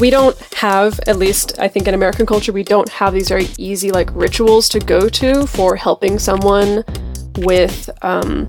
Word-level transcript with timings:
we 0.00 0.08
don't 0.08 0.36
have, 0.54 0.98
at 1.06 1.18
least 1.18 1.58
I 1.58 1.68
think 1.68 1.86
in 1.86 1.94
American 1.94 2.24
culture, 2.24 2.52
we 2.52 2.64
don't 2.64 2.88
have 2.88 3.12
these 3.12 3.28
very 3.28 3.48
easy 3.58 3.92
like 3.92 4.08
rituals 4.14 4.68
to 4.70 4.80
go 4.80 5.08
to 5.10 5.46
for 5.46 5.76
helping 5.76 6.18
someone 6.18 6.84
with 7.36 7.90
um, 8.02 8.48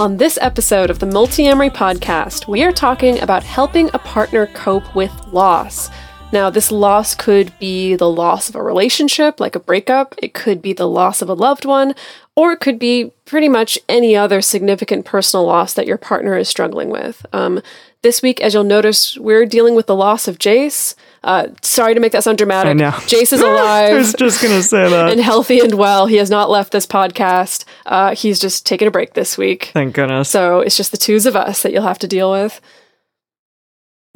On 0.00 0.16
this 0.16 0.36
episode 0.40 0.90
of 0.90 0.98
the 0.98 1.06
Multiamory 1.06 1.70
podcast, 1.70 2.48
we 2.48 2.64
are 2.64 2.72
talking 2.72 3.20
about 3.20 3.44
helping 3.44 3.90
a 3.94 3.98
partner 4.00 4.48
cope 4.48 4.92
with 4.96 5.12
loss. 5.28 5.88
Now, 6.32 6.50
this 6.50 6.72
loss 6.72 7.14
could 7.14 7.56
be 7.60 7.94
the 7.94 8.10
loss 8.10 8.48
of 8.48 8.56
a 8.56 8.62
relationship, 8.62 9.38
like 9.38 9.54
a 9.54 9.60
breakup, 9.60 10.16
it 10.18 10.34
could 10.34 10.60
be 10.60 10.72
the 10.72 10.88
loss 10.88 11.22
of 11.22 11.28
a 11.28 11.34
loved 11.34 11.64
one, 11.64 11.94
or 12.34 12.50
it 12.50 12.58
could 12.58 12.80
be 12.80 13.12
pretty 13.24 13.48
much 13.48 13.78
any 13.88 14.16
other 14.16 14.40
significant 14.40 15.04
personal 15.04 15.46
loss 15.46 15.74
that 15.74 15.86
your 15.86 15.96
partner 15.96 16.36
is 16.36 16.48
struggling 16.48 16.90
with. 16.90 17.24
Um, 17.32 17.62
this 18.02 18.20
week, 18.20 18.40
as 18.40 18.52
you'll 18.52 18.64
notice, 18.64 19.16
we're 19.16 19.46
dealing 19.46 19.76
with 19.76 19.86
the 19.86 19.94
loss 19.94 20.26
of 20.26 20.40
Jase. 20.40 20.96
Uh, 21.24 21.48
sorry 21.62 21.94
to 21.94 22.00
make 22.00 22.12
that 22.12 22.22
sound 22.22 22.36
dramatic. 22.38 22.70
I 22.70 22.72
know. 22.74 22.94
Jase 23.06 23.32
is 23.32 23.40
alive. 23.40 23.90
I 23.92 23.94
was 23.94 24.12
just 24.14 24.42
gonna 24.42 24.62
say 24.62 24.88
that. 24.90 25.08
and 25.10 25.20
healthy 25.20 25.58
and 25.60 25.74
well. 25.74 26.06
He 26.06 26.16
has 26.16 26.28
not 26.30 26.50
left 26.50 26.70
this 26.70 26.86
podcast. 26.86 27.64
Uh, 27.86 28.14
he's 28.14 28.38
just 28.38 28.66
taking 28.66 28.86
a 28.86 28.90
break 28.90 29.14
this 29.14 29.38
week. 29.38 29.70
Thank 29.72 29.94
goodness. 29.94 30.28
So 30.28 30.60
it's 30.60 30.76
just 30.76 30.90
the 30.90 30.98
twos 30.98 31.24
of 31.26 31.34
us 31.34 31.62
that 31.62 31.72
you'll 31.72 31.82
have 31.82 31.98
to 32.00 32.06
deal 32.06 32.30
with. 32.30 32.60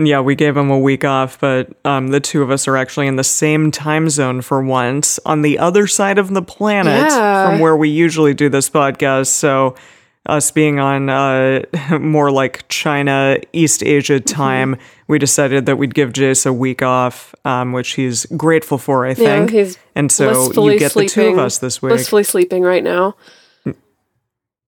Yeah, 0.00 0.20
we 0.20 0.36
gave 0.36 0.56
him 0.56 0.70
a 0.70 0.78
week 0.78 1.04
off, 1.04 1.40
but 1.40 1.70
um, 1.84 2.08
the 2.08 2.20
two 2.20 2.42
of 2.42 2.52
us 2.52 2.68
are 2.68 2.76
actually 2.76 3.08
in 3.08 3.16
the 3.16 3.24
same 3.24 3.72
time 3.72 4.08
zone 4.08 4.42
for 4.42 4.62
once 4.62 5.18
on 5.26 5.42
the 5.42 5.58
other 5.58 5.88
side 5.88 6.18
of 6.18 6.32
the 6.34 6.42
planet 6.42 7.10
Yeah. 7.10 7.50
from 7.50 7.58
where 7.58 7.76
we 7.76 7.88
usually 7.88 8.32
do 8.32 8.48
this 8.48 8.70
podcast. 8.70 9.26
So, 9.26 9.74
us 10.28 10.50
being 10.50 10.78
on 10.78 11.08
uh, 11.08 11.62
more 12.00 12.30
like 12.30 12.68
China, 12.68 13.38
East 13.52 13.82
Asia 13.82 14.14
Mm-hmm. 14.20 14.24
time, 14.34 14.76
we 15.08 15.18
decided 15.18 15.66
that 15.66 15.76
we'd 15.76 15.94
give 15.94 16.12
Jase 16.12 16.44
a 16.46 16.52
week 16.52 16.82
off, 16.82 17.34
um, 17.44 17.72
which 17.72 17.92
he's 17.94 18.26
grateful 18.36 18.76
for, 18.78 19.06
I 19.06 19.14
think. 19.14 19.50
he's 19.50 19.78
and 19.94 20.12
so 20.12 20.52
you 20.52 20.78
get 20.78 20.92
the 20.92 21.00
two 21.00 21.04
of 21.04 21.10
sleeping- 21.10 21.38
us 21.38 21.58
this 21.58 21.80
week. 21.82 21.90
Blissfully 21.90 22.24
sleeping 22.24 22.62
right 22.62 22.84
now. 22.84 23.16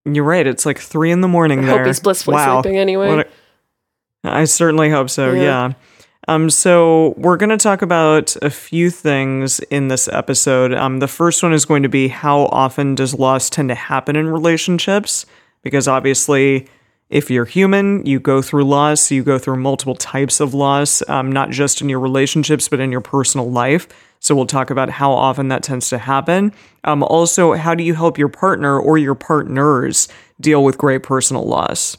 You're 0.05 0.23
right. 0.23 0.47
It's 0.47 0.65
like 0.65 0.79
three 0.79 1.11
in 1.11 1.21
the 1.21 1.27
morning 1.27 1.59
I 1.59 1.65
there. 1.67 1.77
hope 1.79 1.87
he's 1.87 1.99
blissfully 1.99 2.33
wow. 2.35 2.61
sleeping 2.61 2.79
anyway. 2.79 3.23
A- 4.23 4.29
I 4.29 4.45
certainly 4.45 4.89
hope 4.89 5.09
so. 5.11 5.31
Yeah. 5.31 5.41
Yeah. 5.41 5.73
Um. 6.27 6.49
So 6.49 7.13
we're 7.17 7.37
going 7.37 7.49
to 7.51 7.57
talk 7.57 7.81
about 7.83 8.35
a 8.41 8.49
few 8.49 8.89
things 8.89 9.59
in 9.69 9.89
this 9.89 10.07
episode. 10.07 10.73
Um. 10.73 10.99
The 10.99 11.07
first 11.07 11.43
one 11.43 11.53
is 11.53 11.65
going 11.65 11.83
to 11.83 11.89
be 11.89 12.07
how 12.07 12.45
often 12.47 12.95
does 12.95 13.13
loss 13.13 13.49
tend 13.49 13.69
to 13.69 13.75
happen 13.75 14.15
in 14.15 14.27
relationships? 14.27 15.25
Because 15.63 15.87
obviously, 15.87 16.67
if 17.09 17.29
you're 17.29 17.45
human, 17.45 18.05
you 18.05 18.19
go 18.19 18.41
through 18.41 18.63
loss. 18.63 19.11
You 19.11 19.23
go 19.23 19.37
through 19.37 19.57
multiple 19.57 19.95
types 19.95 20.39
of 20.39 20.53
loss, 20.53 21.07
um, 21.09 21.31
not 21.31 21.49
just 21.49 21.81
in 21.81 21.89
your 21.89 21.99
relationships, 21.99 22.67
but 22.67 22.79
in 22.79 22.91
your 22.91 23.01
personal 23.01 23.51
life. 23.51 23.87
So 24.19 24.35
we'll 24.35 24.45
talk 24.45 24.69
about 24.69 24.89
how 24.89 25.11
often 25.11 25.49
that 25.49 25.63
tends 25.63 25.89
to 25.89 25.97
happen. 25.97 26.53
Um, 26.83 27.03
also, 27.03 27.53
how 27.53 27.75
do 27.75 27.83
you 27.83 27.95
help 27.95 28.17
your 28.17 28.29
partner 28.29 28.79
or 28.79 28.97
your 28.97 29.15
partners 29.15 30.07
deal 30.39 30.63
with 30.63 30.77
great 30.77 31.03
personal 31.03 31.43
loss? 31.43 31.97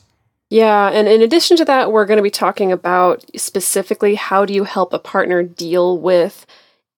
Yeah, 0.48 0.90
and 0.90 1.08
in 1.08 1.22
addition 1.22 1.56
to 1.58 1.64
that, 1.64 1.92
we're 1.92 2.04
going 2.04 2.18
to 2.18 2.22
be 2.22 2.30
talking 2.30 2.72
about 2.72 3.24
specifically 3.36 4.14
how 4.14 4.44
do 4.44 4.52
you 4.54 4.64
help 4.64 4.92
a 4.92 4.98
partner 4.98 5.42
deal 5.42 5.98
with 5.98 6.46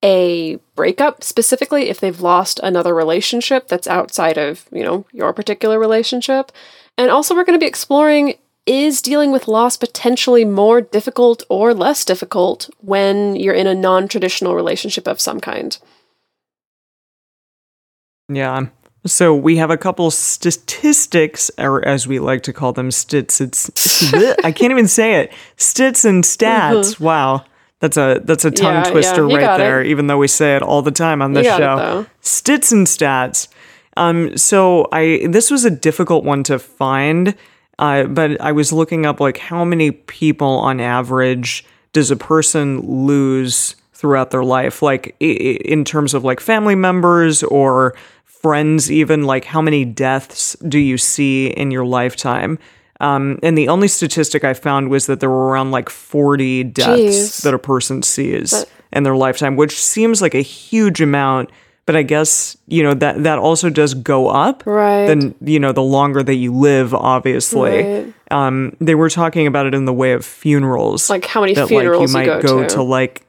a 0.04 0.58
breakup, 0.76 1.24
specifically 1.24 1.88
if 1.88 1.98
they've 1.98 2.20
lost 2.20 2.60
another 2.62 2.94
relationship 2.94 3.68
that's 3.68 3.88
outside 3.88 4.36
of, 4.36 4.66
you 4.70 4.84
know, 4.84 5.06
your 5.12 5.32
particular 5.32 5.78
relationship. 5.78 6.52
And 6.98 7.10
also 7.10 7.34
we're 7.34 7.44
going 7.44 7.58
to 7.58 7.64
be 7.64 7.68
exploring 7.68 8.34
is 8.66 9.02
dealing 9.02 9.30
with 9.30 9.48
loss 9.48 9.76
potentially 9.76 10.44
more 10.44 10.80
difficult 10.80 11.42
or 11.48 11.74
less 11.74 12.04
difficult 12.04 12.70
when 12.80 13.36
you're 13.36 13.54
in 13.54 13.66
a 13.66 13.74
non-traditional 13.74 14.54
relationship 14.54 15.06
of 15.06 15.20
some 15.20 15.40
kind? 15.40 15.78
Yeah. 18.28 18.66
So 19.06 19.34
we 19.34 19.58
have 19.58 19.70
a 19.70 19.76
couple 19.76 20.10
statistics, 20.10 21.50
or 21.58 21.86
as 21.86 22.06
we 22.06 22.18
like 22.18 22.42
to 22.44 22.54
call 22.54 22.72
them, 22.72 22.90
stits. 22.90 23.38
It's 23.38 23.70
I 24.44 24.50
can't 24.50 24.70
even 24.70 24.88
say 24.88 25.16
it. 25.16 25.32
Stits 25.56 26.06
and 26.06 26.24
stats. 26.24 26.94
Mm-hmm. 26.94 27.04
Wow, 27.04 27.44
that's 27.80 27.96
a 27.96 28.20
that's 28.24 28.44
a 28.44 28.50
tongue. 28.50 28.74
Yeah, 28.84 28.90
twister 28.90 29.26
yeah, 29.28 29.36
right 29.36 29.56
there. 29.58 29.80
it. 29.82 29.88
Even 29.88 30.06
though 30.06 30.18
we 30.18 30.28
say 30.28 30.56
it 30.56 30.62
all 30.62 30.82
the 30.82 30.90
time 30.90 31.20
on 31.22 31.32
this 31.32 31.46
show, 31.58 31.76
stits 32.20 32.72
and 32.72 32.86
stats. 32.86 33.48
Um, 33.96 34.36
so 34.36 34.88
I 34.92 35.26
this 35.28 35.50
was 35.50 35.64
a 35.64 35.70
difficult 35.70 36.24
one 36.24 36.42
to 36.44 36.58
find, 36.58 37.34
uh, 37.78 38.04
but 38.04 38.40
I 38.40 38.52
was 38.52 38.72
looking 38.72 39.06
up 39.06 39.20
like 39.20 39.38
how 39.38 39.64
many 39.64 39.90
people 39.92 40.48
on 40.48 40.80
average 40.80 41.64
does 41.92 42.10
a 42.10 42.16
person 42.16 42.80
lose 43.06 43.76
throughout 43.92 44.30
their 44.32 44.44
life, 44.44 44.82
like 44.82 45.14
i- 45.20 45.24
in 45.24 45.84
terms 45.84 46.12
of 46.14 46.24
like 46.24 46.40
family 46.40 46.74
members 46.74 47.42
or 47.44 47.94
friends, 48.24 48.90
even 48.90 49.24
like 49.24 49.44
how 49.44 49.62
many 49.62 49.84
deaths 49.84 50.56
do 50.68 50.78
you 50.78 50.98
see 50.98 51.46
in 51.46 51.70
your 51.70 51.84
lifetime? 51.86 52.58
Um, 53.00 53.38
and 53.42 53.58
the 53.58 53.68
only 53.68 53.88
statistic 53.88 54.44
I 54.44 54.54
found 54.54 54.88
was 54.88 55.06
that 55.06 55.20
there 55.20 55.30
were 55.30 55.48
around 55.48 55.72
like 55.72 55.90
40 55.90 56.64
deaths 56.64 56.98
Jeez. 56.98 57.42
that 57.42 57.54
a 57.54 57.58
person 57.58 58.02
sees 58.02 58.64
in 58.92 59.02
their 59.02 59.16
lifetime, 59.16 59.56
which 59.56 59.82
seems 59.82 60.22
like 60.22 60.34
a 60.34 60.42
huge 60.42 61.00
amount. 61.00 61.50
But 61.86 61.96
I 61.96 62.02
guess 62.02 62.56
you 62.66 62.82
know 62.82 62.94
that 62.94 63.24
that 63.24 63.38
also 63.38 63.68
does 63.68 63.92
go 63.92 64.28
up. 64.28 64.62
Right. 64.64 65.06
Then 65.06 65.34
you 65.42 65.60
know 65.60 65.72
the 65.72 65.82
longer 65.82 66.22
that 66.22 66.36
you 66.36 66.54
live, 66.54 66.94
obviously. 66.94 67.82
Right. 67.82 68.14
Um, 68.30 68.74
they 68.80 68.94
were 68.94 69.10
talking 69.10 69.46
about 69.46 69.66
it 69.66 69.74
in 69.74 69.84
the 69.84 69.92
way 69.92 70.12
of 70.12 70.24
funerals. 70.24 71.10
Like 71.10 71.26
how 71.26 71.42
many 71.42 71.52
that 71.52 71.68
funerals 71.68 72.14
like 72.14 72.24
you 72.24 72.32
you 72.32 72.36
might 72.38 72.42
go 72.42 72.60
go, 72.60 72.62
to. 72.62 72.74
to 72.76 72.82
like 72.82 73.26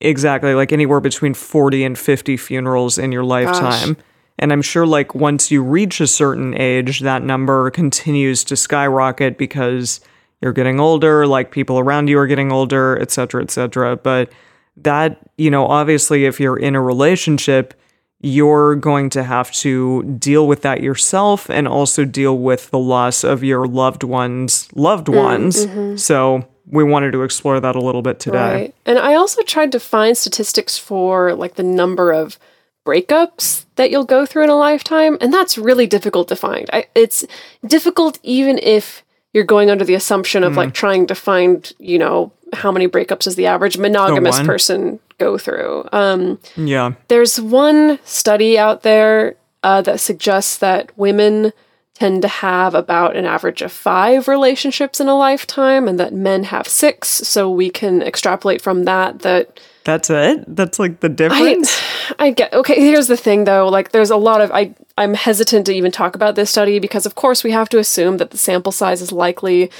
exactly 0.00 0.54
like 0.54 0.72
anywhere 0.72 1.00
between 1.00 1.32
40 1.32 1.84
and 1.84 1.98
50 1.98 2.36
funerals 2.36 2.98
in 2.98 3.12
your 3.12 3.24
lifetime. 3.24 3.96
And 4.38 4.52
I'm 4.52 4.62
sure 4.62 4.86
like 4.86 5.14
once 5.14 5.50
you 5.50 5.62
reach 5.62 6.00
a 6.00 6.06
certain 6.06 6.54
age, 6.60 7.00
that 7.00 7.22
number 7.22 7.70
continues 7.70 8.44
to 8.44 8.56
skyrocket 8.56 9.38
because 9.38 10.00
you're 10.42 10.52
getting 10.52 10.78
older, 10.78 11.26
like 11.26 11.50
people 11.50 11.78
around 11.78 12.08
you 12.08 12.18
are 12.18 12.26
getting 12.26 12.52
older, 12.52 12.98
et 13.00 13.10
cetera, 13.10 13.42
et 13.42 13.50
cetera. 13.50 13.96
But 13.96 14.30
that, 14.76 15.18
you 15.38 15.50
know, 15.50 15.66
obviously 15.66 16.26
if 16.26 16.38
you're 16.38 16.58
in 16.58 16.74
a 16.74 16.82
relationship, 16.82 17.72
you're 18.20 18.76
going 18.76 19.08
to 19.10 19.22
have 19.22 19.50
to 19.52 20.02
deal 20.18 20.46
with 20.46 20.62
that 20.62 20.82
yourself 20.82 21.48
and 21.48 21.66
also 21.66 22.04
deal 22.04 22.36
with 22.36 22.70
the 22.70 22.78
loss 22.78 23.24
of 23.24 23.42
your 23.44 23.66
loved 23.66 24.02
ones, 24.02 24.68
loved 24.74 25.06
Mm, 25.06 25.16
ones. 25.16 25.66
mm-hmm. 25.66 25.96
So 25.96 26.46
we 26.66 26.82
wanted 26.82 27.12
to 27.12 27.22
explore 27.22 27.60
that 27.60 27.76
a 27.76 27.80
little 27.80 28.02
bit 28.02 28.18
today. 28.18 28.38
Right. 28.54 28.74
And 28.84 28.98
I 28.98 29.14
also 29.14 29.42
tried 29.42 29.72
to 29.72 29.80
find 29.80 30.16
statistics 30.16 30.76
for 30.76 31.34
like 31.34 31.54
the 31.54 31.62
number 31.62 32.12
of 32.12 32.38
breakups 32.86 33.64
that 33.76 33.90
you'll 33.90 34.04
go 34.04 34.24
through 34.24 34.44
in 34.44 34.50
a 34.50 34.56
lifetime, 34.56 35.18
and 35.20 35.32
that's 35.34 35.58
really 35.58 35.86
difficult 35.86 36.28
to 36.28 36.36
find. 36.36 36.70
I, 36.72 36.86
it's 36.94 37.24
difficult 37.66 38.18
even 38.22 38.58
if 38.62 39.02
you're 39.34 39.44
going 39.44 39.68
under 39.70 39.84
the 39.84 39.94
assumption 39.94 40.42
of 40.44 40.52
Mm. 40.54 40.56
like 40.56 40.72
trying 40.74 41.06
to 41.08 41.14
find, 41.14 41.72
you 41.78 41.98
know, 41.98 42.32
how 42.54 42.72
many 42.72 42.88
breakups 42.88 43.24
does 43.24 43.34
the 43.36 43.46
average 43.46 43.76
monogamous 43.76 44.38
person 44.46 44.98
go 45.18 45.36
through. 45.36 45.86
Um, 45.92 46.38
Yeah. 46.56 46.92
there's 47.08 47.40
one 47.40 47.98
study 48.04 48.58
out 48.58 48.82
there 48.82 49.34
uh, 49.62 49.82
that 49.82 49.98
suggests 50.00 50.56
that 50.58 50.90
women 50.96 51.52
tend 51.94 52.22
to 52.22 52.28
have 52.28 52.74
about 52.74 53.16
an 53.16 53.24
average 53.24 53.62
of 53.62 53.72
five 53.72 54.28
relationships 54.28 55.00
in 55.00 55.08
a 55.08 55.16
lifetime 55.16 55.88
and 55.88 55.98
that 55.98 56.12
men 56.12 56.44
have 56.44 56.68
six. 56.68 57.08
So 57.08 57.50
we 57.50 57.68
can 57.70 58.02
extrapolate 58.02 58.60
from 58.62 58.84
that 58.84 59.20
that 59.20 59.58
That's 59.86 60.10
it? 60.10 60.44
That's 60.48 60.80
like 60.80 60.98
the 60.98 61.08
difference? 61.08 61.80
I 62.18 62.32
get 62.32 62.52
okay. 62.52 62.74
Here's 62.74 63.06
the 63.06 63.16
thing 63.16 63.44
though, 63.44 63.68
like 63.68 63.92
there's 63.92 64.10
a 64.10 64.16
lot 64.16 64.40
of 64.40 64.50
I 64.50 64.74
I'm 64.98 65.14
hesitant 65.14 65.64
to 65.66 65.72
even 65.72 65.92
talk 65.92 66.16
about 66.16 66.34
this 66.34 66.50
study 66.50 66.80
because 66.80 67.06
of 67.06 67.14
course 67.14 67.44
we 67.44 67.52
have 67.52 67.68
to 67.68 67.78
assume 67.78 68.16
that 68.16 68.32
the 68.32 68.36
sample 68.36 68.72
size 68.72 69.00
is 69.00 69.12
likely 69.12 69.70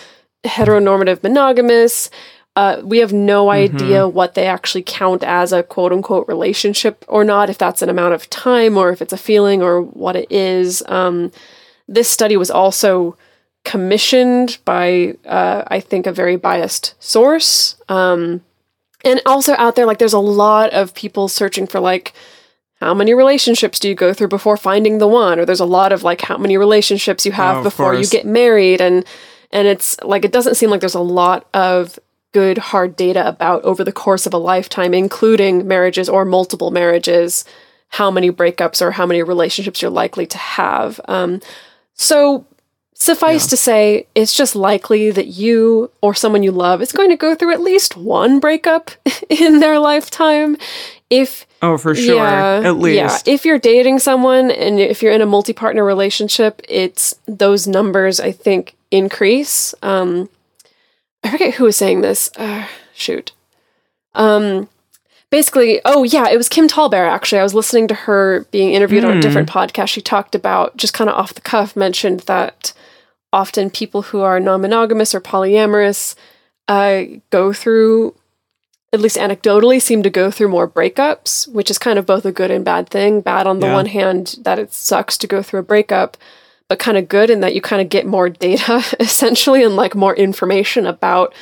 heteronormative 0.44 1.25
monogamous. 1.25 2.08
Uh, 2.55 2.81
we 2.85 2.99
have 2.99 3.12
no 3.12 3.50
idea 3.50 4.06
what 4.08 4.35
they 4.35 4.47
actually 4.47 4.85
count 4.87 5.25
as 5.25 5.53
a 5.53 5.64
quote 5.64 5.93
unquote 5.93 6.29
relationship 6.29 7.05
or 7.09 7.25
not, 7.25 7.50
if 7.50 7.59
that's 7.59 7.82
an 7.82 7.88
amount 7.88 8.14
of 8.14 8.31
time 8.31 8.79
or 8.79 8.91
if 8.91 9.02
it's 9.02 9.12
a 9.12 9.19
feeling 9.19 9.61
or 9.61 9.82
what 9.82 10.14
it 10.14 10.31
is. 10.31 10.85
Um, 10.87 11.32
this 11.88 12.09
study 12.09 12.37
was 12.37 12.50
also 12.50 13.17
commissioned 13.64 14.59
by, 14.64 15.17
uh, 15.26 15.64
I 15.67 15.81
think, 15.81 16.06
a 16.06 16.12
very 16.12 16.37
biased 16.37 16.94
source. 17.00 17.75
Um, 17.88 18.41
and 19.06 19.23
also 19.25 19.55
out 19.55 19.76
there, 19.76 19.87
like, 19.87 19.99
there's 19.99 20.12
a 20.12 20.19
lot 20.19 20.70
of 20.75 20.94
people 20.94 21.29
searching 21.29 21.67
for, 21.67 21.81
like, 21.81 22.12
how 22.81 22.93
many 22.93 23.14
relationships 23.14 23.79
do 23.79 23.88
you 23.88 23.94
go 23.94 24.12
through 24.12 24.29
before 24.29 24.56
finding 24.56 24.99
the 24.99 25.08
one? 25.08 25.38
Or 25.38 25.47
there's 25.47 25.61
a 25.61 25.64
lot 25.64 25.93
of, 25.93 26.03
like, 26.03 26.20
how 26.20 26.37
many 26.37 26.58
relationships 26.58 27.25
you 27.25 27.32
have 27.32 27.58
Oh, 27.58 27.62
before 27.62 27.94
you 27.94 28.06
get 28.06 28.26
married. 28.26 28.82
And, 28.82 29.06
and 29.50 29.67
it's 29.67 29.99
like, 30.03 30.25
it 30.25 30.32
doesn't 30.32 30.56
seem 30.56 30.69
like 30.69 30.81
there's 30.81 30.94
a 30.94 31.00
lot 31.00 31.49
of 31.55 31.99
good 32.32 32.58
hard 32.58 32.97
data 32.97 33.26
about 33.26 33.62
over 33.62 33.82
the 33.82 33.93
course 33.93 34.26
of 34.26 34.35
a 34.35 34.38
lifetime, 34.38 34.93
including 34.93 35.67
marriages 35.67 36.09
or 36.09 36.25
multiple 36.25 36.70
marriages, 36.70 37.47
how 37.88 38.11
many 38.11 38.31
breakups 38.31 38.82
or 38.82 38.91
how 38.91 39.06
many 39.06 39.23
relationships 39.23 39.81
you're 39.81 39.91
likely 39.91 40.26
to 40.26 40.37
have. 40.37 41.00
Um, 41.09 41.41
so 41.94 42.44
suffice 42.98 43.46
to 43.48 43.56
say, 43.56 44.06
it's 44.14 44.32
just 44.34 44.56
likely 44.56 45.10
that 45.10 45.26
you 45.26 45.90
or 46.00 46.14
someone 46.14 46.43
you 46.43 46.50
love 46.52 46.81
is 46.81 46.93
going 46.93 47.10
to 47.10 47.16
go 47.16 47.34
through 47.34 47.52
at 47.52 47.60
least 47.60 47.96
one 47.96 48.40
breakup 48.40 48.90
in 49.31 49.60
their 49.60 49.78
lifetime. 49.78 50.56
If 51.10 51.46
Oh, 51.62 51.78
for 51.78 51.94
sure. 51.94 52.16
yeah, 52.16 52.62
At 52.64 52.76
least. 52.78 53.26
yeah, 53.26 53.32
if 53.32 53.44
you're 53.44 53.58
dating 53.58 53.98
someone 54.00 54.50
and 54.50 54.81
if 54.81 55.02
you're 55.02 55.12
in 55.12 55.20
a 55.22 55.26
multi-partner 55.26 55.84
relationship, 55.84 56.60
it's 56.69 57.14
those 57.26 57.66
numbers 57.66 58.19
I 58.19 58.32
think 58.32 58.76
increase. 58.90 59.75
Um, 59.82 60.28
I 61.22 61.31
forget 61.31 61.54
who 61.54 61.64
was 61.64 61.76
saying 61.76 62.00
this. 62.00 62.31
Uh, 62.37 62.66
shoot. 62.94 63.32
Um, 64.14 64.69
basically, 65.31 65.81
oh 65.84 66.02
yeah, 66.02 66.28
it 66.28 66.37
was 66.37 66.49
Kim 66.49 66.66
TallBear. 66.69 67.08
Actually, 67.08 67.40
I 67.40 67.44
was 67.44 67.54
listening 67.54 67.88
to 67.88 67.94
her 67.94 68.46
being 68.50 68.72
interviewed 68.72 69.04
on 69.04 69.16
a 69.16 69.20
different 69.20 69.49
podcast. 69.49 69.88
She 69.88 70.00
talked 70.00 70.34
about 70.34 70.76
just 70.76 70.94
kind 70.94 71.08
of 71.10 71.16
off 71.16 71.34
the 71.34 71.40
cuff 71.40 71.76
mentioned 71.76 72.20
that 72.20 72.72
often 73.41 73.69
people 73.71 74.03
who 74.09 74.21
are 74.21 74.41
non-monogamous 74.41 75.15
or 75.15 75.21
polyamorous 75.21 76.15
uh, 76.69 77.03
go 77.31 77.53
through 77.53 78.15
at 78.93 79.00
least 79.00 79.17
anecdotally 79.19 79.81
seem 79.83 80.03
to 80.03 80.11
go 80.21 80.31
through 80.31 80.49
more 80.49 80.69
breakups 80.79 81.47
which 81.56 81.71
is 81.71 81.79
kind 81.79 81.99
of 81.99 82.06
both 82.06 82.25
a 82.25 82.33
good 82.33 82.50
and 82.50 82.65
bad 82.65 82.88
thing 82.88 83.21
bad 83.21 83.47
on 83.47 83.61
the 83.61 83.67
Yeah. 83.67 83.75
one 83.81 83.87
hand 83.99 84.37
that 84.47 84.59
it 84.59 84.73
sucks 84.73 85.19
to 85.19 85.27
go 85.27 85.43
through 85.43 85.61
a 85.61 85.71
breakup 85.73 86.17
but 86.69 86.79
kind 86.79 86.97
of 86.99 87.09
good 87.09 87.29
in 87.31 87.41
that 87.41 87.55
you 87.55 87.61
kind 87.61 87.83
of 87.83 87.88
get 87.97 88.06
more 88.06 88.29
data 88.49 88.83
essentially 88.99 89.62
and 89.62 89.77
like 89.77 89.94
more 89.94 90.15
information 90.17 90.87
about 90.87 91.35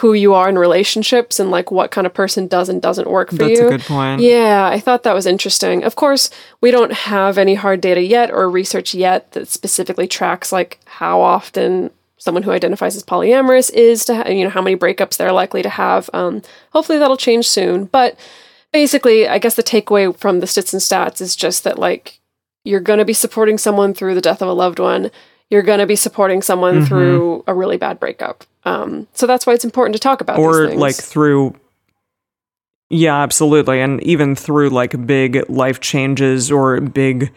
who 0.00 0.12
you 0.12 0.34
are 0.34 0.48
in 0.48 0.58
relationships 0.58 1.38
and 1.40 1.50
like 1.50 1.70
what 1.70 1.90
kind 1.90 2.06
of 2.06 2.14
person 2.14 2.46
does 2.46 2.68
and 2.68 2.80
doesn't 2.80 3.10
work 3.10 3.30
for 3.30 3.36
That's 3.36 3.50
you 3.50 3.56
That's 3.56 3.74
a 3.74 3.78
good 3.78 3.86
point. 3.86 4.20
yeah, 4.20 4.66
I 4.66 4.80
thought 4.80 5.02
that 5.02 5.14
was 5.14 5.26
interesting. 5.26 5.84
Of 5.84 5.96
course, 5.96 6.30
we 6.60 6.70
don't 6.70 6.92
have 6.92 7.38
any 7.38 7.54
hard 7.54 7.80
data 7.80 8.02
yet 8.02 8.30
or 8.30 8.48
research 8.50 8.94
yet 8.94 9.32
that 9.32 9.48
specifically 9.48 10.06
tracks 10.08 10.52
like 10.52 10.80
how 10.86 11.20
often 11.20 11.90
someone 12.18 12.42
who 12.42 12.50
identifies 12.50 12.96
as 12.96 13.02
polyamorous 13.02 13.72
is 13.72 14.04
to 14.04 14.14
ha- 14.14 14.28
you 14.28 14.44
know 14.44 14.50
how 14.50 14.62
many 14.62 14.76
breakups 14.76 15.16
they're 15.16 15.32
likely 15.32 15.62
to 15.62 15.70
have. 15.70 16.08
Um, 16.12 16.42
hopefully 16.72 16.98
that'll 16.98 17.16
change 17.16 17.48
soon. 17.48 17.86
But 17.86 18.18
basically, 18.72 19.26
I 19.26 19.38
guess 19.38 19.54
the 19.54 19.62
takeaway 19.62 20.14
from 20.16 20.40
the 20.40 20.46
stats 20.46 20.72
and 20.72 20.82
stats 20.82 21.20
is 21.20 21.34
just 21.34 21.64
that 21.64 21.78
like 21.78 22.20
you're 22.64 22.80
going 22.80 22.98
to 22.98 23.04
be 23.04 23.14
supporting 23.14 23.58
someone 23.58 23.94
through 23.94 24.14
the 24.14 24.20
death 24.20 24.42
of 24.42 24.48
a 24.48 24.52
loved 24.52 24.78
one. 24.78 25.10
You're 25.50 25.62
going 25.62 25.80
to 25.80 25.86
be 25.86 25.96
supporting 25.96 26.42
someone 26.42 26.76
Mm-hmm. 26.76 26.84
through 26.86 27.44
a 27.46 27.54
really 27.54 27.76
bad 27.76 27.98
breakup. 28.00 28.44
Um, 28.64 29.06
so 29.14 29.26
that's 29.26 29.46
why 29.46 29.52
it's 29.54 29.64
important 29.64 29.94
to 29.96 30.00
talk 30.00 30.20
about 30.20 30.38
or 30.38 30.60
these 30.62 30.68
things. 30.70 30.80
like 30.80 30.94
through 30.96 31.54
yeah 32.90 33.16
absolutely 33.22 33.80
and 33.80 34.02
even 34.02 34.34
through 34.34 34.68
like 34.70 35.06
big 35.06 35.48
life 35.48 35.80
changes 35.80 36.50
or 36.50 36.80
big 36.80 37.30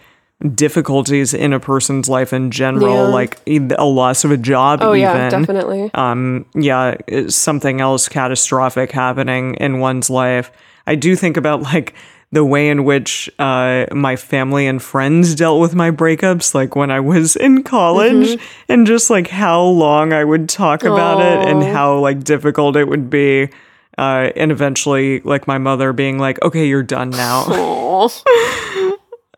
difficulties 0.56 1.34
in 1.34 1.54
a 1.54 1.60
person's 1.60 2.10
life 2.10 2.34
in 2.34 2.52
general 2.52 2.96
Yeah. 3.08 3.14
like 3.14 3.40
a 3.48 3.86
loss 3.86 4.24
of 4.26 4.32
a 4.32 4.38
job 4.38 4.80
oh 4.82 4.90
even 4.94 5.02
yeah, 5.02 5.30
definitely. 5.30 5.92
um 5.94 6.46
yeah 6.56 6.96
something 7.30 7.80
else 7.82 8.10
catastrophic 8.10 8.92
happening 8.92 9.54
in 9.56 9.80
one's 9.80 10.10
life 10.10 10.52
i 10.88 10.96
do 10.96 11.16
think 11.16 11.38
about 11.38 11.62
like 11.62 11.94
the 12.34 12.44
way 12.44 12.70
in 12.70 12.84
which 12.84 13.30
uh, 13.38 13.86
my 13.92 14.16
family 14.16 14.66
and 14.66 14.82
friends 14.82 15.36
dealt 15.36 15.62
with 15.62 15.76
my 15.76 15.92
breakups, 15.92 16.56
like 16.56 16.76
when 16.76 16.90
I 16.92 17.00
was 17.00 17.36
in 17.36 17.62
college, 17.64 18.28
Mm-hmm. 18.30 18.72
and 18.72 18.88
just 18.88 19.10
like 19.10 19.28
how 19.28 19.62
long 19.62 20.14
I 20.14 20.24
would 20.24 20.50
talk 20.50 20.84
about 20.84 21.22
it 21.22 21.48
and 21.48 21.64
how 21.64 22.00
like 22.00 22.24
difficult 22.24 22.76
it 22.76 22.88
would 22.88 23.10
be. 23.10 23.50
Uh, 23.98 24.32
and 24.36 24.52
eventually, 24.52 25.20
like 25.20 25.48
my 25.48 25.60
mother 25.60 25.94
being 25.94 26.18
like, 26.18 26.42
okay, 26.42 26.66
you're 26.66 26.82
done 26.82 27.12
now. 27.12 28.10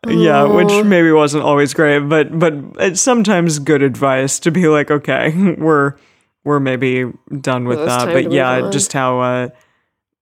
Yeah, 0.08 0.44
which 0.44 0.84
maybe 0.84 1.10
wasn't 1.10 1.42
always 1.42 1.74
great, 1.74 1.98
but 2.08 2.38
but 2.38 2.54
it's 2.78 3.00
sometimes 3.00 3.58
good 3.58 3.82
advice 3.82 4.38
to 4.40 4.52
be 4.52 4.68
like, 4.68 4.88
okay, 4.90 5.34
we're 5.58 5.94
we're 6.44 6.60
maybe 6.60 7.12
done 7.40 7.66
with 7.66 7.78
Well, 7.78 7.86
that. 7.86 8.12
But 8.12 8.30
yeah, 8.30 8.70
just 8.70 8.92
how 8.92 9.18
uh, 9.18 9.48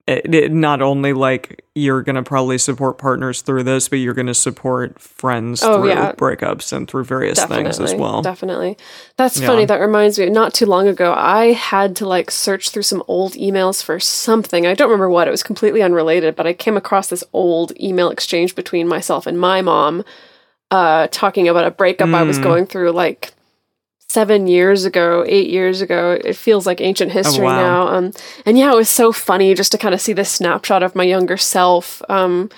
it, 0.06 0.35
it 0.35 0.53
not 0.53 0.81
only 0.81 1.12
like 1.12 1.63
you're 1.76 2.03
gonna 2.03 2.23
probably 2.23 2.56
support 2.56 2.99
partners 2.99 3.43
through 3.43 3.65
this, 3.65 3.88
but 3.88 3.97
you're 3.97 4.15
gonna 4.15 4.32
support 4.32 4.97
friends 5.00 5.61
Oh, 5.62 5.81
through 5.81 5.88
yeah. 5.88 6.12
breakups 6.12 6.73
and 6.73 6.87
through 6.88 7.03
various 7.05 7.44
things 7.44 7.81
as 7.81 7.93
well. 7.94 8.23
Definitely. 8.23 8.79
That's 9.17 9.41
Yeah. 9.41 9.49
funny. 9.49 9.65
That 9.65 9.81
reminds 9.81 10.17
me, 10.19 10.31
not 10.31 10.55
too 10.55 10.67
long 10.67 10.87
ago, 10.87 11.12
I 11.17 11.47
had 11.53 11.97
to 11.97 12.06
like 12.06 12.31
search 12.31 12.71
through 12.71 12.82
some 12.85 13.03
old 13.09 13.32
emails 13.32 13.82
for 13.82 13.99
something. 13.99 14.67
I 14.69 14.75
don't 14.75 14.88
remember 14.88 15.11
what. 15.11 15.26
It 15.26 15.32
was 15.32 15.43
completely 15.43 15.82
unrelated, 15.82 16.37
but 16.37 16.47
I 16.47 16.53
came 16.53 16.76
across 16.76 17.09
this 17.09 17.25
old 17.32 17.73
email 17.81 18.09
exchange 18.09 18.55
between 18.55 18.87
myself 18.87 19.27
and 19.27 19.38
my 19.38 19.61
mom 19.61 20.05
uh, 20.70 21.06
talking 21.11 21.49
about 21.49 21.67
a 21.67 21.70
breakup 21.70 22.09
I 22.15 22.23
was 22.23 22.38
Mm. 22.38 22.43
going 22.43 22.67
through 22.67 22.91
like 22.93 23.32
seven 24.14 24.46
years 24.46 24.84
ago, 24.84 25.25
eight 25.26 25.50
years 25.50 25.81
ago. 25.82 26.16
It 26.25 26.37
feels 26.37 26.64
like 26.66 26.81
ancient 26.81 27.11
history 27.12 27.44
Oh, 27.46 27.50
wow. 27.50 27.56
now. 27.56 27.88
Um, 27.94 28.12
and 28.46 28.56
yeah, 28.56 28.72
it 28.72 28.76
was 28.76 28.88
so 28.90 29.12
funny 29.12 29.55
just 29.55 29.72
to 29.72 29.78
kind 29.78 29.94
of 29.94 30.00
see 30.00 30.12
this 30.14 30.31
snapshot 30.31 30.82
of 30.82 30.94
my 30.94 31.05
younger 31.05 31.37
self. 31.37 32.00
Um, 32.08 32.49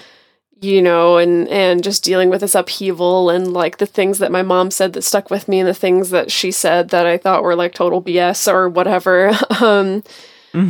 you 0.60 0.80
know, 0.80 1.18
and 1.18 1.48
and 1.48 1.84
just 1.84 2.02
dealing 2.02 2.30
with 2.30 2.40
this 2.40 2.54
upheaval 2.54 3.28
and 3.28 3.52
like 3.52 3.76
the 3.76 3.84
things 3.86 4.18
that 4.20 4.32
my 4.32 4.42
mom 4.42 4.70
said 4.70 4.92
that 4.94 5.02
stuck 5.04 5.30
with 5.30 5.48
me 5.48 5.58
and 5.60 5.68
the 5.68 5.74
things 5.74 6.08
that 6.10 6.30
she 6.30 6.50
said 6.50 6.88
that 6.90 7.04
I 7.06 7.18
thought 7.18 7.42
were 7.42 7.54
like 7.54 7.74
total 7.74 8.00
BS 8.02 8.50
or 8.50 8.68
whatever. 8.68 9.32
um, 9.60 10.02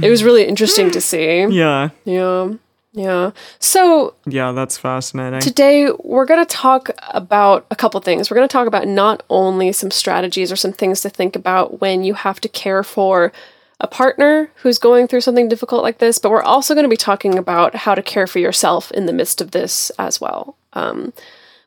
it 0.03 0.11
was 0.11 0.25
really 0.25 0.45
interesting 0.45 0.91
to 0.91 1.01
see. 1.01 1.47
Yeah, 1.51 1.91
Yeah, 2.05 2.55
yeah. 2.97 3.33
So 3.59 4.15
yeah, 4.27 4.53
that's 4.53 4.79
fascinating. 4.79 5.41
Today, 5.41 5.91
we're 6.03 6.25
going 6.25 6.45
to 6.45 6.51
talk 6.57 6.89
about 7.11 7.67
a 7.71 7.77
couple 7.77 8.01
things. 8.01 8.31
We're 8.31 8.37
going 8.37 8.49
to 8.49 8.53
talk 8.53 8.67
about 8.67 8.89
not 8.89 9.23
only 9.29 9.71
some 9.73 9.91
strategies 9.91 10.51
or 10.51 10.57
some 10.57 10.73
things 10.73 11.03
to 11.03 11.11
think 11.11 11.37
about 11.37 11.81
when 11.83 12.03
you 12.05 12.15
have 12.15 12.41
to 12.41 12.49
care 12.49 12.83
for 12.83 13.33
a 13.81 13.87
partner 13.87 14.51
who's 14.63 14.79
going 14.79 15.07
through 15.07 15.21
something 15.21 15.47
difficult 15.49 15.83
like 15.83 15.99
this, 15.99 16.19
but 16.19 16.31
we're 16.31 16.43
also 16.43 16.73
going 16.73 16.85
to 16.85 16.89
be 16.89 16.97
talking 16.97 17.37
about 17.37 17.75
how 17.75 17.95
to 17.95 18.03
care 18.03 18.27
for 18.27 18.39
yourself 18.39 18.91
in 18.93 19.05
the 19.05 19.13
midst 19.13 19.43
of 19.43 19.51
this 19.51 19.91
as 19.99 20.19
well. 20.19 20.57
Um, 20.73 21.13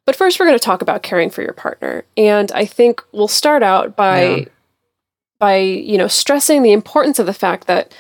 but 0.06 0.16
first, 0.16 0.40
we're 0.40 0.48
going 0.48 0.58
to 0.58 0.66
talk 0.66 0.82
about 0.82 1.04
caring 1.04 1.30
for 1.30 1.44
your 1.44 1.54
partner, 1.54 2.04
and 2.18 2.52
I 2.54 2.66
think 2.66 3.04
we'll 3.12 3.28
start 3.28 3.62
out 3.62 3.96
by 3.96 4.24
Yeah. 4.24 4.46
by 5.40 5.58
you 5.58 6.00
know 6.00 6.08
stressing 6.08 6.64
the 6.64 6.72
importance 6.72 7.20
of 7.20 7.28
the 7.28 7.34
fact 7.36 7.68
that 7.68 7.94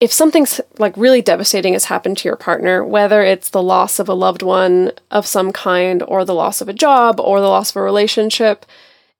if 0.00 0.12
something's 0.12 0.60
like 0.78 0.96
really 0.96 1.20
devastating 1.20 1.74
has 1.74 1.84
happened 1.84 2.16
to 2.18 2.28
your 2.28 2.36
partner, 2.36 2.82
whether 2.84 3.22
it's 3.22 3.50
the 3.50 3.62
loss 3.62 3.98
of 3.98 4.08
a 4.08 4.14
loved 4.14 4.42
one 4.42 4.92
of 5.10 5.26
some 5.26 5.52
kind, 5.52 6.02
or 6.02 6.24
the 6.24 6.34
loss 6.34 6.60
of 6.60 6.68
a 6.68 6.72
job, 6.72 7.20
or 7.20 7.40
the 7.40 7.48
loss 7.48 7.70
of 7.70 7.76
a 7.76 7.82
relationship, 7.82 8.64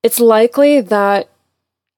it's 0.02 0.18
likely 0.18 0.80
that 0.80 1.28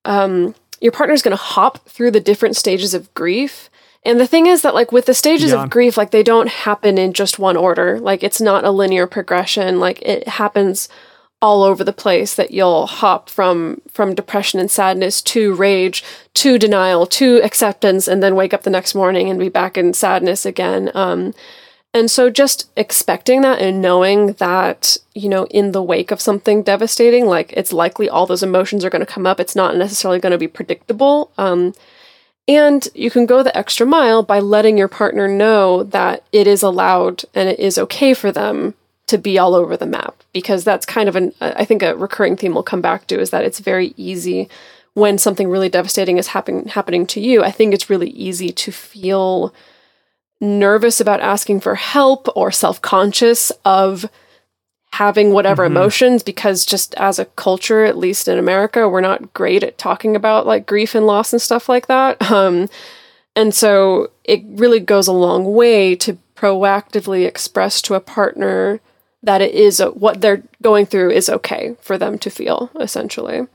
um, 0.04 0.54
your 0.80 0.90
partner's 0.92 1.22
going 1.22 1.36
to 1.36 1.42
hop 1.42 1.88
through 1.88 2.10
the 2.10 2.20
different 2.20 2.56
stages 2.56 2.92
of 2.92 3.12
grief. 3.14 3.70
And 4.04 4.18
the 4.18 4.26
thing 4.26 4.48
is 4.48 4.62
that, 4.62 4.74
like, 4.74 4.90
with 4.90 5.06
the 5.06 5.14
stages 5.14 5.52
Yeah. 5.52 5.62
of 5.62 5.70
grief, 5.70 5.96
like, 5.96 6.10
they 6.10 6.24
don't 6.24 6.48
happen 6.48 6.98
in 6.98 7.12
just 7.12 7.38
one 7.38 7.56
order. 7.56 8.00
Like, 8.00 8.24
it's 8.24 8.40
not 8.40 8.64
a 8.64 8.72
linear 8.72 9.06
progression. 9.06 9.78
Like, 9.78 10.02
it 10.02 10.26
happens 10.26 10.88
all 11.42 11.64
over 11.64 11.82
the 11.82 11.92
place 11.92 12.36
that 12.36 12.52
you'll 12.52 12.86
hop 12.86 13.28
from 13.28 13.82
from 13.90 14.14
depression 14.14 14.60
and 14.60 14.70
sadness 14.70 15.20
to 15.20 15.52
rage 15.54 16.04
to 16.34 16.56
denial 16.56 17.04
to 17.04 17.40
acceptance 17.42 18.06
and 18.06 18.22
then 18.22 18.36
wake 18.36 18.54
up 18.54 18.62
the 18.62 18.70
next 18.70 18.94
morning 18.94 19.28
and 19.28 19.40
be 19.40 19.48
back 19.48 19.76
in 19.76 19.92
sadness 19.92 20.46
again. 20.46 20.90
Um 20.94 21.34
and 21.94 22.10
so 22.10 22.30
just 22.30 22.70
expecting 22.76 23.42
that 23.42 23.60
and 23.60 23.82
knowing 23.82 24.34
that 24.34 24.96
you 25.14 25.28
know 25.28 25.46
in 25.46 25.72
the 25.72 25.82
wake 25.82 26.10
of 26.10 26.20
something 26.20 26.62
devastating 26.62 27.26
like 27.26 27.52
it's 27.54 27.72
likely 27.72 28.08
all 28.08 28.24
those 28.24 28.42
emotions 28.42 28.84
are 28.84 28.90
going 28.90 29.04
to 29.04 29.12
come 29.12 29.26
up 29.26 29.40
it's 29.40 29.56
not 29.56 29.76
necessarily 29.76 30.20
going 30.20 30.30
to 30.30 30.38
be 30.38 30.48
predictable 30.48 31.32
um 31.38 31.74
and 32.48 32.88
you 32.94 33.10
can 33.10 33.26
go 33.26 33.42
the 33.42 33.56
extra 33.56 33.86
mile 33.86 34.22
by 34.22 34.40
letting 34.40 34.76
your 34.76 34.88
partner 34.88 35.28
know 35.28 35.82
that 35.82 36.24
it 36.32 36.46
is 36.46 36.62
allowed 36.62 37.24
and 37.34 37.48
it 37.48 37.60
is 37.60 37.78
okay 37.78 38.14
for 38.14 38.32
them 38.32 38.74
to 39.12 39.18
be 39.18 39.38
all 39.38 39.54
over 39.54 39.76
the 39.76 39.86
map 39.86 40.22
because 40.32 40.64
that's 40.64 40.84
kind 40.84 41.08
of 41.08 41.16
an 41.16 41.32
I 41.40 41.64
think 41.64 41.82
a 41.82 41.94
recurring 41.94 42.36
theme 42.36 42.54
we'll 42.54 42.62
come 42.62 42.80
back 42.80 43.06
to 43.06 43.20
is 43.20 43.30
that 43.30 43.44
it's 43.44 43.60
very 43.60 43.94
easy 43.96 44.48
when 44.94 45.18
something 45.18 45.48
really 45.48 45.68
devastating 45.68 46.18
is 46.18 46.28
happen- 46.28 46.68
happening 46.68 47.06
to 47.06 47.20
you, 47.20 47.42
I 47.42 47.50
think 47.50 47.72
it's 47.72 47.88
really 47.88 48.10
easy 48.10 48.50
to 48.50 48.72
feel 48.72 49.54
nervous 50.40 51.00
about 51.00 51.20
asking 51.20 51.60
for 51.60 51.76
help 51.76 52.28
or 52.36 52.50
self 52.50 52.82
conscious 52.82 53.52
of 53.64 54.08
having 54.92 55.32
whatever 55.32 55.64
emotions 55.64 56.22
because 56.22 56.66
just 56.66 56.94
as 56.96 57.18
a 57.18 57.24
culture 57.24 57.82
at 57.82 57.96
least 57.96 58.28
in 58.28 58.38
america 58.38 58.86
we're 58.86 59.00
not 59.00 59.32
great 59.32 59.62
at 59.62 59.78
talking 59.78 60.14
about 60.14 60.46
like 60.46 60.66
grief 60.66 60.94
and 60.94 61.06
loss 61.06 61.32
and 61.32 61.40
stuff 61.40 61.68
like 61.68 61.86
that. 61.86 62.16
Um, 62.32 62.68
and 63.34 63.54
so 63.54 64.10
it 64.24 64.42
really 64.46 64.80
goes 64.80 65.06
a 65.06 65.12
long 65.12 65.54
way 65.54 65.96
to 65.96 66.18
proactively 66.36 67.26
express 67.26 67.80
to 67.82 67.94
a 67.94 68.00
partner 68.00 68.80
that 69.22 69.40
it 69.40 69.54
is 69.54 69.80
what 69.94 70.20
they're 70.20 70.42
going 70.62 70.86
through 70.86 71.10
is 71.10 71.28
okay 71.28 71.76
for 71.80 71.96
them 71.96 72.18
to 72.18 72.30
feel 72.30 72.70
essentially 72.80 73.46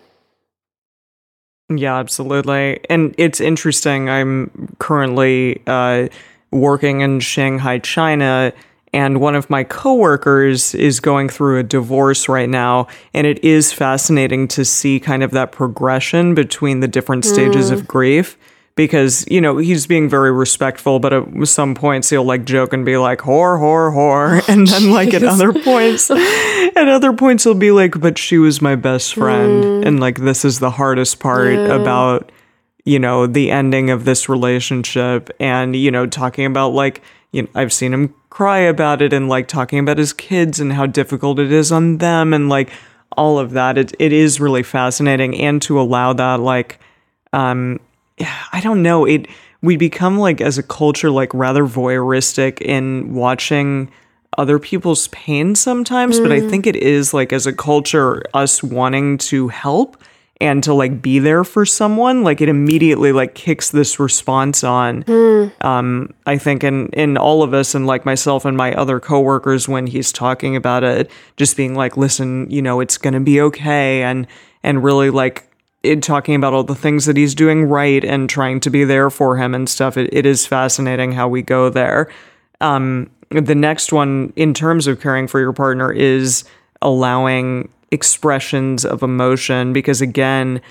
Yeah, 1.70 1.98
absolutely. 1.98 2.80
And 2.90 3.14
it's 3.18 3.42
interesting. 3.42 4.10
I'm 4.10 4.76
currently 4.80 5.62
uh, 5.68 6.08
working 6.52 7.02
in 7.02 7.20
Shanghai, 7.20 7.80
China, 7.80 8.54
and 8.94 9.20
one 9.20 9.36
of 9.36 9.50
my 9.50 9.64
coworkers 9.66 10.74
is 10.74 11.02
going 11.02 11.28
through 11.28 11.60
a 11.60 11.64
divorce 11.64 12.30
right 12.30 12.48
now. 12.48 12.88
And 13.14 13.28
it 13.28 13.44
is 13.44 13.74
fascinating 13.74 14.48
to 14.50 14.64
see 14.64 15.00
kind 15.00 15.24
of 15.24 15.32
that 15.32 15.52
progression 15.52 16.34
between 16.36 16.80
the 16.80 16.88
different 16.88 17.26
stages 17.26 17.70
of 17.70 17.86
grief. 17.88 18.38
Because, 18.78 19.26
you 19.30 19.42
know, 19.42 19.58
he's 19.58 19.88
being 19.88 20.08
very 20.08 20.32
respectful, 20.32 21.00
but 21.00 21.12
at 21.12 21.48
some 21.48 21.76
points 21.76 22.10
he'll 22.10 22.24
like 22.24 22.46
joke 22.46 22.72
and 22.72 22.86
be 22.86 22.96
like, 22.96 23.20
whore, 23.20 23.60
whore, 23.60 23.92
whore. 23.94 24.48
And 24.48 24.66
then, 24.66 24.92
like, 24.92 25.14
at 25.14 25.24
other 25.24 25.52
points, 25.52 26.10
at 26.12 26.88
other 26.88 27.12
points 27.12 27.44
he'll 27.44 27.56
be 27.56 27.72
like, 27.72 28.00
but 28.00 28.18
she 28.18 28.38
was 28.38 28.62
my 28.62 28.76
best 28.76 29.16
friend. 29.16 29.84
And, 29.86 30.00
like, 30.00 30.20
this 30.20 30.46
is 30.46 30.60
the 30.60 30.72
hardest 30.72 31.20
part 31.20 31.56
about 31.58 32.32
you 32.88 33.00
know 33.00 33.28
the 33.28 33.52
ending 33.52 33.90
of 33.90 34.06
this 34.06 34.30
relationship 34.30 35.30
and 35.42 35.76
you 35.76 35.92
know 35.92 36.08
talking 36.08 36.46
about 36.46 36.70
like 36.70 37.02
you 37.34 37.42
know 37.42 37.50
I've 37.54 37.74
seen 37.74 37.94
him 37.94 38.16
cry 38.30 38.60
about 38.60 39.02
it 39.02 39.12
and 39.12 39.28
like 39.28 39.50
talking 39.50 39.80
about 39.80 39.98
his 39.98 40.14
kids 40.14 40.62
and 40.62 40.72
how 40.72 40.86
difficult 40.86 41.38
it 41.38 41.52
is 41.52 41.70
on 41.70 41.98
them 41.98 42.34
and 42.34 42.48
like 42.48 42.72
all 43.12 43.40
of 43.40 43.52
that 43.52 43.78
it 43.78 43.94
it 44.00 44.14
is 44.14 44.40
really 44.40 44.64
fascinating 44.64 45.38
and 45.38 45.62
to 45.64 45.82
allow 45.82 46.14
that 46.14 46.40
like 46.40 46.80
um 47.34 47.82
I 48.20 48.60
don't 48.62 48.82
know. 48.82 49.06
It 49.06 49.28
we 49.62 49.78
become 49.78 50.18
like 50.18 50.40
as 50.42 50.58
a 50.58 50.64
culture 50.64 51.10
like 51.10 51.34
rather 51.34 51.66
voyeuristic 51.66 52.62
in 52.62 53.14
watching 53.14 53.92
other 54.38 54.60
people's 54.60 55.08
pain 55.10 55.56
sometimes 55.56 56.20
but 56.20 56.32
I 56.32 56.42
think 56.42 56.68
it 56.68 56.76
is 56.76 57.14
like 57.14 57.34
as 57.34 57.48
a 57.48 57.54
culture 57.54 58.22
us 58.36 58.62
wanting 58.62 59.18
to 59.20 59.48
help 59.48 59.98
and 60.40 60.64
to 60.64 60.74
like 60.76 61.02
be 61.02 61.18
there 61.18 61.44
for 61.44 61.66
someone 61.66 62.24
like 62.24 62.40
it 62.42 62.48
immediately 62.50 63.12
like 63.12 63.34
kicks 63.34 63.72
this 63.72 64.00
response 64.00 64.64
on. 64.64 65.04
Um 65.62 66.14
i 66.28 66.38
think 66.38 66.64
in 66.64 66.88
in 66.90 67.18
all 67.18 67.42
of 67.42 67.54
us 67.56 67.74
and 67.74 67.88
like 67.88 68.06
myself 68.06 68.46
and 68.46 68.56
my 68.56 68.74
other 68.76 69.00
coworkers 69.00 69.68
when 69.68 69.88
he's 69.88 70.12
talking 70.12 70.56
about 70.56 70.84
it 70.84 71.10
just 71.38 71.58
being 71.58 71.74
like 71.74 71.98
listen 71.98 72.48
you 72.52 72.62
know 72.62 72.80
it's 72.80 72.98
gonna 73.00 73.20
be 73.22 73.42
okay 73.42 74.04
and 74.04 74.28
and 74.62 74.84
really 74.84 75.10
like 75.10 75.47
it 75.84 76.02
talking 76.02 76.36
about 76.36 76.54
all 76.54 76.64
the 76.64 76.76
things 76.76 77.06
that 77.06 77.18
he's 77.18 77.36
doing 77.36 77.64
right 77.64 78.04
and 78.04 78.30
trying 78.30 78.60
to 78.62 78.70
be 78.70 78.84
there 78.84 79.10
for 79.10 79.38
him 79.38 79.54
and 79.56 79.70
stuff 79.70 79.98
it, 79.98 80.10
it 80.14 80.26
is 80.26 80.46
fascinating 80.46 81.12
how 81.12 81.28
we 81.28 81.42
go 81.42 81.70
there. 81.70 82.12
Um 82.62 83.10
the 83.30 83.56
next 83.56 83.92
one 83.92 84.32
in 84.36 84.54
terms 84.54 84.88
of 84.88 85.02
caring 85.02 85.28
for 85.28 85.40
your 85.40 85.54
partner 85.54 85.92
is 85.92 86.46
allowing 86.82 87.70
expressions 87.92 88.86
of 88.86 89.04
emotion 89.04 89.74
because 89.74 90.02
again 90.02 90.62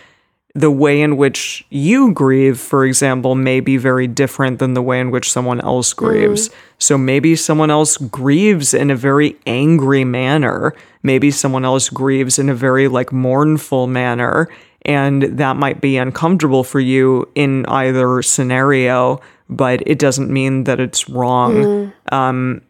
the 0.54 0.70
way 0.70 1.02
in 1.02 1.18
which 1.18 1.66
you 1.68 2.12
grieve 2.12 2.58
for 2.58 2.86
example 2.86 3.34
may 3.34 3.60
be 3.60 3.76
very 3.76 4.06
different 4.06 4.58
than 4.58 4.72
the 4.72 4.80
way 4.80 5.00
in 5.00 5.10
which 5.10 5.30
someone 5.30 5.60
else 5.60 5.92
grieves. 5.92 6.48
So 6.78 6.96
maybe 6.96 7.36
someone 7.36 7.70
else 7.70 7.98
grieves 7.98 8.72
in 8.72 8.90
a 8.90 8.96
very 8.96 9.36
angry 9.46 10.04
manner. 10.04 10.74
Maybe 11.02 11.30
someone 11.30 11.66
else 11.66 11.90
grieves 11.90 12.38
in 12.38 12.48
a 12.48 12.54
very 12.54 12.88
like 12.88 13.12
mournful 13.12 13.86
manner 13.86 14.48
and 14.86 15.22
that 15.24 15.56
might 15.56 15.80
be 15.82 15.98
uncomfortable 15.98 16.64
for 16.64 16.80
you 16.80 17.30
in 17.34 17.66
either 17.66 18.22
scenario 18.22 19.20
but 19.48 19.82
it 19.86 19.98
doesn't 19.98 20.30
mean 20.30 20.64
that 20.64 20.80
it's 20.80 21.08
wrong 21.08 21.92
um 22.12 22.62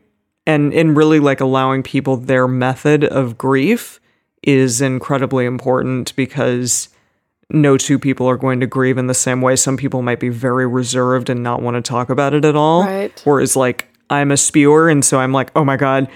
and 0.47 0.73
and 0.75 0.97
really 0.97 1.21
like 1.21 1.41
allowing 1.41 1.83
people 1.83 2.17
their 2.17 2.49
method 2.49 3.05
of 3.05 3.39
grief 3.39 4.01
is 4.43 4.81
incredibly 4.81 5.45
important 5.45 6.15
because 6.17 6.89
no 7.51 7.77
two 7.77 7.99
people 7.99 8.27
are 8.29 8.37
going 8.37 8.61
to 8.61 8.67
grieve 8.67 8.99
in 8.99 9.07
the 9.07 9.15
same 9.15 9.41
way. 9.41 9.57
Some 9.57 9.77
people 9.77 10.03
might 10.03 10.21
be 10.21 10.29
very 10.29 10.67
reserved 10.67 11.31
and 11.31 11.43
not 11.43 11.63
want 11.63 11.77
to 11.77 11.83
talk 11.83 12.11
about 12.11 12.35
it 12.35 12.45
at 12.45 12.57
all. 12.57 12.83
Right. 12.83 13.21
Whereas 13.25 13.57
like 13.57 13.89
I'm 14.11 14.31
a 14.31 14.37
spewer 14.37 14.89
and 14.89 15.05
so 15.05 15.19
I'm 15.19 15.33
like, 15.33 15.51
oh 15.57 15.65
my 15.65 15.77
God, 15.77 16.09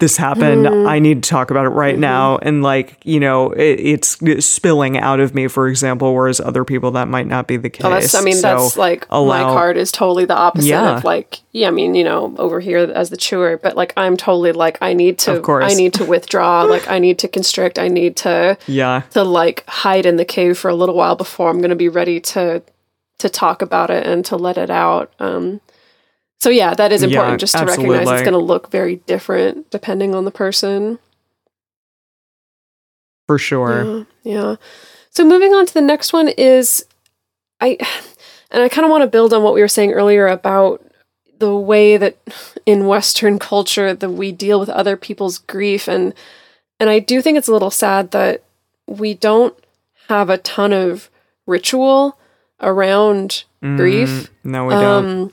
this 0.00 0.16
happened. 0.16 0.66
Mm-hmm. 0.66 0.88
I 0.88 0.98
need 0.98 1.22
to 1.22 1.30
talk 1.30 1.52
about 1.52 1.66
it 1.66 1.70
right 1.70 1.96
now. 1.96 2.36
And 2.38 2.64
like, 2.64 2.98
you 3.04 3.20
know, 3.20 3.52
it, 3.52 3.78
it's 3.80 4.44
spilling 4.44 4.98
out 4.98 5.20
of 5.20 5.34
me, 5.36 5.46
for 5.46 5.68
example, 5.68 6.12
whereas 6.12 6.40
other 6.40 6.64
people 6.64 6.90
that 6.92 7.06
might 7.06 7.28
not 7.28 7.46
be 7.46 7.56
the 7.56 7.70
case. 7.70 8.12
Oh, 8.14 8.18
I 8.18 8.22
mean, 8.24 8.34
So 8.34 8.42
that's 8.42 8.76
like 8.76 9.08
my 9.08 9.16
allow- 9.18 9.54
card 9.54 9.76
is 9.76 9.92
totally 9.92 10.24
the 10.24 10.34
opposite 10.36 10.66
Yeah. 10.66 10.96
of 10.96 11.04
like, 11.04 11.40
yeah, 11.52 11.68
I 11.68 11.70
mean, 11.70 11.94
you 11.94 12.02
know, 12.02 12.34
over 12.38 12.58
here 12.58 12.78
as 12.78 13.10
the 13.10 13.16
chewer, 13.16 13.56
but 13.62 13.76
like 13.76 13.92
I'm 13.96 14.16
totally 14.16 14.50
like, 14.50 14.78
I 14.82 14.94
need 14.94 15.16
to, 15.20 15.36
Of 15.36 15.42
course. 15.44 15.70
I 15.72 15.74
need 15.74 15.94
to 15.94 16.04
withdraw, 16.04 16.62
like 16.64 16.88
I 16.88 16.98
need 16.98 17.20
to 17.20 17.28
constrict, 17.28 17.78
I 17.78 17.86
need 17.86 18.16
to, 18.18 18.58
Yeah. 18.66 19.02
to 19.10 19.22
like 19.22 19.62
hide 19.68 20.06
in 20.06 20.16
the 20.16 20.24
cave 20.24 20.58
for 20.58 20.68
a 20.68 20.74
little 20.74 20.96
while 20.96 21.14
before 21.14 21.50
I'm 21.50 21.58
going 21.58 21.70
to 21.70 21.76
be 21.76 21.88
ready 21.88 22.18
to, 22.20 22.62
to 23.18 23.28
talk 23.28 23.62
about 23.62 23.90
it 23.90 24.04
and 24.04 24.24
to 24.24 24.36
let 24.36 24.58
it 24.58 24.70
out. 24.70 25.12
Um, 25.20 25.60
so 26.40 26.50
yeah, 26.50 26.74
that 26.74 26.92
is 26.92 27.02
important 27.02 27.32
Yeah, 27.32 27.36
just 27.38 27.56
to 27.56 27.64
recognize 27.64 28.08
it's 28.08 28.22
going 28.22 28.32
to 28.32 28.38
look 28.38 28.70
very 28.70 28.96
different 28.96 29.70
depending 29.70 30.14
on 30.14 30.24
the 30.24 30.30
person. 30.30 30.98
For 33.26 33.38
sure. 33.38 34.04
Yeah, 34.22 34.32
yeah. 34.34 34.56
So 35.10 35.24
moving 35.24 35.54
on 35.54 35.66
to 35.66 35.74
the 35.74 35.80
next 35.80 36.12
one 36.12 36.28
is 36.28 36.84
I 37.60 37.78
and 38.50 38.62
I 38.62 38.68
kind 38.68 38.84
of 38.84 38.90
want 38.90 39.02
to 39.02 39.08
build 39.08 39.32
on 39.32 39.42
what 39.42 39.54
we 39.54 39.60
were 39.60 39.68
saying 39.68 39.92
earlier 39.92 40.26
about 40.26 40.84
the 41.38 41.54
way 41.54 41.96
that 41.96 42.16
in 42.66 42.86
western 42.86 43.38
culture 43.38 43.94
that 43.94 44.10
we 44.10 44.30
deal 44.32 44.60
with 44.60 44.68
other 44.68 44.96
people's 44.96 45.38
grief 45.38 45.88
and 45.88 46.14
and 46.78 46.90
I 46.90 46.98
do 46.98 47.22
think 47.22 47.38
it's 47.38 47.48
a 47.48 47.52
little 47.52 47.70
sad 47.70 48.10
that 48.10 48.42
we 48.86 49.14
don't 49.14 49.56
have 50.08 50.28
a 50.28 50.38
ton 50.38 50.72
of 50.72 51.08
ritual 51.46 52.18
around 52.60 53.44
grief. 53.62 54.08
Mm, 54.08 54.28
no, 54.44 54.64
we 54.66 54.74
don't. 54.74 55.32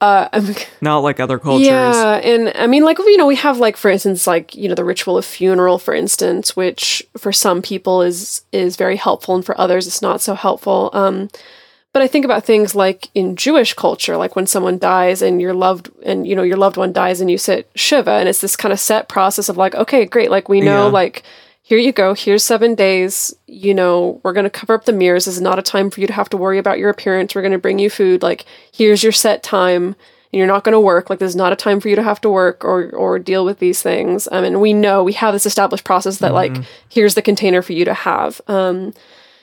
Uh 0.00 0.28
Not 0.80 0.98
like 1.00 1.20
other 1.20 1.38
cultures. 1.38 1.66
yeah, 1.68 2.14
and 2.16 2.52
I 2.56 2.66
mean, 2.66 2.84
like 2.84 2.98
you 2.98 3.16
know, 3.18 3.26
we 3.26 3.36
have 3.36 3.58
like 3.58 3.76
for 3.76 3.90
instance, 3.90 4.26
like 4.26 4.54
you 4.54 4.68
know, 4.68 4.74
the 4.74 4.84
ritual 4.84 5.18
of 5.18 5.24
funeral, 5.24 5.78
for 5.78 5.92
instance, 5.94 6.56
which 6.56 7.02
for 7.18 7.32
some 7.32 7.60
people 7.62 8.00
is 8.02 8.42
is 8.52 8.76
very 8.76 8.96
helpful, 8.96 9.34
and 9.34 9.44
for 9.44 9.58
others, 9.60 9.86
it's 9.86 10.00
not 10.02 10.20
so 10.20 10.34
helpful. 10.34 10.90
Um, 10.94 11.28
but 11.92 12.02
I 12.02 12.06
think 12.06 12.24
about 12.24 12.44
things 12.44 12.74
like 12.74 13.08
in 13.14 13.34
Jewish 13.36 13.74
culture, 13.74 14.16
like 14.16 14.36
when 14.36 14.46
someone 14.46 14.78
dies 14.78 15.22
and 15.22 15.40
your 15.40 15.52
loved 15.54 15.90
and 16.04 16.26
you 16.26 16.34
know 16.36 16.44
your 16.44 16.56
loved 16.56 16.76
one 16.78 16.92
dies, 16.92 17.20
and 17.20 17.30
you 17.30 17.36
sit 17.36 17.68
shiva, 17.74 18.12
and 18.12 18.28
it's 18.28 18.40
this 18.40 18.56
kind 18.56 18.72
of 18.72 18.80
set 18.80 19.08
process 19.08 19.48
of 19.50 19.56
like, 19.58 19.74
okay, 19.74 20.06
great, 20.06 20.30
like 20.30 20.48
we 20.48 20.60
know, 20.60 20.86
Yeah. 20.86 20.92
like 20.92 21.24
here 21.70 21.78
you 21.78 21.92
go, 21.92 22.14
here's 22.14 22.42
seven 22.42 22.74
days. 22.74 23.32
You 23.46 23.74
know, 23.74 24.20
we're 24.24 24.32
gonna 24.32 24.50
cover 24.50 24.74
up 24.74 24.86
the 24.86 24.92
mirrors. 24.92 25.26
This 25.26 25.36
is 25.36 25.40
not 25.40 25.56
a 25.56 25.62
time 25.62 25.88
for 25.88 26.00
you 26.00 26.08
to 26.08 26.12
have 26.12 26.28
to 26.30 26.36
worry 26.36 26.58
about 26.58 26.80
your 26.80 26.90
appearance. 26.90 27.32
We're 27.32 27.42
gonna 27.42 27.58
bring 27.58 27.78
you 27.78 27.88
food. 27.88 28.24
Like 28.24 28.44
here's 28.72 29.04
your 29.04 29.12
set 29.12 29.44
time 29.44 29.84
and 30.32 30.38
you're 30.38 30.48
not 30.48 30.64
going 30.64 30.72
to 30.72 30.80
work 30.80 31.10
like 31.10 31.18
this 31.18 31.30
is 31.30 31.36
not 31.36 31.52
a 31.52 31.56
time 31.56 31.80
for 31.80 31.88
you 31.88 31.96
to 31.96 32.02
have 32.02 32.20
to 32.20 32.30
work 32.30 32.64
or 32.64 32.90
or 32.90 33.18
deal 33.18 33.44
with 33.44 33.58
these 33.58 33.82
things 33.82 34.28
um, 34.30 34.44
and 34.44 34.60
we 34.60 34.72
know 34.72 35.02
we 35.02 35.12
have 35.12 35.32
this 35.32 35.46
established 35.46 35.84
process 35.84 36.18
that 36.18 36.32
like 36.32 36.56
here's 36.88 37.14
the 37.14 37.22
container 37.22 37.62
for 37.62 37.72
you 37.72 37.84
to 37.84 37.94
have 37.94 38.40
um, 38.46 38.94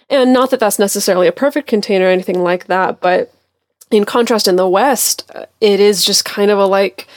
and 0.09 0.31
not 0.31 0.49
that 0.49 0.59
that's 0.59 0.79
necessarily 0.79 1.27
a 1.27 1.31
perfect 1.31 1.67
container 1.67 2.05
or 2.05 2.09
anything 2.09 2.41
like 2.41 2.67
that 2.67 3.01
but 3.01 3.33
in 3.91 4.05
contrast 4.05 4.47
in 4.47 4.55
the 4.55 4.67
west 4.67 5.29
uh, 5.35 5.45
it 5.59 5.79
is 5.79 6.05
just 6.05 6.23
kind 6.23 6.51
of 6.51 6.57
a 6.57 6.65
like 6.65 7.07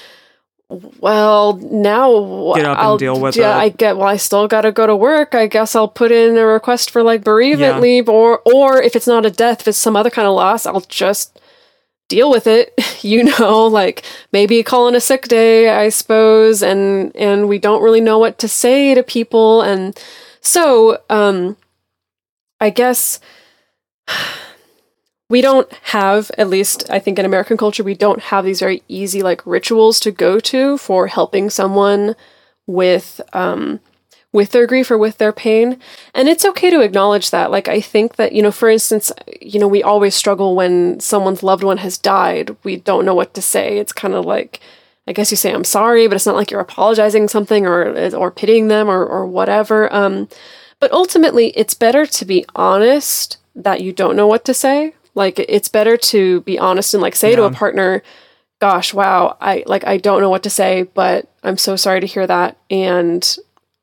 well 1.00 1.54
now 1.54 2.52
Get 2.54 2.64
up 2.64 2.78
and 2.78 2.86
I'll 2.86 2.96
deal 2.96 3.20
with 3.20 3.36
yeah, 3.36 3.56
it. 3.56 3.60
I 3.60 3.68
get 3.70 3.96
well 3.96 4.06
I 4.06 4.16
still 4.16 4.46
got 4.46 4.60
to 4.62 4.70
go 4.72 4.86
to 4.86 4.94
work 4.94 5.34
I 5.34 5.46
guess 5.48 5.74
I'll 5.74 5.88
put 5.88 6.12
in 6.12 6.36
a 6.38 6.46
request 6.46 6.90
for 6.90 7.02
like 7.02 7.24
bereavement 7.24 7.74
Yeah. 7.74 7.80
leave 7.80 8.08
or 8.08 8.40
or 8.46 8.80
if 8.80 8.94
it's 8.94 9.06
not 9.08 9.26
a 9.26 9.30
death 9.30 9.62
if 9.62 9.68
it's 9.68 9.78
some 9.78 9.96
other 9.96 10.10
kind 10.10 10.28
of 10.28 10.34
loss 10.34 10.66
I'll 10.66 10.80
just 10.82 11.40
deal 12.08 12.30
with 12.30 12.46
it 12.46 12.72
you 13.02 13.24
know 13.24 13.66
like 13.66 14.04
maybe 14.32 14.62
call 14.62 14.86
in 14.88 14.94
a 14.94 15.00
sick 15.00 15.26
day 15.28 15.68
i 15.70 15.88
suppose 15.88 16.62
and 16.62 17.14
and 17.16 17.48
we 17.48 17.58
don't 17.58 17.82
really 17.82 18.00
know 18.00 18.18
what 18.18 18.38
to 18.38 18.48
say 18.48 18.94
to 18.94 19.02
people 19.02 19.62
and 19.62 19.98
so 20.40 20.98
um 21.10 21.56
i 22.60 22.68
guess 22.70 23.20
we 25.30 25.40
don't 25.40 25.72
have 25.84 26.30
at 26.36 26.48
least 26.48 26.90
i 26.90 26.98
think 26.98 27.18
in 27.18 27.24
american 27.24 27.56
culture 27.56 27.82
we 27.82 27.94
don't 27.94 28.20
have 28.24 28.44
these 28.44 28.60
very 28.60 28.82
easy 28.88 29.22
like 29.22 29.40
rituals 29.46 29.98
to 29.98 30.10
go 30.10 30.38
to 30.38 30.76
for 30.76 31.06
helping 31.06 31.48
someone 31.48 32.14
with 32.66 33.20
um 33.32 33.80
with 34.32 34.50
their 34.52 34.66
grief 34.66 34.90
or 34.90 34.98
with 34.98 35.18
their 35.18 35.32
pain. 35.32 35.78
And 36.14 36.28
it's 36.28 36.44
okay 36.44 36.70
to 36.70 36.80
acknowledge 36.80 37.30
that. 37.30 37.50
Like, 37.50 37.68
I 37.68 37.80
think 37.80 38.16
that, 38.16 38.32
you 38.32 38.42
know, 38.42 38.52
for 38.52 38.68
instance, 38.68 39.10
you 39.40 39.58
know, 39.58 39.68
we 39.68 39.82
always 39.82 40.14
struggle 40.14 40.54
when 40.54 41.00
someone's 41.00 41.42
loved 41.42 41.64
one 41.64 41.78
has 41.78 41.98
died. 41.98 42.56
We 42.62 42.76
don't 42.76 43.04
know 43.04 43.14
what 43.14 43.34
to 43.34 43.42
say. 43.42 43.78
It's 43.78 43.92
kind 43.92 44.14
of 44.14 44.24
like, 44.24 44.60
I 45.06 45.12
guess 45.12 45.30
you 45.30 45.36
say, 45.36 45.52
I'm 45.52 45.64
sorry, 45.64 46.06
but 46.06 46.14
it's 46.14 46.26
not 46.26 46.36
like 46.36 46.50
you're 46.50 46.60
apologizing 46.60 47.26
something 47.28 47.66
or, 47.66 48.14
or 48.14 48.30
pitying 48.30 48.68
them 48.68 48.88
or, 48.88 49.04
or 49.04 49.26
whatever. 49.26 49.92
Um, 49.92 50.28
but 50.78 50.92
ultimately, 50.92 51.48
it's 51.56 51.74
better 51.74 52.06
to 52.06 52.24
be 52.24 52.44
honest 52.54 53.38
that 53.56 53.80
you 53.80 53.92
don't 53.92 54.16
know 54.16 54.28
what 54.28 54.44
to 54.44 54.54
say. 54.54 54.94
Like, 55.14 55.38
it's 55.38 55.68
better 55.68 55.96
to 55.96 56.40
be 56.42 56.58
honest 56.58 56.94
and 56.94 57.02
like 57.02 57.16
say 57.16 57.34
to 57.34 57.44
a 57.44 57.50
partner, 57.50 58.02
gosh, 58.60 58.92
wow, 58.94 59.36
I 59.40 59.64
like, 59.66 59.86
I 59.86 59.96
don't 59.96 60.20
know 60.20 60.30
what 60.30 60.42
to 60.44 60.50
say, 60.50 60.84
but 60.94 61.28
I'm 61.42 61.56
so 61.56 61.76
sorry 61.76 62.00
to 62.00 62.06
hear 62.06 62.26
that. 62.26 62.56
And 62.70 63.36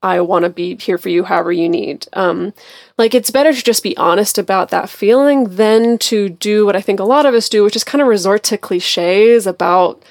I 0.03 0.22
want 0.22 0.43
to 0.43 0.50
be 0.50 0.75
here 0.75 0.98
for 0.98 1.10
you 1.10 1.24
however 1.24 1.51
you 1.51 1.67
need. 1.67 2.07
Um, 2.13 2.53
like 2.98 3.15
it's 3.15 3.31
better 3.31 3.51
to 3.51 3.63
just 3.63 3.81
be 3.81 3.98
honest 3.98 4.38
about 4.38 4.69
that 4.69 4.89
feeling 4.89 5.55
than 5.55 5.98
to 6.00 6.29
do 6.29 6.65
what 6.65 6.75
I 6.75 6.81
think 6.81 7.00
a 7.00 7.03
lot 7.03 7.25
of 7.25 7.34
us 7.34 7.50
do, 7.50 7.63
which 7.63 7.75
is 7.75 7.84
kind 7.84 8.01
of 8.01 8.07
resort 8.07 8.43
to 8.43 8.57
cliches 8.57 9.48
about, 9.48 10.03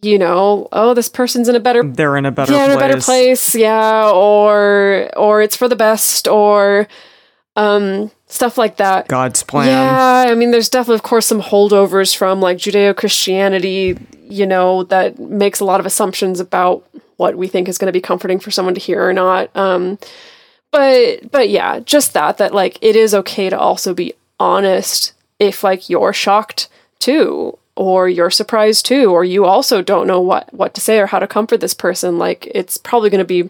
you 0.00 0.18
know, 0.18 0.68
oh, 0.70 0.94
this 0.94 1.08
person's 1.08 1.48
in 1.48 1.56
a 1.56 1.60
better 1.60 1.82
They're 1.82 2.16
in 2.16 2.26
a 2.26 2.30
better 2.30 2.52
yeah, 2.52 2.66
place. 2.66 2.70
in 2.70 2.76
a 2.76 2.80
better 2.80 3.00
place, 3.00 3.54
yeah, 3.56 4.08
or 4.08 5.10
or 5.16 5.42
it's 5.42 5.56
for 5.56 5.68
the 5.68 5.74
best, 5.74 6.28
or 6.28 6.86
um, 7.56 8.12
stuff 8.28 8.58
like 8.58 8.76
that. 8.76 9.08
God's 9.08 9.42
plan. 9.42 9.68
Yeah, 9.68 10.30
I 10.30 10.34
mean, 10.34 10.50
there's 10.50 10.68
definitely, 10.68 10.96
of 10.96 11.02
course, 11.02 11.26
some 11.26 11.42
holdovers 11.42 12.16
from 12.16 12.40
like 12.40 12.58
Judeo 12.58 12.96
Christianity, 12.96 13.98
you 14.22 14.46
know, 14.46 14.84
that 14.84 15.18
makes 15.18 15.60
a 15.60 15.64
lot 15.64 15.80
of 15.80 15.86
assumptions 15.86 16.40
about 16.40 16.86
what 17.16 17.36
we 17.36 17.48
think 17.48 17.68
is 17.68 17.78
going 17.78 17.86
to 17.86 17.92
be 17.92 18.00
comforting 18.00 18.38
for 18.38 18.50
someone 18.50 18.74
to 18.74 18.80
hear 18.80 19.06
or 19.06 19.12
not. 19.12 19.54
Um, 19.56 19.98
but 20.70 21.30
but 21.30 21.48
yeah, 21.48 21.80
just 21.80 22.12
that 22.12 22.38
that 22.38 22.54
like 22.54 22.78
it 22.82 22.94
is 22.94 23.14
okay 23.14 23.50
to 23.50 23.58
also 23.58 23.94
be 23.94 24.14
honest 24.38 25.12
if 25.38 25.64
like 25.64 25.88
you're 25.88 26.12
shocked 26.12 26.68
too 26.98 27.58
or 27.76 28.08
you're 28.08 28.30
surprised 28.30 28.84
too 28.84 29.10
or 29.10 29.24
you 29.24 29.44
also 29.44 29.82
don't 29.82 30.06
know 30.06 30.20
what 30.20 30.52
what 30.52 30.74
to 30.74 30.80
say 30.80 30.98
or 30.98 31.06
how 31.06 31.18
to 31.18 31.26
comfort 31.26 31.60
this 31.60 31.74
person 31.74 32.18
like 32.18 32.48
it's 32.54 32.76
probably 32.76 33.08
going 33.08 33.18
to 33.18 33.24
be 33.24 33.48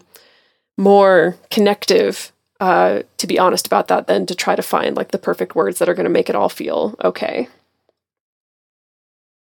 more 0.76 1.36
connective 1.50 2.30
uh, 2.60 3.02
to 3.18 3.26
be 3.26 3.38
honest 3.38 3.66
about 3.66 3.88
that 3.88 4.06
than 4.06 4.26
to 4.26 4.34
try 4.34 4.56
to 4.56 4.62
find 4.62 4.96
like 4.96 5.10
the 5.10 5.18
perfect 5.18 5.54
words 5.54 5.78
that 5.78 5.88
are 5.88 5.94
going 5.94 6.04
to 6.04 6.10
make 6.10 6.28
it 6.28 6.36
all 6.36 6.48
feel 6.48 6.94
okay. 7.04 7.48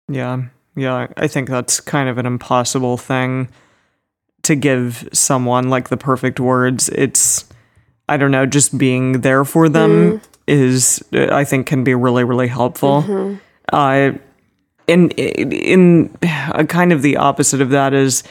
Yeah, 0.07 0.43
yeah. 0.75 1.07
I 1.17 1.27
think 1.27 1.49
that's 1.49 1.79
kind 1.79 2.09
of 2.09 2.17
an 2.17 2.25
impossible 2.25 2.97
thing 2.97 3.49
to 4.43 4.55
give 4.55 5.09
someone 5.11 5.69
like 5.69 5.89
the 5.89 5.97
perfect 5.97 6.39
words. 6.39 6.89
It's, 6.89 7.45
I 8.07 8.17
don't 8.17 8.31
know, 8.31 8.45
just 8.45 8.77
being 8.77 9.21
there 9.21 9.43
for 9.45 9.67
them 9.67 10.21
is, 10.47 11.03
I 11.11 11.43
think, 11.43 11.65
can 11.65 11.83
be 11.83 11.95
really, 11.95 12.23
really 12.23 12.47
helpful. 12.47 13.39
Uh, 13.73 14.11
in 14.87 15.09
in 15.09 16.15
a 16.21 16.65
kind 16.65 16.93
of 16.93 17.01
the 17.01 17.17
opposite 17.17 17.61
of 17.61 17.71
that 17.71 17.93
is 17.93 18.23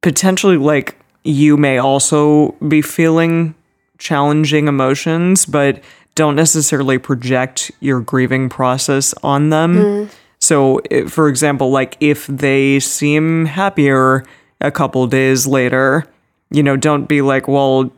potentially 0.00 0.56
like 0.56 0.96
you 1.24 1.58
may 1.58 1.76
also 1.76 2.52
be 2.66 2.80
feeling 2.80 3.54
challenging 3.98 4.68
emotions, 4.68 5.44
but 5.44 5.82
don't 6.14 6.36
necessarily 6.36 6.98
project 6.98 7.70
your 7.80 8.00
grieving 8.00 8.48
process 8.48 9.14
on 9.22 9.50
them. 9.50 10.08
So, 10.40 10.80
for 11.08 11.28
example, 11.28 11.70
like 11.70 11.96
if 12.00 12.26
they 12.28 12.80
seem 12.80 13.44
happier 13.44 14.24
a 14.60 14.70
couple 14.70 15.06
days 15.06 15.46
later, 15.46 16.06
you 16.50 16.62
know, 16.62 16.76
don't 16.76 17.06
be 17.06 17.22
like, 17.22 17.46
well, 17.48 17.92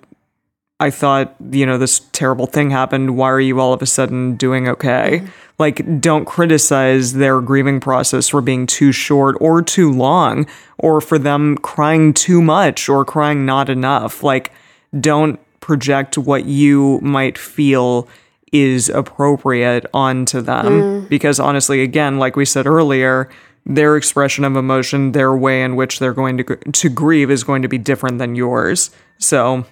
I 0.81 0.91
thought, 0.91 1.35
you 1.51 1.67
know, 1.67 1.77
this 1.77 2.01
terrible 2.13 2.47
thing 2.47 2.71
happened. 2.71 3.17
Why 3.17 3.31
are 3.31 3.41
you 3.41 3.61
all 3.61 3.75
of 3.75 3.83
a 3.83 3.87
sudden 3.87 4.37
doing 4.37 4.67
okay? 4.69 5.23
Like, 5.59 6.01
don't 6.01 6.25
criticize 6.25 7.13
their 7.13 7.43
grieving 7.43 7.81
process 7.81 8.31
for 8.31 8.41
being 8.41 8.67
too 8.67 8.91
short 8.93 9.37
or 9.41 9.61
too 9.61 9.93
long, 9.93 10.47
or 10.79 11.03
for 11.03 11.19
them 11.19 11.59
crying 11.59 12.15
too 12.15 12.41
much 12.41 12.89
or 12.89 13.05
crying 13.05 13.45
not 13.45 13.69
enough. 13.69 14.23
Like, 14.23 14.53
don't 14.99 15.39
project 15.61 16.19
what 16.19 16.47
you 16.47 16.99
might 17.03 17.39
feel 17.39 18.09
is 18.53 18.89
appropriate 18.89 19.87
onto 19.95 20.41
them. 20.41 20.67
Mm. 20.67 21.09
Because 21.09 21.39
honestly, 21.39 21.83
again, 21.83 22.19
like 22.19 22.37
we 22.37 22.45
said 22.45 22.67
earlier, 22.67 23.29
their 23.67 23.97
expression 23.97 24.45
of 24.45 24.57
emotion, 24.57 25.13
their 25.13 25.35
way 25.35 25.63
in 25.63 25.77
which 25.77 25.99
they're 25.99 26.15
going 26.15 26.37
to 26.39 26.45
gr- 26.45 26.55
to 26.55 26.89
grieve 26.89 27.31
is 27.31 27.45
going 27.45 27.63
to 27.63 27.69
be 27.69 27.79
different 27.79 28.19
than 28.19 28.35
yours. 28.35 28.91
So, 29.19 29.65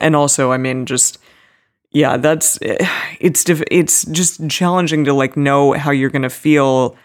and 0.00 0.16
also, 0.16 0.52
I 0.52 0.56
mean, 0.56 0.86
just 0.86 1.18
yeah, 1.90 2.16
that's 2.16 2.58
it's 3.20 3.44
diff- 3.44 3.62
it's 3.70 4.04
just 4.06 4.48
challenging 4.48 5.04
to 5.04 5.12
like 5.12 5.36
know 5.36 5.72
how 5.72 5.90
you're 5.90 6.10
gonna 6.10 6.30
feel. 6.30 6.96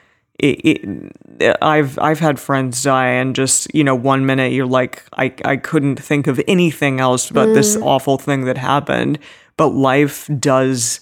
It, 0.41 0.81
it, 1.39 1.57
I've 1.61 1.99
I've 1.99 2.19
had 2.19 2.39
friends 2.39 2.81
die, 2.83 3.07
and 3.07 3.35
just 3.35 3.73
you 3.75 3.83
know, 3.83 3.95
one 3.95 4.25
minute 4.25 4.53
you're 4.53 4.65
like, 4.65 5.03
I 5.13 5.33
I 5.45 5.57
couldn't 5.57 5.97
think 5.97 6.27
of 6.27 6.41
anything 6.47 6.99
else 6.99 7.29
but 7.29 7.53
this 7.53 7.75
mm. 7.75 7.83
awful 7.83 8.17
thing 8.17 8.45
that 8.45 8.57
happened, 8.57 9.19
but 9.55 9.69
life 9.69 10.27
does 10.39 11.01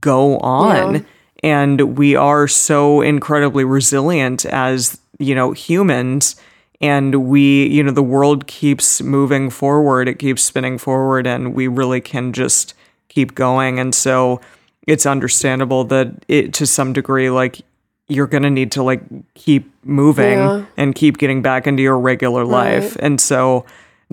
go 0.00 0.38
on, 0.38 0.94
Yeah. 0.94 1.00
and 1.42 1.98
we 1.98 2.16
are 2.16 2.48
so 2.48 3.02
incredibly 3.02 3.64
resilient 3.64 4.46
as 4.46 4.98
you 5.18 5.34
know 5.34 5.52
humans. 5.52 6.36
And 6.80 7.28
we 7.28 7.66
you 7.66 7.82
know 7.82 7.90
the 7.90 8.02
world 8.02 8.46
keeps 8.46 9.02
moving 9.02 9.50
forward. 9.50 10.08
It 10.08 10.18
keeps 10.18 10.42
spinning 10.44 10.78
forward 10.78 11.26
and 11.26 11.52
we 11.52 11.66
really 11.66 12.00
can 12.00 12.32
just 12.32 12.72
keep 13.08 13.34
going. 13.34 13.80
And 13.80 13.92
so 13.94 14.40
it's 14.86 15.04
understandable 15.04 15.84
that 15.84 16.24
it 16.28 16.54
to 16.54 16.66
some 16.66 16.92
degree 16.92 17.30
like 17.30 17.62
you're 18.08 18.26
going 18.26 18.42
to 18.42 18.50
need 18.50 18.72
to 18.72 18.82
like 18.82 19.02
keep 19.34 19.70
moving 19.84 20.38
Yeah. 20.38 20.64
and 20.76 20.94
keep 20.94 21.18
getting 21.18 21.42
back 21.42 21.66
into 21.66 21.82
your 21.82 21.98
regular 21.98 22.44
life 22.44 22.96
and 23.00 23.20
so 23.20 23.64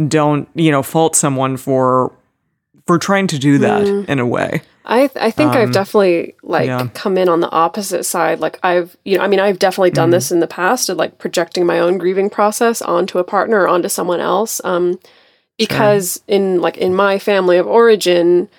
don't 0.08 0.48
you 0.56 0.72
know 0.72 0.84
fault 0.84 1.16
someone 1.16 1.58
for 1.58 2.14
for 2.86 3.00
trying 3.00 3.28
to 3.28 3.40
do 3.40 3.58
that 3.60 3.84
mm. 3.84 4.08
in 4.08 4.20
a 4.20 4.26
way 4.26 4.62
I 4.86 5.10
I 5.20 5.32
think 5.32 5.56
I've 5.56 5.68
um, 5.68 5.72
definitely 5.72 6.36
like 6.44 6.68
yeah. 6.68 6.88
come 6.94 7.18
in 7.18 7.28
on 7.28 7.40
the 7.40 7.50
opposite 7.50 8.04
side. 8.04 8.40
Like 8.40 8.60
I've 8.64 8.96
you 9.04 9.18
know 9.18 9.24
I 9.24 9.28
mean 9.28 9.40
I've 9.40 9.58
definitely 9.58 9.90
done 9.90 10.10
mm. 10.10 10.14
this 10.14 10.32
in 10.32 10.42
the 10.42 10.48
past 10.48 10.90
of 10.90 10.98
like 10.98 11.18
projecting 11.18 11.66
my 11.66 11.80
own 11.80 11.98
grieving 11.98 12.30
process 12.30 12.84
onto 12.84 13.18
a 13.18 13.24
partner 13.24 13.62
or 13.62 13.68
onto 13.68 13.90
someone 13.90 14.20
else. 14.20 14.62
Um, 14.64 15.00
because 15.58 16.22
in 16.28 16.62
like 16.62 16.78
in 16.78 16.94
my 16.94 17.18
family 17.18 17.58
of 17.58 17.66
origin, 17.66 18.50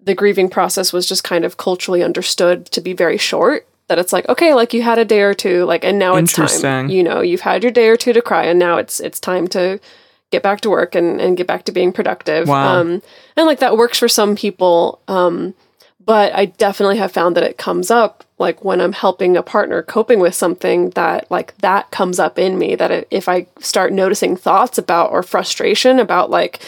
the 0.00 0.14
grieving 0.14 0.48
process 0.48 0.92
was 0.92 1.06
just 1.06 1.24
kind 1.24 1.44
of 1.44 1.56
culturally 1.56 2.02
understood 2.02 2.66
to 2.66 2.80
be 2.80 2.92
very 2.92 3.18
short. 3.18 3.66
That 3.88 3.98
it's 3.98 4.12
like 4.12 4.28
okay, 4.28 4.54
like 4.54 4.72
you 4.72 4.82
had 4.82 4.98
a 4.98 5.04
day 5.04 5.20
or 5.20 5.34
two, 5.34 5.64
like 5.64 5.84
and 5.84 5.98
now 5.98 6.16
it's 6.16 6.32
time. 6.32 6.44
Interesting. 6.44 6.88
You 6.90 7.02
know, 7.02 7.20
you've 7.20 7.42
had 7.42 7.62
your 7.62 7.72
day 7.72 7.88
or 7.88 7.96
two 7.96 8.12
to 8.12 8.22
cry, 8.22 8.44
and 8.44 8.58
now 8.58 8.78
it's 8.78 8.98
it's 9.00 9.20
time 9.20 9.46
to 9.48 9.78
get 10.30 10.42
back 10.42 10.60
to 10.62 10.70
work 10.70 10.94
and, 10.94 11.20
and 11.20 11.36
get 11.36 11.46
back 11.46 11.64
to 11.64 11.72
being 11.72 11.92
productive. 11.92 12.48
Wow. 12.48 12.80
Um, 12.80 13.02
and 13.36 13.46
like 13.46 13.60
that 13.60 13.76
works 13.76 13.98
for 13.98 14.08
some 14.08 14.34
people. 14.34 15.00
Um, 15.06 15.54
but 16.04 16.34
I 16.34 16.46
definitely 16.46 16.98
have 16.98 17.12
found 17.12 17.36
that 17.36 17.44
it 17.44 17.56
comes 17.56 17.90
up 17.90 18.24
like 18.38 18.64
when 18.64 18.80
I'm 18.80 18.92
helping 18.92 19.36
a 19.36 19.42
partner 19.42 19.82
coping 19.82 20.20
with 20.20 20.34
something 20.34 20.90
that 20.90 21.30
like 21.30 21.56
that 21.58 21.90
comes 21.90 22.18
up 22.18 22.38
in 22.38 22.58
me 22.58 22.74
that 22.74 22.90
it, 22.90 23.08
if 23.10 23.28
I 23.28 23.46
start 23.60 23.92
noticing 23.92 24.36
thoughts 24.36 24.76
about 24.76 25.12
or 25.12 25.22
frustration 25.22 25.98
about 25.98 26.30
like 26.30 26.60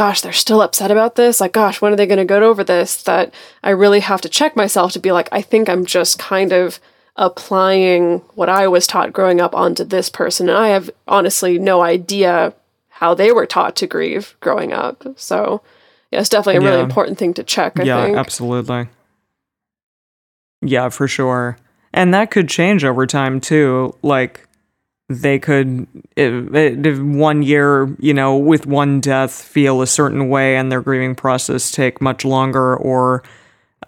gosh 0.00 0.22
they're 0.22 0.32
still 0.32 0.62
upset 0.62 0.90
about 0.90 1.16
this 1.16 1.40
like 1.40 1.52
gosh 1.52 1.80
when 1.80 1.92
are 1.92 1.96
they 1.96 2.06
going 2.06 2.18
to 2.18 2.24
go 2.24 2.42
over 2.42 2.64
this 2.64 3.02
that 3.02 3.34
I 3.62 3.70
really 3.70 4.00
have 4.00 4.22
to 4.22 4.28
check 4.28 4.56
myself 4.56 4.92
to 4.92 4.98
be 4.98 5.12
like 5.12 5.28
I 5.30 5.42
think 5.42 5.68
I'm 5.68 5.84
just 5.84 6.18
kind 6.18 6.52
of 6.52 6.80
applying 7.16 8.18
what 8.34 8.48
I 8.48 8.66
was 8.66 8.86
taught 8.86 9.12
growing 9.12 9.40
up 9.40 9.54
onto 9.54 9.84
this 9.84 10.08
person 10.08 10.48
and 10.48 10.56
I 10.56 10.68
have 10.68 10.88
honestly 11.06 11.58
no 11.58 11.82
idea 11.82 12.54
how 12.88 13.12
they 13.12 13.30
were 13.30 13.44
taught 13.46 13.76
to 13.76 13.86
grieve 13.86 14.36
growing 14.40 14.72
up 14.72 15.04
so 15.16 15.60
yeah, 16.10 16.20
it's 16.20 16.28
definitely 16.28 16.64
a 16.64 16.68
really 16.68 16.82
important 16.82 17.18
thing 17.18 17.34
to 17.34 17.44
check. 17.44 17.78
I 17.78 17.84
yeah, 17.84 18.04
think. 18.04 18.16
absolutely. 18.16 18.88
Yeah, 20.60 20.88
for 20.88 21.06
sure. 21.06 21.56
And 21.92 22.12
that 22.14 22.30
could 22.30 22.48
change 22.48 22.84
over 22.84 23.06
time 23.06 23.40
too. 23.40 23.94
Like 24.02 24.46
they 25.10 25.40
could 25.40 25.88
if, 26.14 26.54
if 26.54 26.98
one 27.00 27.42
year, 27.42 27.94
you 27.98 28.14
know, 28.14 28.36
with 28.36 28.64
one 28.66 29.00
death 29.00 29.32
feel 29.42 29.82
a 29.82 29.86
certain 29.86 30.28
way 30.28 30.56
and 30.56 30.70
their 30.70 30.80
grieving 30.80 31.16
process 31.16 31.72
take 31.72 32.00
much 32.00 32.24
longer 32.24 32.76
or 32.76 33.24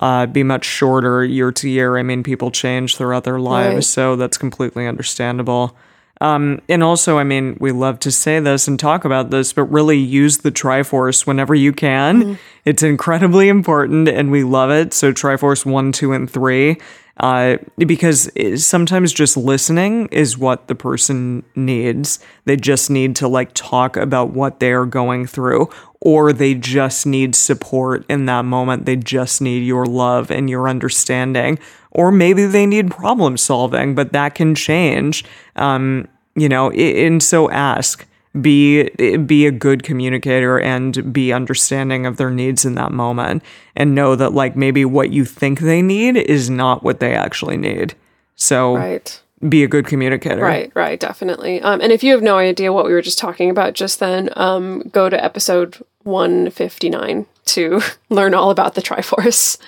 uh, 0.01 0.27
be 0.27 0.43
much 0.43 0.65
shorter 0.65 1.25
year 1.25 1.53
to 1.53 1.69
year. 1.71 1.97
I 1.97 2.03
mean, 2.03 2.25
people 2.25 2.51
change 2.51 2.97
throughout 2.97 3.23
their 3.23 3.39
lives, 3.39 3.75
Right. 3.75 3.85
so 3.85 4.17
that's 4.17 4.37
completely 4.37 4.89
understandable. 4.89 5.77
Um, 6.21 6.61
and 6.69 6.83
also, 6.83 7.19
I 7.19 7.25
mean, 7.25 7.57
we 7.61 7.73
love 7.73 7.99
to 8.01 8.11
say 8.13 8.39
this 8.41 8.67
and 8.69 8.79
talk 8.79 9.05
about 9.05 9.31
this, 9.31 9.53
but 9.53 9.65
really 9.65 9.99
use 9.99 10.39
the 10.39 10.53
Triforce 10.53 11.27
whenever 11.27 11.55
you 11.55 11.73
can. 11.73 12.39
It's 12.65 12.83
incredibly 12.83 13.49
important 13.49 14.09
and 14.09 14.31
we 14.31 14.45
love 14.45 14.71
it. 14.71 14.93
So, 14.93 15.13
Triforce 15.13 15.67
1, 15.67 15.91
2, 15.93 16.13
and 16.13 16.31
3. 16.31 16.77
Uh, 17.19 17.59
because 17.77 18.31
sometimes 18.57 19.13
just 19.13 19.37
listening 19.37 20.09
is 20.09 20.39
what 20.39 20.67
the 20.67 20.75
person 20.75 21.45
needs. 21.55 22.19
They 22.47 22.57
just 22.57 22.91
need 22.91 23.15
to 23.17 23.29
like 23.29 23.53
talk 23.55 23.97
about 23.97 24.31
what 24.31 24.61
they 24.61 24.73
are 24.73 24.87
going 24.87 25.27
through, 25.27 25.69
or 26.01 26.33
they 26.33 26.55
just 26.55 27.07
need 27.07 27.35
support 27.35 28.05
in 28.09 28.27
that 28.27 28.45
moment. 28.45 28.87
They 28.87 28.97
just 28.97 29.41
need 29.41 29.65
your 29.65 29.85
love 29.85 30.31
and 30.31 30.49
your 30.49 30.69
understanding, 30.69 31.59
or 31.91 32.11
maybe 32.11 32.47
they 32.47 32.67
need 32.67 32.91
problem 32.91 33.37
solving, 33.37 33.95
but 33.95 34.13
that 34.13 34.35
can 34.35 34.55
change. 34.55 35.25
Um, 35.57 36.09
you 36.35 36.49
know, 36.49 36.71
and 36.71 37.23
so 37.23 37.51
ask 37.51 38.07
be 38.41 38.89
be 39.19 39.47
a 39.47 39.51
good 39.53 39.83
communicator 39.83 40.59
and 40.59 41.13
be 41.13 41.33
understanding 41.33 42.07
of 42.07 42.17
their 42.17 42.31
needs 42.31 42.65
in 42.65 42.75
that 42.77 42.91
moment 42.93 43.43
and 43.77 43.95
know 43.95 44.17
that 44.17 44.33
like 44.33 44.57
maybe 44.57 44.85
what 44.87 45.13
you 45.13 45.25
think 45.25 45.61
they 45.61 45.83
need 45.83 46.17
is 46.17 46.49
not 46.49 46.83
what 46.83 46.99
they 47.01 47.15
actually 47.15 47.59
need 47.59 47.95
so 48.35 48.77
Right. 48.77 49.21
be 49.47 49.63
a 49.63 49.69
good 49.69 49.87
communicator 49.87 50.41
Right, 50.41 50.73
right, 50.75 50.99
definitely. 50.99 51.61
Um, 51.61 51.81
and 51.83 51.93
if 51.93 52.03
you 52.03 52.13
have 52.13 52.23
no 52.23 52.39
idea 52.39 52.73
what 52.73 52.87
we 52.87 52.93
were 52.93 53.03
just 53.03 53.19
talking 53.19 53.51
about 53.51 53.75
just 53.75 54.01
then, 54.01 54.31
um, 54.37 54.81
go 54.93 55.11
to 55.11 55.23
episode 55.23 55.77
159 56.05 57.27
to 57.47 57.81
learn 58.09 58.35
all 58.35 58.51
about 58.51 58.75
the 58.75 58.81
Triforce 58.83 59.59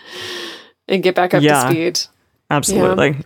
and 0.89 1.03
get 1.03 1.15
back 1.15 1.35
up 1.35 1.43
Yeah. 1.43 1.65
to 1.65 1.71
speed. 1.71 2.01
absolutely 2.51 3.17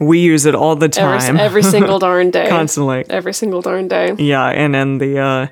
we 0.00 0.20
use 0.20 0.46
it 0.46 0.54
all 0.54 0.76
the 0.76 0.88
time 0.88 1.36
every 1.38 1.62
single 1.62 1.98
darn 2.08 2.30
day. 2.30 2.48
constantly 2.48 3.04
Every 3.10 3.34
single 3.34 3.62
darn 3.62 3.88
day. 3.88 4.14
yeah 4.18 4.46
and 4.46 4.74
in 4.76 4.98
the 4.98 5.18
uh 5.18 5.46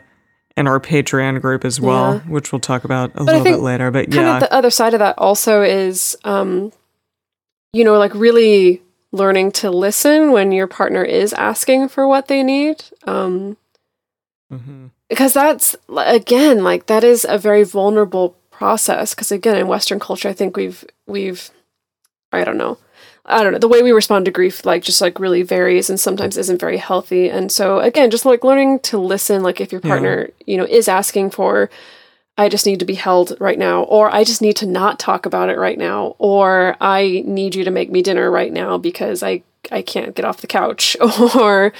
in 0.56 0.66
our 0.66 0.80
patreon 0.80 1.40
group 1.40 1.64
as 1.64 1.80
well 1.80 2.18
which 2.20 2.52
we'll 2.52 2.60
talk 2.60 2.84
about 2.84 3.10
a 3.16 3.20
I 3.20 3.22
little 3.24 3.44
bit 3.44 3.58
later 3.60 3.90
but 3.90 4.04
Kind 4.04 4.14
yeah 4.14 4.34
of 4.36 4.40
the 4.40 4.52
other 4.52 4.70
side 4.70 4.94
of 4.94 5.00
that 5.00 5.18
also 5.18 5.62
is, 5.62 6.16
um, 6.24 6.72
you 7.72 7.84
know, 7.84 7.98
like 7.98 8.14
really 8.14 8.82
learning 9.12 9.52
to 9.52 9.70
listen 9.70 10.32
when 10.32 10.52
your 10.52 10.66
partner 10.66 11.02
is 11.04 11.32
asking 11.34 11.88
for 11.88 12.06
what 12.08 12.28
they 12.28 12.42
need. 12.42 12.84
Um, 13.04 13.56
Mhm. 14.52 14.90
because 15.08 15.32
that's 15.34 15.74
again 15.96 16.62
like 16.62 16.86
that 16.86 17.02
is 17.02 17.26
a 17.28 17.36
very 17.36 17.64
vulnerable 17.64 18.36
process 18.52 19.12
because 19.12 19.32
again 19.32 19.56
in 19.56 19.66
western 19.66 19.98
culture 19.98 20.28
i 20.28 20.32
think 20.32 20.56
we've 20.56 20.84
we've 21.08 21.50
i 22.32 22.44
don't 22.44 22.56
know 22.56 22.78
i 23.26 23.42
don't 23.42 23.52
know 23.52 23.58
the 23.58 23.68
way 23.68 23.82
we 23.82 23.92
respond 23.92 24.24
to 24.24 24.30
grief 24.30 24.64
like 24.64 24.82
just 24.82 25.00
like 25.00 25.18
really 25.20 25.42
varies 25.42 25.90
and 25.90 25.98
sometimes 26.00 26.36
isn't 26.36 26.60
very 26.60 26.76
healthy 26.78 27.28
and 27.28 27.50
so 27.52 27.78
again 27.80 28.10
just 28.10 28.24
like 28.24 28.44
learning 28.44 28.78
to 28.80 28.98
listen 28.98 29.42
like 29.42 29.60
if 29.60 29.72
your 29.72 29.80
Yeah. 29.84 29.88
partner 29.90 30.30
you 30.46 30.56
know 30.56 30.64
is 30.64 30.88
asking 30.88 31.30
for 31.30 31.68
i 32.38 32.48
just 32.48 32.66
need 32.66 32.78
to 32.80 32.84
be 32.84 32.94
held 32.94 33.36
right 33.40 33.58
now 33.58 33.82
or 33.84 34.10
i 34.14 34.24
just 34.24 34.42
need 34.42 34.56
to 34.56 34.66
not 34.66 34.98
talk 34.98 35.26
about 35.26 35.48
it 35.48 35.58
right 35.58 35.78
now 35.78 36.14
or 36.18 36.76
i 36.80 37.22
need 37.26 37.54
you 37.54 37.64
to 37.64 37.70
make 37.70 37.90
me 37.90 38.02
dinner 38.02 38.30
right 38.30 38.52
now 38.52 38.78
because 38.78 39.22
i 39.22 39.42
i 39.72 39.82
can't 39.82 40.14
get 40.14 40.24
off 40.24 40.40
the 40.40 40.46
couch 40.46 40.96
or 41.36 41.72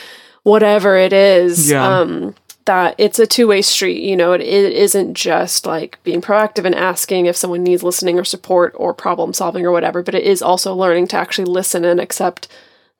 whatever 0.43 0.97
it 0.97 1.13
is 1.13 1.71
Yeah. 1.71 2.01
um 2.01 2.35
that 2.67 2.95
it's 2.99 3.19
a 3.19 3.27
two-way 3.27 3.63
street 3.63 4.03
you 4.03 4.15
know 4.15 4.33
it, 4.33 4.41
it 4.41 4.73
isn't 4.73 5.15
just 5.15 5.65
like 5.67 5.99
being 6.05 6.21
proactive 6.21 6.65
and 6.65 6.75
asking 6.75 7.27
if 7.27 7.37
someone 7.37 7.63
needs 7.63 7.83
listening 7.83 8.19
or 8.19 8.25
support 8.25 8.75
or 8.77 8.93
problem 8.93 9.33
solving 9.33 9.65
or 9.65 9.73
whatever 9.73 10.03
but 10.03 10.15
it 10.15 10.25
is 10.25 10.43
also 10.43 10.75
learning 10.75 11.07
to 11.07 11.17
actually 11.17 11.45
listen 11.45 11.85
and 11.85 12.01
accept 12.01 12.49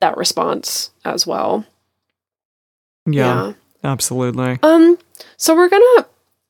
that 0.01 0.17
response 0.17 0.91
as 1.05 1.27
well. 1.27 1.65
Yeah 3.07 3.53
absolutely. 3.85 4.59
Um 4.63 4.99
so 5.37 5.55
we're 5.55 5.69
gonna 5.69 6.07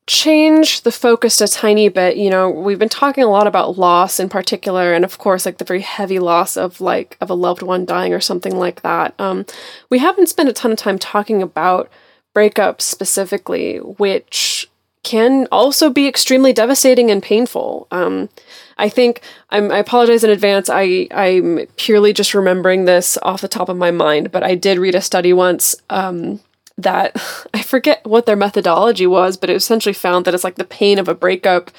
change 0.07 0.83
the 0.83 0.93
focus 0.93 1.41
a 1.41 1.49
tiny 1.49 1.89
bit 1.89 2.17
you 2.17 2.31
know 2.31 2.49
we've 2.49 2.79
been 2.79 2.89
talking 2.89 3.25
a 3.25 3.31
lot 3.31 3.47
about 3.47 3.77
loss 3.77 4.21
in 4.21 4.29
particular 4.29 4.93
and 4.93 5.05
of 5.05 5.19
course 5.19 5.45
like 5.45 5.59
the 5.59 5.65
very 5.65 5.81
heavy 5.81 6.21
loss 6.21 6.57
of 6.57 6.81
like 6.81 7.17
of 7.21 7.29
a 7.29 7.35
loved 7.35 7.61
one 7.61 7.85
dying 7.85 8.13
or 8.13 8.21
something 8.21 8.57
like 8.57 8.83
that. 8.83 9.15
Um 9.19 9.47
we 9.89 9.99
haven't 10.01 10.29
spent 10.29 10.49
a 10.51 10.53
ton 10.53 10.71
of 10.71 10.79
time 10.79 10.99
talking 10.99 11.41
about 11.43 11.91
breakups 12.37 12.83
specifically 12.83 13.79
which 13.79 14.69
can 15.03 15.47
also 15.51 15.89
be 15.89 16.07
extremely 16.07 16.53
devastating 16.53 17.11
and 17.11 17.23
painful 17.23 17.87
um 17.91 18.29
I 18.79 18.89
think 18.89 19.23
I'm, 19.51 19.73
I 19.73 19.79
apologize 19.79 20.23
in 20.23 20.31
advance. 20.31 20.69
I, 20.69 21.09
I'm 21.11 21.67
purely 21.77 22.13
just 22.13 22.35
remembering 22.35 22.85
this 22.85 23.17
off 23.23 23.41
the 23.41 23.49
top 23.49 23.69
of 23.69 23.77
my 23.77 23.91
mind, 23.91 24.31
but 24.33 24.43
I 24.43 24.55
did 24.55 24.79
read 24.79 24.95
a 24.95 25.01
study 25.01 25.33
once 25.33 25.75
um, 25.89 26.41
that 26.77 27.17
I 27.55 27.63
forget 27.63 28.05
what 28.05 28.27
their 28.27 28.37
methodology 28.37 29.07
was, 29.07 29.37
but 29.37 29.51
it 29.51 29.57
essentially 29.57 29.95
found 29.95 30.25
that 30.25 30.35
it's 30.35 30.45
like 30.45 30.57
the 30.57 30.65
pain 30.65 30.99
of 30.99 31.09
a 31.09 31.15
breakup 31.15 31.71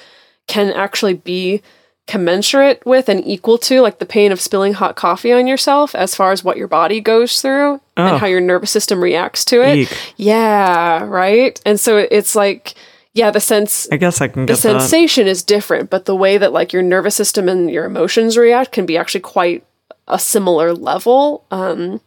can 0.48 0.72
actually 0.72 1.14
be 1.14 1.62
commensurate 2.08 2.86
with 2.86 3.10
and 3.10 3.26
equal 3.28 3.58
to 3.58 3.82
like 3.82 4.00
the 4.00 4.06
pain 4.06 4.32
of 4.32 4.40
spilling 4.42 4.74
hot 4.74 4.96
coffee 4.96 5.32
on 5.34 5.46
yourself 5.46 5.94
as 5.94 6.16
far 6.16 6.32
as 6.32 6.44
what 6.44 6.58
your 6.58 6.68
body 6.68 7.02
goes 7.02 7.42
through 7.42 7.82
Oh. 7.98 8.04
and 8.06 8.18
how 8.20 8.28
your 8.28 8.40
nervous 8.42 8.72
system 8.72 9.04
reacts 9.04 9.44
to 9.46 9.62
it. 9.62 9.78
Eek. 9.78 9.98
Yeah, 10.18 11.04
right? 11.04 11.60
And 11.66 11.80
so 11.80 11.98
it's 11.98 12.36
like 12.36 12.74
yeah, 13.14 13.32
the 13.32 13.40
sense 13.40 13.88
i 13.92 13.98
guess 13.98 14.22
i 14.22 14.28
can 14.28 14.46
the 14.46 14.56
sensation 14.56 15.26
is 15.28 15.42
different, 15.42 15.90
but 15.90 16.06
the 16.06 16.16
way 16.16 16.38
that 16.38 16.54
like 16.54 16.72
your 16.72 16.84
nervous 16.84 17.16
system 17.16 17.50
and 17.50 17.70
your 17.70 17.86
emotions 17.86 18.38
react 18.38 18.72
can 18.72 18.86
be 18.86 18.96
actually 18.98 19.22
quite 19.22 19.66
a 20.08 20.20
similar 20.20 20.72
level. 20.74 21.44
Um, 21.52 22.00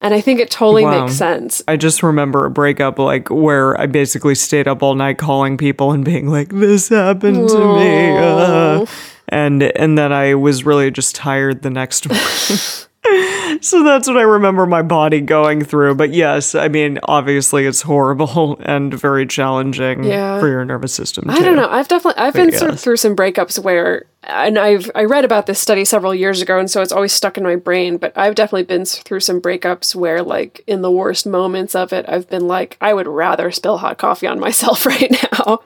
and 0.00 0.14
I 0.14 0.22
think 0.22 0.40
it 0.40 0.50
totally 0.50 0.82
Wow. 0.82 1.02
makes 1.04 1.14
sense. 1.18 1.62
I 1.68 1.76
just 1.76 2.02
remember 2.02 2.46
a 2.46 2.50
breakup 2.50 2.98
like 2.98 3.28
where 3.28 3.78
I 3.78 3.84
basically 3.84 4.34
stayed 4.34 4.66
up 4.66 4.82
all 4.82 4.94
night 4.94 5.18
calling 5.18 5.58
people 5.58 5.92
and 5.92 6.02
being 6.06 6.26
like, 6.26 6.48
"This 6.48 6.88
happened 6.88 7.50
to 7.50 7.58
me," 7.76 8.16
uh, 8.16 8.86
and 9.30 9.62
and 9.62 9.96
then 9.96 10.12
I 10.12 10.34
was 10.34 10.64
really 10.64 10.90
just 10.90 11.14
tired 11.16 11.62
the 11.62 11.70
next 11.70 12.06
morning. 12.08 13.60
so 13.62 13.82
that's 13.82 14.06
what 14.06 14.16
I 14.18 14.22
remember 14.22 14.66
my 14.66 14.82
body 14.82 15.20
going 15.20 15.64
through. 15.64 15.94
But 15.94 16.10
yes, 16.12 16.54
I 16.54 16.68
mean, 16.68 16.98
obviously 17.04 17.64
it's 17.66 17.82
horrible 17.82 18.58
and 18.64 18.92
very 18.92 19.26
challenging 19.26 20.04
Yeah. 20.04 20.38
for 20.38 20.48
your 20.48 20.64
nervous 20.64 20.92
system. 20.94 21.24
Too. 21.24 21.30
I 21.30 21.40
don't 21.40 21.56
know. 21.56 21.68
I've 21.68 21.88
definitely 21.88 22.22
I've 22.22 22.34
been 22.34 22.50
through, 22.50 22.68
yes. 22.70 22.82
through 22.84 22.96
some 22.98 23.16
breakups 23.16 23.58
where, 23.62 24.04
and 24.22 24.58
I've 24.58 24.90
I 24.94 25.04
read 25.04 25.24
about 25.24 25.46
this 25.46 25.58
study 25.58 25.84
several 25.84 26.14
years 26.14 26.42
ago, 26.42 26.58
and 26.58 26.70
so 26.70 26.82
it's 26.82 26.92
always 26.92 27.12
stuck 27.12 27.38
in 27.38 27.44
my 27.44 27.56
brain. 27.56 27.96
But 27.96 28.12
I've 28.16 28.34
definitely 28.34 28.64
been 28.64 28.84
through 28.84 29.20
some 29.20 29.40
breakups 29.40 29.94
where, 29.94 30.22
like, 30.22 30.62
in 30.66 30.82
the 30.82 30.90
worst 30.90 31.26
moments 31.26 31.74
of 31.74 31.92
it, 31.92 32.04
I've 32.08 32.28
been 32.28 32.46
like, 32.46 32.76
I 32.82 32.92
would 32.92 33.06
rather 33.08 33.50
spill 33.50 33.78
hot 33.78 33.96
coffee 33.98 34.26
on 34.26 34.38
myself 34.46 34.84
right 34.84 35.10
now 35.32 35.60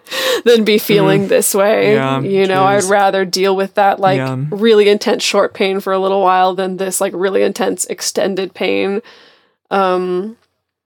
than 0.44 0.64
be 0.64 0.78
feeling 0.78 1.26
this 1.28 1.52
way. 1.54 1.86
Mm. 1.86 1.94
Yeah, 1.94 2.20
you 2.20 2.46
know, 2.46 2.62
I'd 2.64 2.84
rather 2.84 3.24
deal 3.24 3.56
with 3.56 3.74
that 3.74 3.98
like 3.98 4.18
Yeah. 4.18 4.36
really 4.50 4.88
intense 4.88 5.24
short 5.24 5.52
pain 5.52 5.80
for 5.80 5.92
a 5.92 5.98
little 5.98 6.22
while 6.22 6.54
than 6.54 6.76
this 6.76 7.00
like 7.00 7.12
really 7.16 7.42
intense 7.42 7.84
extended 7.86 8.54
pain 8.54 9.02
Um, 9.70 10.36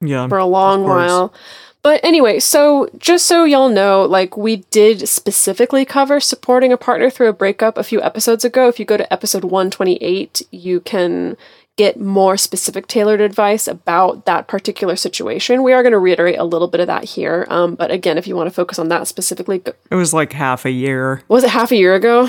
Yeah, 0.00 0.28
for 0.28 0.38
a 0.38 0.46
long 0.46 0.84
while. 0.84 1.34
But 1.82 2.00
anyway, 2.04 2.40
so 2.40 2.88
just 2.98 3.26
so 3.26 3.44
y'all 3.44 3.68
know, 3.68 4.02
like 4.04 4.36
we 4.36 4.56
did 4.70 5.08
specifically 5.08 5.84
cover 5.84 6.20
supporting 6.20 6.72
a 6.72 6.76
partner 6.76 7.08
through 7.08 7.28
a 7.28 7.32
breakup 7.32 7.78
a 7.78 7.84
few 7.84 8.02
episodes 8.02 8.44
ago. 8.44 8.68
If 8.68 8.78
you 8.78 8.84
go 8.84 8.96
to 8.96 9.10
episode 9.12 9.44
128, 9.44 10.42
you 10.50 10.80
can 10.80 11.36
get 11.76 11.98
more 12.00 12.36
specific 12.36 12.88
tailored 12.88 13.20
advice 13.20 13.68
about 13.68 14.26
that 14.26 14.48
particular 14.48 14.96
situation. 14.96 15.62
We 15.62 15.72
are 15.72 15.82
going 15.84 15.92
to 15.92 15.98
reiterate 15.98 16.36
a 16.38 16.44
little 16.44 16.66
bit 16.66 16.80
of 16.80 16.88
that 16.88 17.04
here. 17.04 17.46
Um, 17.48 17.76
but 17.76 17.92
again, 17.92 18.18
if 18.18 18.26
you 18.26 18.34
want 18.34 18.48
to 18.48 18.54
focus 18.54 18.80
on 18.80 18.88
that 18.88 19.06
specifically, 19.06 19.58
go- 19.60 19.74
it 19.88 19.94
was 19.94 20.12
like 20.12 20.32
half 20.32 20.64
a 20.64 20.70
year. 20.72 21.22
was 21.28 21.44
it 21.44 21.50
half 21.50 21.70
a 21.70 21.76
year 21.76 21.94
ago? 21.94 22.28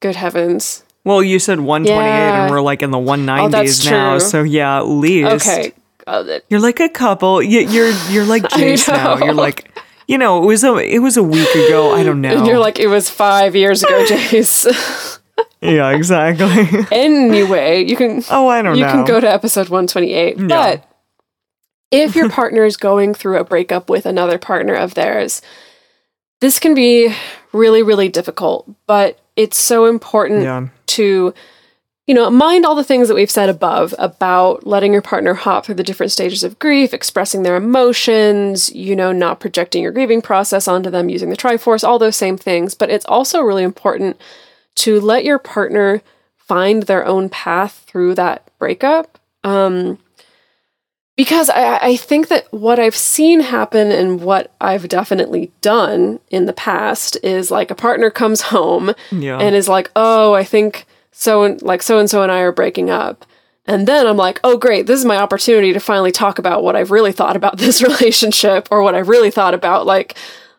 Good 0.00 0.16
heavens. 0.16 0.84
Well, 1.04 1.22
you 1.22 1.38
said 1.38 1.60
128, 1.60 1.96
Yeah. 2.06 2.42
and 2.44 2.50
we're 2.50 2.60
like 2.60 2.82
in 2.82 2.90
the 2.90 2.98
190s 2.98 3.86
Oh, 3.86 3.90
now. 3.90 4.18
So 4.18 4.42
yeah, 4.42 4.78
at 4.78 4.86
least. 4.86 5.48
Okay. 5.48 5.72
Uh, 6.06 6.22
that- 6.24 6.44
You're 6.48 6.60
like 6.60 6.80
a 6.80 6.88
couple. 6.88 7.42
You, 7.42 7.60
you're 7.60 7.92
you're 8.10 8.24
like 8.24 8.48
Jase 8.56 8.88
now. 8.88 9.18
You're 9.18 9.34
like, 9.34 9.70
you 10.06 10.18
know, 10.18 10.42
it 10.42 10.46
was 10.46 10.64
a 10.64 10.74
it 10.76 11.00
was 11.00 11.16
a 11.16 11.22
week 11.22 11.50
ago. 11.54 11.94
I 11.94 12.02
don't 12.02 12.20
know. 12.20 12.36
and 12.36 12.46
you're 12.46 12.58
like, 12.58 12.78
it 12.78 12.88
was 12.88 13.08
five 13.10 13.54
years 13.54 13.82
ago, 13.82 14.04
Jase. 14.06 14.66
yeah, 15.60 15.90
exactly. 15.90 16.86
anyway, 16.90 17.84
you 17.84 17.96
can 17.96 18.22
oh, 18.30 18.48
I 18.48 18.62
don't 18.62 18.76
you 18.76 18.82
know. 18.82 18.92
can 18.92 19.04
go 19.04 19.20
to 19.20 19.30
episode 19.30 19.68
128. 19.68 20.48
But 20.48 20.88
if 21.90 22.16
your 22.16 22.30
partner 22.30 22.64
is 22.64 22.76
going 22.76 23.14
through 23.14 23.38
a 23.38 23.44
breakup 23.44 23.90
with 23.90 24.06
another 24.06 24.38
partner 24.38 24.74
of 24.74 24.94
theirs, 24.94 25.42
this 26.40 26.58
can 26.58 26.74
be 26.74 27.14
really, 27.52 27.82
really 27.82 28.08
difficult. 28.08 28.68
But 28.86 29.20
it's 29.36 29.58
so 29.58 29.84
important 29.86 30.42
yeah, 30.42 30.68
to, 30.86 31.34
you 32.12 32.16
know, 32.16 32.28
mind 32.28 32.66
all 32.66 32.74
the 32.74 32.84
things 32.84 33.08
that 33.08 33.14
we've 33.14 33.30
said 33.30 33.48
above 33.48 33.94
about 33.96 34.66
letting 34.66 34.92
your 34.92 35.00
partner 35.00 35.32
hop 35.32 35.64
through 35.64 35.76
the 35.76 35.82
different 35.82 36.12
stages 36.12 36.44
of 36.44 36.58
grief, 36.58 36.92
expressing 36.92 37.42
their 37.42 37.56
emotions, 37.56 38.70
you 38.74 38.94
know, 38.94 39.12
not 39.12 39.40
projecting 39.40 39.82
your 39.82 39.92
grieving 39.92 40.20
process 40.20 40.68
onto 40.68 40.90
them, 40.90 41.08
using 41.08 41.30
the 41.30 41.38
Triforce, 41.38 41.88
all 41.88 41.98
those 41.98 42.14
same 42.14 42.36
things. 42.36 42.74
But 42.74 42.90
it's 42.90 43.06
also 43.06 43.40
really 43.40 43.62
important 43.62 44.20
to 44.74 45.00
let 45.00 45.24
your 45.24 45.38
partner 45.38 46.02
find 46.36 46.82
their 46.82 47.06
own 47.06 47.30
path 47.30 47.82
through 47.86 48.14
that 48.16 48.46
breakup. 48.58 49.18
Um, 49.42 49.98
because 51.16 51.48
I, 51.48 51.78
I 51.78 51.96
think 51.96 52.28
that 52.28 52.46
what 52.52 52.78
I've 52.78 52.94
seen 52.94 53.40
happen 53.40 53.90
and 53.90 54.20
what 54.20 54.52
I've 54.60 54.86
definitely 54.86 55.50
done 55.62 56.20
in 56.28 56.44
the 56.44 56.52
past 56.52 57.16
is 57.22 57.50
like 57.50 57.70
a 57.70 57.74
partner 57.74 58.10
comes 58.10 58.42
home 58.52 58.92
yeah, 59.10 59.38
and 59.38 59.56
is 59.56 59.66
like, 59.66 59.90
oh, 59.96 60.34
I 60.34 60.44
think 60.44 60.84
so 61.12 61.44
and 61.44 61.62
like 61.62 61.82
so 61.82 61.98
and 61.98 62.10
so 62.10 62.22
and 62.22 62.32
I 62.32 62.40
are 62.40 62.52
breaking 62.52 62.90
up. 62.90 63.24
And 63.64 63.86
then 63.86 64.08
I'm 64.08 64.16
like, 64.16 64.40
oh, 64.42 64.56
great, 64.58 64.88
this 64.88 64.98
is 64.98 65.04
my 65.04 65.16
opportunity 65.18 65.72
to 65.72 65.78
finally 65.78 66.10
talk 66.10 66.40
about 66.40 66.64
what 66.64 66.74
I've 66.74 66.90
really 66.90 67.12
thought 67.12 67.36
about 67.36 67.58
this 67.58 67.80
relationship 67.80 68.66
or 68.72 68.82
what 68.82 68.94
I've 68.96 69.08
really 69.08 69.30
thought 69.30 69.54
about 69.54 69.86
like 69.86 70.14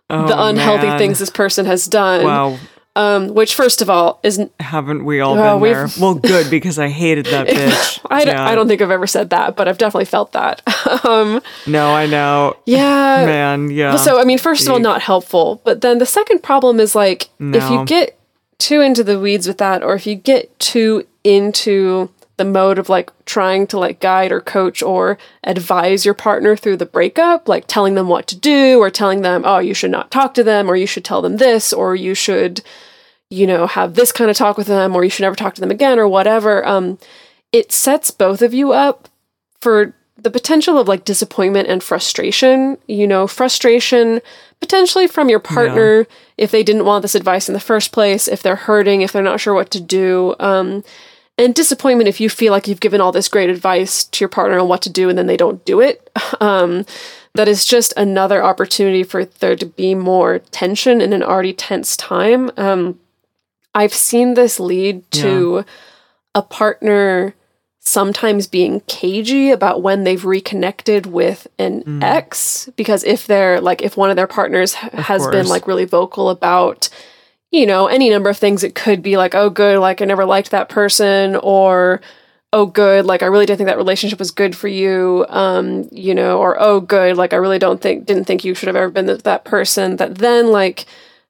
the 0.10 0.16
Oh, 0.38 0.48
unhealthy 0.48 0.88
man. 0.88 0.98
things 1.00 1.20
this 1.20 1.30
person 1.30 1.66
has 1.66 1.86
done. 1.88 2.24
Wow, 2.24 2.58
Um, 2.96 3.34
which, 3.34 3.56
first 3.56 3.82
of 3.82 3.89
all, 3.89 4.20
isn't. 4.24 4.52
haven't 4.60 5.04
we 5.06 5.20
all 5.22 5.34
Oh, 5.38 5.60
been 5.60 5.74
there? 5.74 5.88
Well, 6.00 6.13
good 6.16 6.50
because 6.52 6.78
I 6.78 6.88
hated 6.89 7.26
that 7.28 7.48
bitch. 7.50 8.00
I, 8.12 8.24
don't, 8.24 8.36
Yeah. 8.36 8.46
I 8.48 8.54
don't 8.56 8.68
think 8.68 8.82
I've 8.82 8.92
ever 8.92 9.08
said 9.08 9.32
that, 9.32 9.56
but 9.56 9.68
I've 9.68 9.78
definitely 9.80 10.06
felt 10.06 10.32
that. 10.34 10.62
um, 11.06 11.42
No, 11.66 11.94
I 11.94 12.06
know. 12.06 12.56
yeah. 12.66 13.26
Man, 13.26 13.70
yeah. 13.72 13.96
So, 13.98 14.20
I 14.20 14.24
mean, 14.24 14.38
first 14.38 14.68
of 14.68 14.74
all, 14.74 14.80
not 14.80 15.02
helpful. 15.02 15.62
But 15.66 15.82
then 15.82 15.98
the 15.98 16.06
second 16.06 16.44
problem 16.44 16.80
is 16.80 16.94
like, 16.96 17.30
if 17.39 17.70
you 17.72 17.84
get 17.86 18.18
too 18.63 18.80
into 18.80 19.04
the 19.04 19.19
weeds 19.19 19.45
with 19.45 19.58
that, 19.58 19.84
or 19.84 19.93
if 19.93 20.08
you 20.08 20.15
get 20.15 20.58
too 20.58 21.06
into 21.26 22.10
the 22.38 22.45
mode 22.45 22.80
of 22.80 22.88
like 22.88 23.12
trying 23.26 23.67
to 23.67 23.78
like 23.78 23.99
guide 23.99 24.32
or 24.32 24.39
coach 24.39 24.82
or 24.82 25.17
advise 25.43 26.06
your 26.06 26.13
partner 26.13 26.56
through 26.56 26.78
the 26.78 26.86
breakup, 26.86 27.49
like 27.49 27.65
telling 27.67 27.95
them 27.95 28.08
what 28.08 28.26
to 28.26 28.38
do 28.38 28.80
or 28.80 28.89
telling 28.89 29.21
them, 29.21 29.43
oh, 29.45 29.60
you 29.60 29.73
should 29.73 29.91
not 29.91 30.12
talk 30.12 30.34
to 30.34 30.45
them, 30.45 30.69
or 30.69 30.78
you 30.78 30.88
should 30.88 31.04
tell 31.04 31.21
them 31.21 31.38
this, 31.38 31.73
or 31.73 31.93
you 31.93 32.15
should, 32.15 32.62
you 33.30 33.45
know, 33.45 33.67
have 33.67 33.95
this 33.95 34.13
kind 34.13 34.32
of 34.32 34.38
talk 34.38 34.58
with 34.58 34.67
them, 34.67 34.95
or 34.95 35.04
you 35.04 35.10
should 35.10 35.23
never 35.23 35.36
talk 35.36 35.56
to 35.56 35.62
them 35.62 35.71
again, 35.71 35.99
or 35.99 36.08
whatever. 36.08 36.65
Um, 36.65 36.97
it 37.52 37.73
sets 37.73 38.12
both 38.12 38.41
of 38.41 38.54
you 38.54 38.71
up 38.71 39.10
for 39.60 39.93
the 40.23 40.31
potential 40.31 40.77
of 40.77 40.88
like 40.88 41.05
disappointment 41.05 41.67
and 41.67 41.83
frustration. 41.83 42.77
You 42.88 43.07
know, 43.07 43.27
frustration 43.27 44.21
potentially 44.59 45.07
from 45.07 45.29
your 45.29 45.39
partner 45.39 46.07
if 46.38 46.51
they 46.51 46.63
didn't 46.63 46.86
want 46.86 47.01
this 47.01 47.15
advice 47.15 47.49
in 47.49 47.53
the 47.53 47.59
first 47.59 47.91
place, 47.91 48.29
if 48.29 48.41
they're 48.41 48.55
hurting, 48.55 49.01
if 49.01 49.12
they're 49.12 49.21
not 49.21 49.41
sure 49.41 49.53
what 49.53 49.69
to 49.71 49.81
do. 49.81 50.36
Um, 50.39 50.83
and 51.38 51.53
disappointment 51.53 52.07
if 52.07 52.21
you 52.21 52.29
feel 52.29 52.51
like 52.51 52.67
you've 52.67 52.79
given 52.79 53.01
all 53.01 53.12
this 53.12 53.27
great 53.27 53.49
advice 53.49 54.05
to 54.05 54.21
your 54.21 54.29
partner 54.29 54.59
on 54.59 54.67
what 54.67 54.81
to 54.83 54.89
do 54.89 55.09
and 55.09 55.17
then 55.17 55.27
they 55.27 55.38
don't 55.38 55.63
do 55.65 55.81
it. 55.81 56.09
Um, 56.39 56.86
that 57.36 57.47
is 57.47 57.65
just 57.65 57.93
another 57.95 58.43
opportunity 58.43 59.03
for 59.03 59.25
there 59.25 59.55
to 59.55 59.65
be 59.65 59.95
more 59.95 60.39
tension 60.39 60.99
in 60.99 61.13
an 61.13 61.23
already 61.23 61.53
tense 61.53 61.95
time. 61.95 62.51
Um, 62.57 62.99
I've 63.73 63.93
seen 63.93 64.33
this 64.33 64.59
lead 64.59 65.09
to 65.12 65.63
a 66.36 66.41
partner 66.41 67.33
sometimes 67.86 68.48
being 68.48 68.80
cagey 68.88 69.52
about 69.52 69.82
when 69.82 70.06
they've 70.06 70.24
reconnected 70.24 71.06
with 71.06 71.48
an 71.60 71.84
ex 72.02 72.69
because 72.78 73.04
if 73.04 73.28
they're 73.28 73.60
like 73.60 73.82
if 73.82 73.98
one 73.98 74.10
of 74.10 74.15
their 74.15 74.26
partners 74.28 74.74
h- 74.82 74.91
has 74.93 75.22
been 75.28 75.48
like 75.50 75.67
really 75.67 75.84
vocal 75.84 76.30
about 76.30 76.88
you 77.52 77.65
know 77.65 77.88
any 77.88 78.10
number 78.10 78.30
of 78.30 78.38
things 78.38 78.63
it 78.63 78.74
could 78.74 79.02
be 79.04 79.17
like 79.17 79.36
oh 79.36 79.50
good 79.50 79.80
like 79.80 80.02
i 80.02 80.06
never 80.06 80.24
liked 80.24 80.52
that 80.52 80.69
person 80.69 81.36
or 81.43 82.00
oh 82.54 82.65
good 82.65 83.06
like 83.06 83.22
i 83.22 83.26
really 83.26 83.46
didn't 83.46 83.58
think 83.58 83.67
that 83.67 83.76
relationship 83.76 84.17
was 84.17 84.32
good 84.32 84.56
for 84.56 84.69
you 84.69 85.26
um 85.28 85.86
you 85.91 86.15
know 86.15 86.39
or 86.39 86.56
oh 86.62 86.80
good 86.80 87.17
like 87.17 87.34
i 87.34 87.36
really 87.36 87.60
don't 87.60 87.82
think 87.82 88.06
didn't 88.06 88.24
think 88.24 88.46
you 88.46 88.56
should 88.56 88.67
have 88.67 88.78
ever 88.78 88.89
been 88.91 89.08
with 89.08 89.24
that 89.24 89.43
person. 89.43 89.98
That 89.98 90.15
then 90.19 90.52
like 90.54 90.86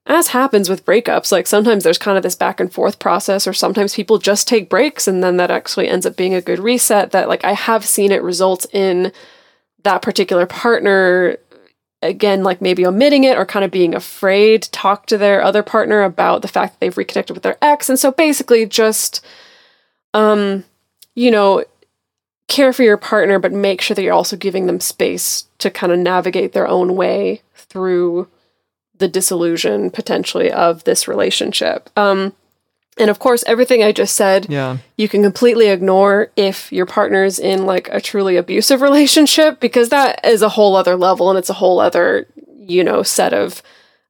as 0.06 0.28
happens 0.28 0.70
with 0.70 0.86
breakups, 0.86 1.32
like 1.32 1.48
sometimes 1.48 1.84
there's 1.84 1.98
kind 1.98 2.18
of 2.18 2.24
this 2.24 2.36
back 2.36 2.60
and 2.60 2.72
forth 2.72 3.00
process, 3.00 3.48
or 3.48 3.54
sometimes 3.54 3.96
people 3.96 4.18
just 4.18 4.48
take 4.48 4.70
breaks 4.70 5.08
and 5.08 5.24
then 5.24 5.38
that 5.38 5.52
actually 5.52 5.88
ends 5.88 6.06
up 6.06 6.18
being 6.18 6.34
a 6.34 6.42
good 6.42 6.60
reset. 6.60 7.12
That, 7.12 7.30
like, 7.30 7.46
I 7.46 7.54
have 7.54 7.86
seen 7.86 8.12
it 8.12 8.22
result 8.22 8.66
in 8.74 9.14
that 9.84 10.02
particular 10.02 10.46
partner, 10.46 11.38
again, 12.02 12.44
like 12.44 12.62
maybe 12.62 12.86
omitting 12.86 13.24
it 13.24 13.38
or 13.38 13.46
kind 13.46 13.64
of 13.64 13.72
being 13.72 13.96
afraid 13.96 14.64
to 14.64 14.72
talk 14.72 15.06
to 15.06 15.18
their 15.18 15.42
other 15.42 15.64
partner 15.64 16.04
about 16.04 16.42
the 16.42 16.50
fact 16.50 16.74
that 16.74 16.80
they've 16.82 16.98
reconnected 16.98 17.36
with 17.36 17.44
their 17.44 17.58
ex. 17.62 17.88
And 17.88 17.98
so 17.98 18.12
basically 18.12 18.66
just, 18.66 19.26
um, 20.14 20.66
you 21.16 21.32
know, 21.32 21.64
care 22.50 22.74
for 22.74 22.84
your 22.84 22.98
partner, 22.98 23.40
but 23.40 23.54
make 23.54 23.80
sure 23.80 23.96
that 23.96 24.04
you're 24.04 24.14
also 24.14 24.36
giving 24.36 24.68
them 24.68 24.82
space 24.82 25.46
to 25.60 25.72
kind 25.72 25.94
of 25.94 26.00
navigate 26.00 26.52
their 26.52 26.68
own 26.68 26.98
way 26.98 27.42
through 27.56 28.28
the 28.98 29.08
disillusion 29.08 29.90
potentially 29.90 30.52
of 30.52 30.84
this 30.84 31.08
relationship. 31.08 31.90
Um, 31.98 32.34
and 32.98 33.10
of 33.10 33.20
course, 33.20 33.44
everything 33.48 33.84
I 33.84 33.92
just 33.92 34.16
said, 34.16 34.48
yeah. 34.50 34.78
you 34.98 35.10
can 35.10 35.24
completely 35.24 35.68
ignore 35.68 36.32
if 36.36 36.72
your 36.72 36.86
partner's 36.86 37.40
in 37.40 37.66
like 37.66 37.90
a 37.92 38.00
truly 38.00 38.38
abusive 38.38 38.82
relationship 38.90 39.60
because 39.60 39.90
that 39.90 40.24
is 40.26 40.42
a 40.42 40.50
whole 40.50 40.76
other 40.76 40.96
level 40.96 41.30
and 41.30 41.40
it's 41.40 41.50
a 41.50 41.54
whole 41.54 41.80
other, 41.80 42.28
you 42.56 42.84
know, 42.84 43.02
set 43.02 43.34
of, 43.34 43.64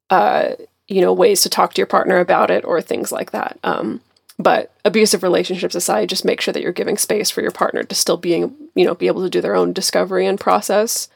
uh, 0.09 0.51
you 0.87 1.01
know, 1.01 1.13
ways 1.13 1.41
to 1.41 1.49
talk 1.49 1.73
to 1.73 1.79
your 1.79 1.87
partner 1.87 2.19
about 2.19 2.51
it 2.51 2.65
or 2.65 2.81
things 2.81 3.11
like 3.11 3.31
that. 3.31 3.57
Um, 3.63 4.01
but 4.37 4.73
abusive 4.83 5.23
relationships 5.23 5.75
aside, 5.75 6.09
just 6.09 6.25
make 6.25 6.41
sure 6.41 6.53
that 6.53 6.61
you're 6.61 6.71
giving 6.71 6.97
space 6.97 7.29
for 7.29 7.41
your 7.41 7.51
partner 7.51 7.83
to 7.83 7.95
still 7.95 8.17
being, 8.17 8.53
you 8.75 8.83
know, 8.85 8.95
be 8.95 9.07
able 9.07 9.23
to 9.23 9.29
do 9.29 9.41
their 9.41 9.55
own 9.55 9.71
discovery 9.71 10.25
and 10.25 10.39
process 10.39 11.07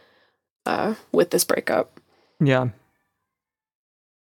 uh, 0.65 0.95
with 1.11 1.31
this 1.31 1.43
breakup. 1.43 1.99
Yeah. 2.39 2.69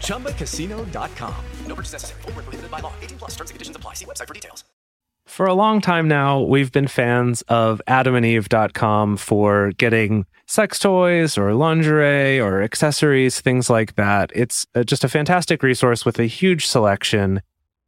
ChumbaCasino.com. 0.00 1.44
No 1.66 1.74
purchase 1.74 1.92
necessary. 1.92 2.22
Where 2.22 2.34
prohibited 2.34 2.70
by 2.70 2.80
law. 2.80 2.92
18 3.00 3.18
plus 3.18 3.30
terms 3.30 3.50
and 3.50 3.54
conditions 3.54 3.76
apply. 3.76 3.94
See 3.94 4.04
website 4.04 4.28
for 4.28 4.34
details. 4.34 4.64
For 5.30 5.46
a 5.46 5.54
long 5.54 5.80
time 5.80 6.08
now, 6.08 6.40
we've 6.40 6.72
been 6.72 6.88
fans 6.88 7.42
of 7.42 7.80
adamandeve.com 7.86 9.16
for 9.16 9.70
getting 9.78 10.26
sex 10.46 10.80
toys 10.80 11.38
or 11.38 11.54
lingerie 11.54 12.40
or 12.40 12.62
accessories, 12.62 13.40
things 13.40 13.70
like 13.70 13.94
that. 13.94 14.32
It's 14.34 14.66
uh, 14.74 14.82
just 14.82 15.04
a 15.04 15.08
fantastic 15.08 15.62
resource 15.62 16.04
with 16.04 16.18
a 16.18 16.24
huge 16.24 16.66
selection. 16.66 17.42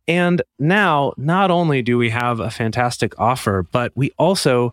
And 0.06 0.40
now, 0.60 1.14
not 1.16 1.50
only 1.50 1.82
do 1.82 1.98
we 1.98 2.10
have 2.10 2.38
a 2.38 2.50
fantastic 2.50 3.18
offer, 3.18 3.66
but 3.72 3.90
we 3.96 4.12
also 4.18 4.72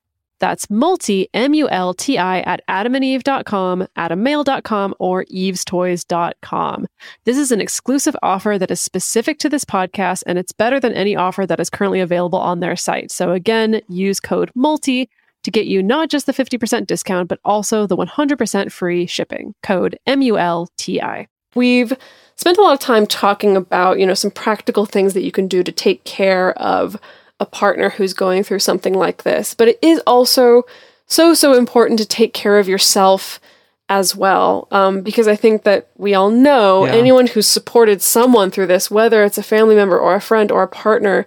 That's 0.41 0.69
multi, 0.71 1.29
M 1.35 1.53
U 1.53 1.69
L 1.69 1.93
T 1.93 2.17
I, 2.17 2.39
at 2.39 2.61
adamandeve.com, 2.67 3.87
adammale.com, 3.95 4.95
or 4.99 5.23
evestoys.com. 5.25 6.87
This 7.25 7.37
is 7.37 7.51
an 7.51 7.61
exclusive 7.61 8.15
offer 8.23 8.57
that 8.57 8.71
is 8.71 8.81
specific 8.81 9.37
to 9.39 9.49
this 9.49 9.63
podcast, 9.63 10.23
and 10.25 10.39
it's 10.39 10.51
better 10.51 10.79
than 10.79 10.93
any 10.93 11.15
offer 11.15 11.45
that 11.45 11.59
is 11.59 11.69
currently 11.69 11.99
available 11.99 12.39
on 12.39 12.59
their 12.59 12.75
site. 12.75 13.11
So 13.11 13.31
again, 13.31 13.81
use 13.87 14.19
code 14.19 14.51
MULTI 14.55 15.07
to 15.43 15.51
get 15.51 15.67
you 15.67 15.83
not 15.83 16.09
just 16.09 16.25
the 16.25 16.33
50% 16.33 16.87
discount, 16.87 17.29
but 17.29 17.39
also 17.45 17.85
the 17.85 17.95
100% 17.95 18.71
free 18.71 19.05
shipping. 19.05 19.53
Code 19.61 19.97
M 20.07 20.23
U 20.23 20.39
L 20.39 20.69
T 20.75 20.99
I. 20.99 21.27
We've 21.53 21.93
spent 22.35 22.57
a 22.57 22.61
lot 22.61 22.73
of 22.73 22.79
time 22.79 23.05
talking 23.05 23.55
about, 23.55 23.99
you 23.99 24.07
know, 24.07 24.15
some 24.15 24.31
practical 24.31 24.87
things 24.87 25.13
that 25.13 25.23
you 25.23 25.31
can 25.31 25.47
do 25.47 25.61
to 25.61 25.71
take 25.71 26.03
care 26.03 26.57
of 26.57 26.99
a 27.41 27.45
partner 27.45 27.89
who's 27.89 28.13
going 28.13 28.43
through 28.43 28.59
something 28.59 28.93
like 28.93 29.23
this. 29.23 29.53
But 29.53 29.67
it 29.67 29.79
is 29.81 29.99
also 30.07 30.63
so, 31.07 31.33
so 31.33 31.53
important 31.55 31.99
to 31.99 32.05
take 32.05 32.33
care 32.33 32.57
of 32.59 32.69
yourself 32.69 33.41
as 33.89 34.15
well. 34.15 34.69
Um, 34.71 35.01
because 35.01 35.27
I 35.27 35.35
think 35.35 35.63
that 35.63 35.89
we 35.97 36.13
all 36.13 36.29
know 36.29 36.85
Yeah. 36.85 36.93
anyone 36.93 37.27
who's 37.27 37.47
supported 37.47 38.01
someone 38.01 38.49
through 38.51 38.67
this, 38.67 38.89
whether 38.89 39.25
it's 39.25 39.37
a 39.37 39.43
family 39.43 39.75
member 39.75 39.99
or 39.99 40.15
a 40.15 40.21
friend 40.21 40.49
or 40.51 40.63
a 40.63 40.67
partner, 40.67 41.25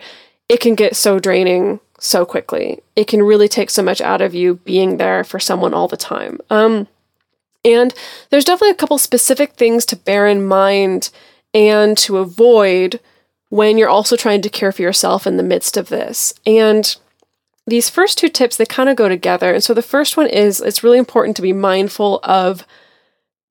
it 0.48 0.60
can 0.60 0.74
get 0.74 0.96
so 0.96 1.18
draining 1.18 1.80
so 1.98 2.24
quickly. 2.24 2.80
It 2.96 3.06
can 3.08 3.22
really 3.22 3.48
take 3.48 3.68
so 3.68 3.82
much 3.82 4.00
out 4.00 4.22
of 4.22 4.34
you 4.34 4.54
being 4.64 4.96
there 4.96 5.24
for 5.24 5.38
someone 5.38 5.74
all 5.74 5.88
the 5.88 5.96
time. 5.96 6.38
Um, 6.48 6.86
and 7.64 7.92
there's 8.30 8.44
definitely 8.44 8.70
a 8.70 8.74
couple 8.76 8.98
specific 8.98 9.54
things 9.54 9.84
to 9.86 9.96
bear 9.96 10.26
in 10.26 10.46
mind 10.46 11.10
and 11.52 11.96
to 11.98 12.18
avoid 12.18 13.00
when 13.54 13.78
you're 13.78 13.88
also 13.88 14.16
trying 14.16 14.42
to 14.42 14.48
care 14.48 14.72
for 14.72 14.82
yourself 14.82 15.28
in 15.28 15.36
the 15.36 15.42
midst 15.44 15.76
of 15.76 15.88
this. 15.88 16.34
And 16.44 16.96
these 17.68 17.88
first 17.88 18.18
two 18.18 18.28
tips, 18.28 18.56
they 18.56 18.66
kind 18.66 18.88
of 18.88 18.96
go 18.96 19.08
together. 19.08 19.54
And 19.54 19.62
so 19.62 19.72
the 19.72 19.80
first 19.80 20.16
one 20.16 20.26
is 20.26 20.60
it's 20.60 20.82
really 20.82 20.98
important 20.98 21.36
to 21.36 21.42
be 21.42 21.52
mindful 21.52 22.18
of 22.24 22.66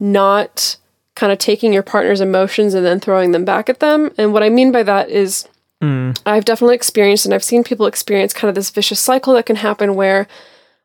not 0.02 0.76
kind 1.16 1.32
of 1.32 1.38
taking 1.38 1.72
your 1.72 1.84
partner's 1.84 2.20
emotions 2.20 2.74
and 2.74 2.86
then 2.86 3.00
throwing 3.00 3.32
them 3.32 3.46
back 3.46 3.70
at 3.70 3.80
them. 3.80 4.12
And 4.18 4.34
what 4.34 4.44
I 4.44 4.50
mean 4.50 4.74
by 4.74 4.84
that 4.84 5.10
is 5.10 5.48
mm. 5.82 6.20
I've 6.26 6.44
definitely 6.44 6.76
experienced 6.76 7.24
and 7.24 7.34
I've 7.34 7.42
seen 7.42 7.64
people 7.64 7.86
experience 7.86 8.34
kind 8.34 8.50
of 8.50 8.56
this 8.56 8.72
vicious 8.72 9.00
cycle 9.00 9.34
that 9.36 9.46
can 9.46 9.56
happen 9.56 9.96
where 9.96 10.28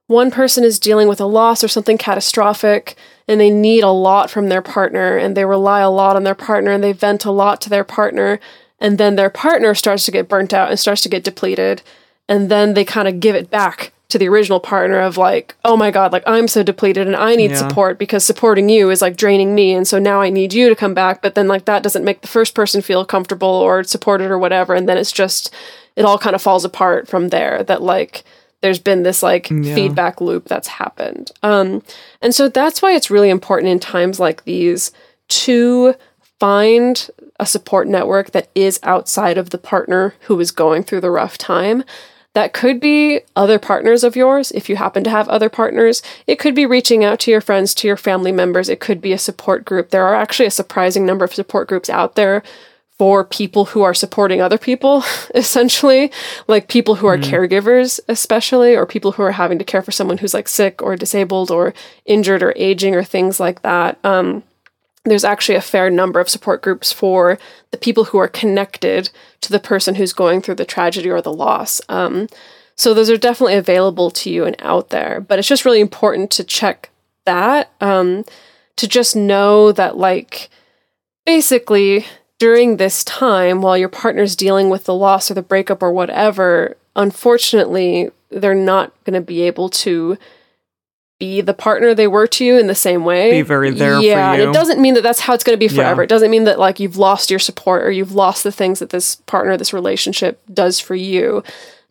one 0.07 0.31
person 0.31 0.63
is 0.63 0.79
dealing 0.79 1.09
with 1.09 1.21
a 1.21 1.27
loss 1.27 1.65
or 1.65 1.69
something 1.69 1.99
catastrophic 1.99 2.97
and 3.27 3.41
they 3.41 3.51
need 3.51 3.83
a 3.83 3.91
lot 3.91 4.31
from 4.31 4.49
their 4.49 4.63
partner 4.63 5.17
and 5.17 5.37
they 5.37 5.45
rely 5.45 5.81
a 5.81 5.91
lot 5.91 6.15
on 6.15 6.23
their 6.23 6.37
partner 6.37 6.71
and 6.71 6.85
they 6.85 6.93
vent 6.93 7.25
a 7.25 7.33
lot 7.33 7.61
to 7.63 7.69
their 7.69 7.83
partner 7.83 8.39
and 8.81 8.99
then 8.99 9.17
their 9.17 9.31
partner 9.31 9.75
starts 9.75 10.05
to 10.07 10.11
get 10.11 10.29
burnt 10.29 10.53
out 10.53 10.71
and 10.71 10.79
starts 10.79 11.03
to 11.03 11.09
get 11.09 11.25
depleted. 11.25 11.83
And 12.29 12.51
then 12.51 12.75
they 12.75 12.85
kind 12.85 13.09
of 13.09 13.21
give 13.21 13.35
it 13.35 13.51
back 13.51 13.93
to 14.09 14.19
the 14.19 14.29
original 14.29 14.59
partner 14.61 15.01
of 15.01 15.19
like 15.19 15.55
oh 15.67 15.77
my 15.77 15.91
god 15.91 16.13
like 16.13 16.23
i'm 16.27 16.49
so 16.49 16.63
depleted 16.63 17.07
and 17.07 17.15
i 17.15 17.35
need 17.37 17.51
Yeah. 17.51 17.69
support 17.69 17.99
because 17.99 18.25
supporting 18.25 18.71
you 18.71 18.89
is 18.89 19.03
like 19.03 19.17
draining 19.19 19.55
me. 19.55 19.75
And 19.75 19.87
so 19.87 19.99
now 19.99 20.23
i 20.23 20.31
need 20.31 20.55
you 20.55 20.71
to 20.71 20.75
come 20.75 20.95
back. 20.95 21.21
But 21.21 21.35
then 21.35 21.47
like 21.47 21.67
that 21.67 21.83
doesn't 21.83 22.05
make 22.05 22.23
the 22.23 22.29
first 22.29 22.55
person 22.55 22.81
feel 22.81 23.05
comfortable 23.05 23.49
or 23.49 23.85
supported 23.85 24.31
or 24.31 24.39
whatever. 24.39 24.73
And 24.75 24.89
then 24.89 24.97
it's 24.97 25.13
just 25.13 25.53
it 25.95 26.05
all 26.07 26.17
kind 26.19 26.35
of 26.35 26.41
falls 26.41 26.65
apart 26.65 27.07
from 27.09 27.29
there 27.29 27.63
that 27.65 27.83
like 27.83 28.25
there's 28.63 28.79
been 28.79 29.03
this 29.03 29.23
like 29.23 29.51
feedback 29.75 30.21
loop 30.23 30.47
that's 30.47 30.69
happened. 30.69 31.31
Um 31.43 31.83
and 32.23 32.35
so 32.35 32.49
that's 32.49 32.81
why 32.81 32.93
it's 32.95 33.11
really 33.11 33.29
important 33.31 33.71
in 33.73 33.79
times 33.79 34.19
like 34.19 34.45
these 34.45 34.91
to 35.29 35.95
find 36.41 37.11
a 37.39 37.47
support 37.47 37.87
network 37.87 38.33
that 38.33 38.51
is 38.55 38.81
outside 38.83 39.39
of 39.39 39.51
the 39.51 39.59
partner 39.59 40.15
who 40.23 40.39
is 40.41 40.51
going 40.51 40.83
through 40.83 41.01
the 41.01 41.11
rough 41.11 41.39
time. 41.39 41.85
That 42.35 42.53
could 42.53 42.79
be 42.79 43.21
other 43.35 43.59
partners 43.59 44.05
of 44.05 44.15
yours 44.15 44.53
if 44.53 44.69
you 44.69 44.77
happen 44.77 45.03
to 45.05 45.11
have 45.11 45.29
other 45.29 45.49
partners. 45.49 46.03
It 46.27 46.39
could 46.39 46.55
be 46.55 46.67
reaching 46.67 47.05
out 47.05 47.21
to 47.21 47.31
your 47.31 47.41
friends, 47.41 47.75
to 47.77 47.89
your 47.89 47.97
family 47.97 48.33
members. 48.33 48.69
It 48.69 48.81
could 48.81 49.01
be 49.01 49.13
a 49.13 49.19
support 49.19 49.65
group. 49.65 49.91
There 49.91 50.07
are 50.07 50.15
actually 50.15 50.47
a 50.47 50.51
surprising 50.53 51.07
number 51.07 51.25
of 51.25 51.35
support 51.35 51.69
groups 51.69 51.91
out 51.91 52.15
there 52.15 52.43
for 52.99 53.25
people 53.25 53.67
who 53.67 53.83
are 53.83 53.95
supporting 53.95 54.41
other 54.41 54.59
people, 54.59 55.05
essentially, 55.35 56.11
like 56.49 56.69
people 56.69 56.97
who 56.97 57.07
are 57.07 57.17
caregivers, 57.17 58.01
especially, 58.09 58.77
or 58.77 58.87
people 58.87 59.13
who 59.13 59.23
are 59.23 59.33
having 59.33 59.59
to 59.59 59.65
care 59.65 59.83
for 59.83 59.93
someone 59.93 60.19
who's 60.19 60.35
like 60.35 60.49
sick 60.49 60.83
or 60.83 60.97
disabled 60.97 61.51
or 61.51 61.73
injured 62.05 62.43
or 62.43 62.53
aging 62.57 62.95
or 62.95 63.05
things 63.05 63.39
like 63.39 63.63
that. 63.63 63.99
Um, 64.05 64.43
there's 65.05 65.25
actually 65.25 65.55
a 65.55 65.61
fair 65.61 65.91
number 65.91 66.21
of 66.21 66.29
support 66.29 66.63
groups 66.63 66.93
for 66.93 67.39
the 67.71 67.79
people 67.79 68.05
who 68.05 68.19
are 68.19 68.29
connected 68.29 69.11
to 69.41 69.53
the 69.53 69.61
person 69.61 69.95
who's 69.95 70.13
going 70.13 70.41
through 70.41 70.57
the 70.57 70.65
tragedy 70.65 71.09
or 71.09 71.23
the 71.23 71.33
loss. 71.33 71.81
Um, 71.89 72.29
so 72.75 72.95
those 72.95 73.11
are 73.11 73.17
definitely 73.17 73.57
available 73.57 74.11
to 74.13 74.31
you 74.31 74.45
and 74.45 74.57
out 74.61 74.91
there, 74.91 75.21
but 75.21 75.39
it's 75.39 75.49
just 75.49 75.65
really 75.65 75.81
important 75.81 76.31
to 76.33 76.45
check 76.45 76.91
that 77.25 77.73
um, 77.81 78.25
to 78.77 78.87
just 78.87 79.17
know 79.17 79.73
that, 79.73 79.97
like, 79.97 80.49
basically 81.27 82.07
during 82.39 82.77
this 82.77 83.03
time 83.05 83.61
while 83.61 83.77
your 83.77 83.89
partner's 83.89 84.37
dealing 84.37 84.71
with 84.71 84.85
the 84.85 84.95
loss 84.95 85.31
or 85.31 85.35
the 85.35 85.43
breakup 85.43 85.83
or 85.83 85.93
whatever, 85.93 86.77
unfortunately, 86.95 88.11
they're 88.31 88.55
not 88.55 88.93
going 89.05 89.15
to 89.15 89.21
be 89.21 89.43
able 89.43 89.69
to 89.69 90.17
be 91.19 91.41
the 91.41 91.55
partner 91.55 91.95
they 91.95 92.07
were 92.07 92.27
to 92.29 92.45
you 92.45 92.59
in 92.59 92.69
the 92.69 92.75
same 92.75 93.05
way. 93.05 93.31
Be 93.33 93.43
very 93.43 93.71
there 93.71 94.01
yeah, 94.01 94.33
and 94.35 94.43
it 94.43 94.53
doesn't 94.53 94.81
mean 94.81 94.95
that 94.95 95.03
that's 95.03 95.21
how 95.21 95.35
it's 95.35 95.43
going 95.43 95.59
to 95.59 95.59
be 95.59 95.73
Yeah. 95.73 95.83
forever. 95.83 96.03
It 96.03 96.09
doesn't 96.09 96.31
mean 96.31 96.45
that 96.45 96.59
like 96.59 96.79
you've 96.79 96.97
lost 96.97 97.31
your 97.31 97.41
support 97.41 97.83
or 97.83 97.91
you've 97.91 98.13
lost 98.15 98.45
the 98.45 98.53
things 98.53 98.79
that 98.79 98.91
this 98.91 99.17
partner, 99.27 99.57
this 99.57 99.73
relationship 99.73 100.41
does 100.53 100.79
for 100.79 100.95
you. 100.95 101.43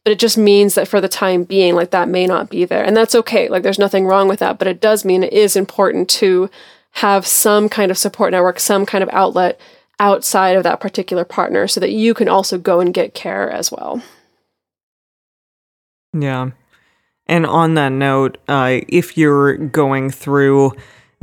But 0.05 0.11
it 0.13 0.19
just 0.19 0.37
means 0.37 0.75
that 0.75 0.87
for 0.87 1.01
the 1.01 1.09
time 1.09 1.43
being, 1.43 1.75
like 1.75 1.91
that 1.91 2.07
may 2.07 2.25
not 2.25 2.49
be 2.49 2.63
there. 2.63 2.81
And 2.83 2.95
that's 2.95 3.13
okay. 3.15 3.49
Like 3.49 3.63
there's 3.63 3.79
nothing 3.79 4.05
wrong 4.05 4.29
with 4.29 4.39
that. 4.39 4.57
But 4.57 4.69
it 4.69 4.79
does 4.79 5.03
mean 5.03 5.23
it 5.23 5.33
is 5.33 5.57
important 5.57 6.09
to 6.11 6.49
have 6.93 7.27
some 7.27 7.67
kind 7.67 7.91
of 7.91 7.97
support 7.97 8.31
network, 8.31 8.59
some 8.61 8.85
kind 8.85 9.03
of 9.03 9.09
outlet 9.11 9.59
outside 9.99 10.55
of 10.55 10.63
that 10.63 10.79
particular 10.79 11.25
partner 11.25 11.67
so 11.67 11.81
that 11.81 11.91
you 11.91 12.13
can 12.13 12.29
also 12.29 12.57
go 12.57 12.79
and 12.79 12.93
get 12.93 13.13
care 13.13 13.51
as 13.51 13.69
well. 13.71 14.01
Yeah. 16.13 16.51
And 17.27 17.45
on 17.45 17.73
that 17.75 17.91
note, 17.91 18.37
uh, 18.47 18.79
if 18.87 19.17
you're 19.17 19.57
going 19.57 20.09
through 20.09 20.73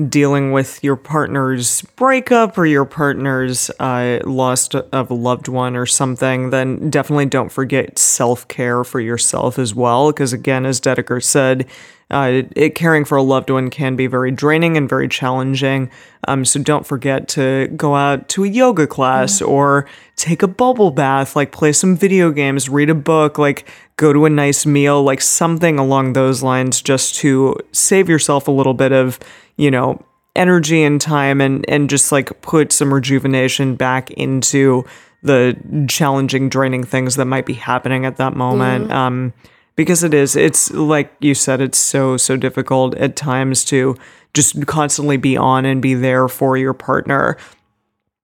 dealing 0.08 0.50
with 0.50 0.82
your 0.82 0.96
partner's 0.96 1.82
breakup 1.94 2.58
or 2.58 2.66
your 2.66 2.84
partner's 2.84 3.70
uh, 3.78 4.18
loss 4.24 4.68
of 4.74 5.10
a 5.10 5.14
loved 5.14 5.46
one 5.46 5.76
or 5.76 5.86
something, 5.86 6.50
then 6.50 6.90
definitely 6.90 7.26
don't 7.26 7.52
forget 7.52 7.98
self 7.98 8.48
care 8.48 8.82
for 8.82 9.00
yourself 9.00 9.58
as 9.58 9.74
well. 9.74 10.10
Because, 10.10 10.32
again, 10.32 10.66
as 10.66 10.80
Dedeker 10.80 11.22
said, 11.22 11.66
uh, 12.10 12.42
it, 12.54 12.74
caring 12.74 13.04
for 13.04 13.16
a 13.16 13.22
loved 13.22 13.50
one 13.50 13.70
can 13.70 13.96
be 13.96 14.06
very 14.06 14.30
draining 14.30 14.76
and 14.76 14.88
very 14.88 15.08
challenging. 15.08 15.90
Um, 16.28 16.44
so 16.44 16.60
don't 16.60 16.86
forget 16.86 17.28
to 17.28 17.68
go 17.68 17.94
out 17.94 18.28
to 18.30 18.44
a 18.44 18.48
yoga 18.48 18.86
class 18.86 19.40
or 19.40 19.88
take 20.16 20.42
a 20.42 20.48
bubble 20.48 20.90
bath, 20.90 21.34
like 21.34 21.50
play 21.50 21.72
some 21.72 21.96
video 21.96 22.30
games, 22.30 22.68
read 22.68 22.90
a 22.90 22.94
book, 22.94 23.38
like 23.38 23.68
go 23.96 24.12
to 24.12 24.26
a 24.26 24.30
nice 24.30 24.66
meal, 24.66 25.02
like 25.02 25.20
something 25.20 25.78
along 25.78 26.12
those 26.12 26.42
lines, 26.42 26.82
just 26.82 27.14
to 27.16 27.56
save 27.72 28.08
yourself 28.08 28.48
a 28.48 28.52
little 28.52 28.74
bit 28.74 28.92
of, 28.92 29.18
you 29.56 29.70
know, 29.70 30.04
energy 30.36 30.82
and 30.82 31.00
time 31.00 31.40
and 31.40 31.64
and 31.68 31.88
just 31.88 32.10
like 32.10 32.40
put 32.42 32.72
some 32.72 32.92
rejuvenation 32.92 33.76
back 33.76 34.10
into 34.12 34.84
the 35.22 35.56
challenging 35.88 36.48
draining 36.48 36.84
things 36.84 37.16
that 37.16 37.24
might 37.24 37.46
be 37.46 37.54
happening 37.54 38.04
at 38.04 38.16
that 38.16 38.34
moment. 38.34 38.90
Um 38.90 39.32
because 39.76 40.02
it 40.02 40.12
is 40.12 40.36
it's 40.36 40.70
like 40.72 41.12
you 41.20 41.34
said 41.34 41.60
it's 41.60 41.78
so 41.78 42.16
so 42.16 42.36
difficult 42.36 42.94
at 42.96 43.16
times 43.16 43.64
to 43.64 43.96
just 44.34 44.66
constantly 44.66 45.16
be 45.16 45.36
on 45.36 45.64
and 45.64 45.80
be 45.80 45.94
there 45.94 46.26
for 46.28 46.56
your 46.56 46.74
partner. 46.74 47.36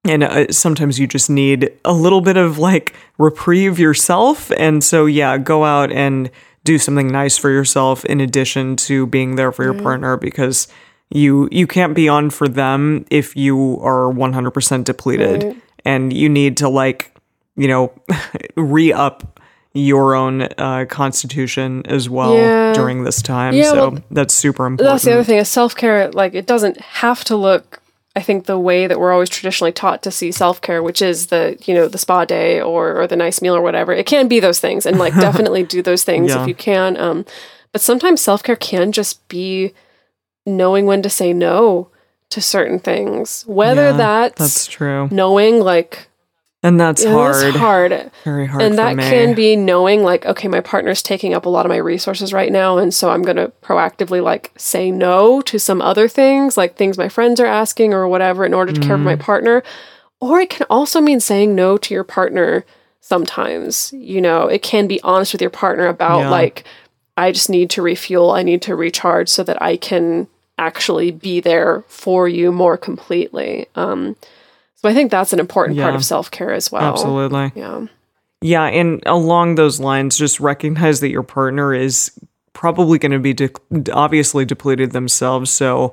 And 0.04 0.24
uh, 0.24 0.50
sometimes 0.50 0.98
you 0.98 1.06
just 1.06 1.30
need 1.30 1.70
a 1.84 1.92
little 1.92 2.22
bit 2.22 2.36
of 2.36 2.58
like 2.58 2.94
reprieve 3.18 3.78
yourself. 3.78 4.50
And 4.52 4.82
so 4.82 5.06
yeah 5.06 5.38
go 5.38 5.64
out 5.64 5.92
and 5.92 6.30
do 6.64 6.76
something 6.76 7.08
nice 7.08 7.38
for 7.38 7.50
yourself 7.50 8.04
in 8.04 8.20
addition 8.20 8.76
to 8.76 9.06
being 9.06 9.36
there 9.36 9.52
for 9.52 9.64
your 9.64 9.74
partner 9.74 10.16
because 10.16 10.68
you 11.10 11.48
you 11.50 11.66
can't 11.66 11.94
be 11.94 12.08
on 12.08 12.30
for 12.30 12.48
them 12.48 13.04
if 13.10 13.36
you 13.36 13.78
are 13.82 14.12
100% 14.12 14.84
depleted 14.84 15.56
and 15.84 16.12
you 16.12 16.28
need 16.28 16.56
to 16.58 16.68
like 16.68 17.12
you 17.56 17.66
know 17.68 17.92
re-up 18.56 19.40
your 19.72 20.14
own 20.14 20.42
uh, 20.58 20.84
constitution 20.88 21.82
as 21.86 22.08
well 22.08 22.34
Yeah. 22.34 22.72
during 22.74 23.04
this 23.04 23.22
time 23.22 23.54
Yeah, 23.54 23.70
so 23.70 23.90
well, 23.90 24.02
that's 24.10 24.34
super 24.34 24.66
important 24.66 24.92
That's 24.94 25.04
the 25.04 25.12
other 25.12 25.24
thing 25.24 25.38
is 25.38 25.48
self 25.48 25.76
care. 25.76 26.10
Like 26.10 26.34
it 26.34 26.46
doesn't 26.46 26.80
have 26.80 27.22
to 27.24 27.36
look. 27.36 27.80
I 28.16 28.20
think 28.22 28.46
the 28.46 28.58
way 28.58 28.88
that 28.88 28.98
we're 28.98 29.12
always 29.12 29.28
traditionally 29.28 29.70
taught 29.70 30.02
to 30.02 30.10
see 30.10 30.32
self 30.32 30.60
care, 30.60 30.82
which 30.82 31.00
is 31.00 31.26
the 31.28 31.56
you 31.64 31.72
know 31.74 31.86
the 31.86 31.98
spa 31.98 32.24
day 32.24 32.60
or 32.60 33.00
or 33.00 33.06
the 33.06 33.14
nice 33.14 33.40
meal 33.40 33.54
or 33.54 33.62
whatever. 33.62 33.92
It 33.92 34.06
can 34.06 34.26
be 34.26 34.40
those 34.40 34.58
things, 34.58 34.84
and 34.86 34.98
like 34.98 35.14
definitely 35.20 35.62
do 35.62 35.80
those 35.82 36.02
things 36.02 36.30
Yeah. 36.30 36.42
if 36.42 36.48
you 36.48 36.54
can. 36.56 36.96
Um, 36.96 37.24
but 37.70 37.80
sometimes 37.80 38.20
self 38.20 38.42
care 38.42 38.56
can 38.56 38.90
just 38.90 39.26
be 39.28 39.72
knowing 40.46 40.86
when 40.86 41.02
to 41.02 41.10
say 41.10 41.32
no 41.32 41.88
to 42.30 42.40
certain 42.40 42.78
things, 42.78 43.44
whether 43.46 43.86
Yeah, 43.90 43.96
that's, 43.96 44.38
that's 44.38 44.66
true. 44.66 45.08
knowing 45.10 45.60
like 45.60 46.08
and 46.62 46.78
that's 46.78 47.02
yeah, 47.02 47.12
hard. 47.12 47.34
that's 47.36 47.56
hard. 47.56 48.10
Very 48.22 48.46
hard 48.46 48.62
and 48.62 48.76
that 48.78 48.96
me. 48.96 49.02
can 49.02 49.34
be 49.34 49.56
knowing 49.56 50.02
like 50.02 50.26
okay 50.26 50.46
my 50.46 50.60
partner's 50.60 51.02
taking 51.02 51.32
up 51.32 51.46
a 51.46 51.48
lot 51.48 51.64
of 51.64 51.70
my 51.70 51.78
resources 51.78 52.34
right 52.34 52.52
now 52.52 52.76
and 52.76 52.92
so 52.92 53.08
i'm 53.10 53.22
going 53.22 53.36
to 53.38 53.50
proactively 53.62 54.22
like 54.22 54.52
say 54.58 54.90
no 54.90 55.40
to 55.40 55.58
some 55.58 55.80
other 55.80 56.06
things 56.06 56.58
like 56.58 56.76
things 56.76 56.98
my 56.98 57.08
friends 57.08 57.40
are 57.40 57.46
asking 57.46 57.94
or 57.94 58.06
whatever 58.06 58.44
in 58.44 58.52
order 58.52 58.72
to 58.72 58.80
care 58.80 58.96
for 58.98 59.04
my 59.04 59.16
mm. 59.16 59.20
partner. 59.20 59.62
Or 60.20 60.38
it 60.38 60.50
can 60.50 60.66
also 60.68 61.00
mean 61.00 61.18
saying 61.18 61.54
no 61.54 61.78
to 61.78 61.94
your 61.94 62.04
partner 62.04 62.66
sometimes 63.00 63.90
you 63.94 64.20
know? 64.20 64.46
It 64.46 64.62
can 64.62 64.86
be 64.86 65.00
honest 65.02 65.32
with 65.32 65.40
your 65.40 65.48
partner 65.50 65.86
about 65.86 66.20
Yeah. 66.20 66.30
like 66.30 66.64
i 67.16 67.32
just 67.32 67.48
need 67.48 67.70
to 67.70 67.80
refuel 67.82 68.32
i 68.32 68.42
need 68.42 68.60
to 68.62 68.76
recharge 68.76 69.30
so 69.30 69.42
that 69.44 69.60
i 69.62 69.78
can 69.78 70.28
actually 70.60 71.10
be 71.10 71.40
there 71.40 71.82
for 71.88 72.28
you 72.28 72.52
more 72.52 72.76
completely 72.76 73.66
um 73.74 74.14
so 74.76 74.88
i 74.88 74.94
think 74.94 75.10
that's 75.10 75.32
an 75.32 75.40
important 75.40 75.78
part 75.78 75.94
of 75.94 76.04
self-care 76.04 76.52
as 76.52 76.70
well 76.70 76.82
absolutely 76.82 77.50
yeah 77.54 77.86
Yeah, 78.42 78.64
and 78.64 79.02
along 79.04 79.56
those 79.56 79.80
lines, 79.80 80.16
just 80.16 80.40
recognize 80.40 81.00
that 81.00 81.10
your 81.10 81.22
partner 81.22 81.74
is 81.74 82.10
probably 82.54 82.98
going 82.98 83.12
to 83.12 83.18
be 83.18 83.34
de- 83.34 83.92
obviously 83.92 84.46
depleted 84.46 84.92
themselves. 84.92 85.50
So 85.50 85.92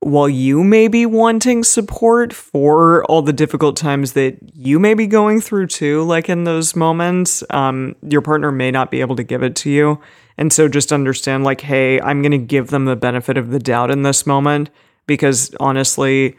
while 0.00 0.28
you 0.28 0.62
may 0.64 0.86
be 0.88 1.06
wanting 1.06 1.64
support 1.64 2.34
for 2.34 3.04
all 3.06 3.22
the 3.22 3.32
difficult 3.32 3.76
times 3.78 4.12
that 4.12 4.36
you 4.54 4.78
may 4.78 4.92
be 4.92 5.06
going 5.06 5.40
through 5.40 5.68
too, 5.68 6.02
like 6.02 6.28
in 6.28 6.44
those 6.44 6.76
moments, 6.76 7.42
um, 7.48 7.96
your 8.06 8.20
partner 8.20 8.52
may 8.52 8.70
not 8.70 8.90
be 8.90 9.00
able 9.00 9.16
to 9.16 9.24
give 9.24 9.42
it 9.42 9.56
to 9.56 9.70
you. 9.70 9.98
And 10.38 10.52
so 10.52 10.68
just 10.68 10.92
understand, 10.92 11.44
like, 11.44 11.60
hey, 11.60 12.00
I'm 12.00 12.22
going 12.22 12.32
to 12.32 12.38
give 12.38 12.68
them 12.68 12.86
the 12.86 12.96
benefit 12.96 13.36
of 13.36 13.50
the 13.50 13.58
doubt 13.58 13.90
in 13.90 14.02
this 14.02 14.26
moment 14.26 14.70
because 15.06 15.54
honestly, 15.60 16.36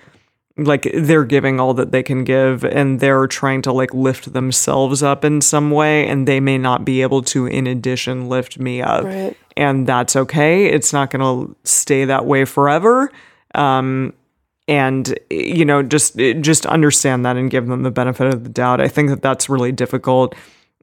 like 0.57 0.89
they're 0.93 1.25
giving 1.25 1.59
all 1.59 1.73
that 1.73 1.91
they 1.91 2.03
can 2.03 2.23
give 2.23 2.63
and 2.63 2.99
they're 2.99 3.25
trying 3.27 3.61
to 3.63 3.71
like 3.71 3.93
lift 3.93 4.33
themselves 4.33 5.01
up 5.01 5.25
in 5.25 5.41
some 5.41 5.71
way 5.71 6.07
and 6.07 6.27
they 6.27 6.39
may 6.39 6.57
not 6.57 6.85
be 6.85 7.01
able 7.01 7.23
to 7.23 7.47
in 7.47 7.65
addition 7.65 8.29
lift 8.29 8.59
me 8.59 8.81
up. 8.81 9.03
Right. 9.03 9.35
and 9.57 9.87
that's 9.87 10.15
okay. 10.15 10.67
It's 10.67 10.93
not 10.93 11.09
going 11.09 11.21
to 11.21 11.55
stay 11.63 12.05
that 12.05 12.25
way 12.25 12.45
forever. 12.45 13.11
Um 13.55 14.13
and 14.67 15.19
you 15.29 15.65
know 15.65 15.83
just 15.83 16.15
just 16.15 16.65
understand 16.65 17.25
that 17.25 17.35
and 17.35 17.51
give 17.51 17.67
them 17.67 17.83
the 17.83 17.91
benefit 17.91 18.33
of 18.33 18.43
the 18.43 18.49
doubt. 18.49 18.79
I 18.79 18.87
think 18.87 19.09
that 19.09 19.21
that's 19.21 19.49
really 19.49 19.71
difficult 19.71 20.35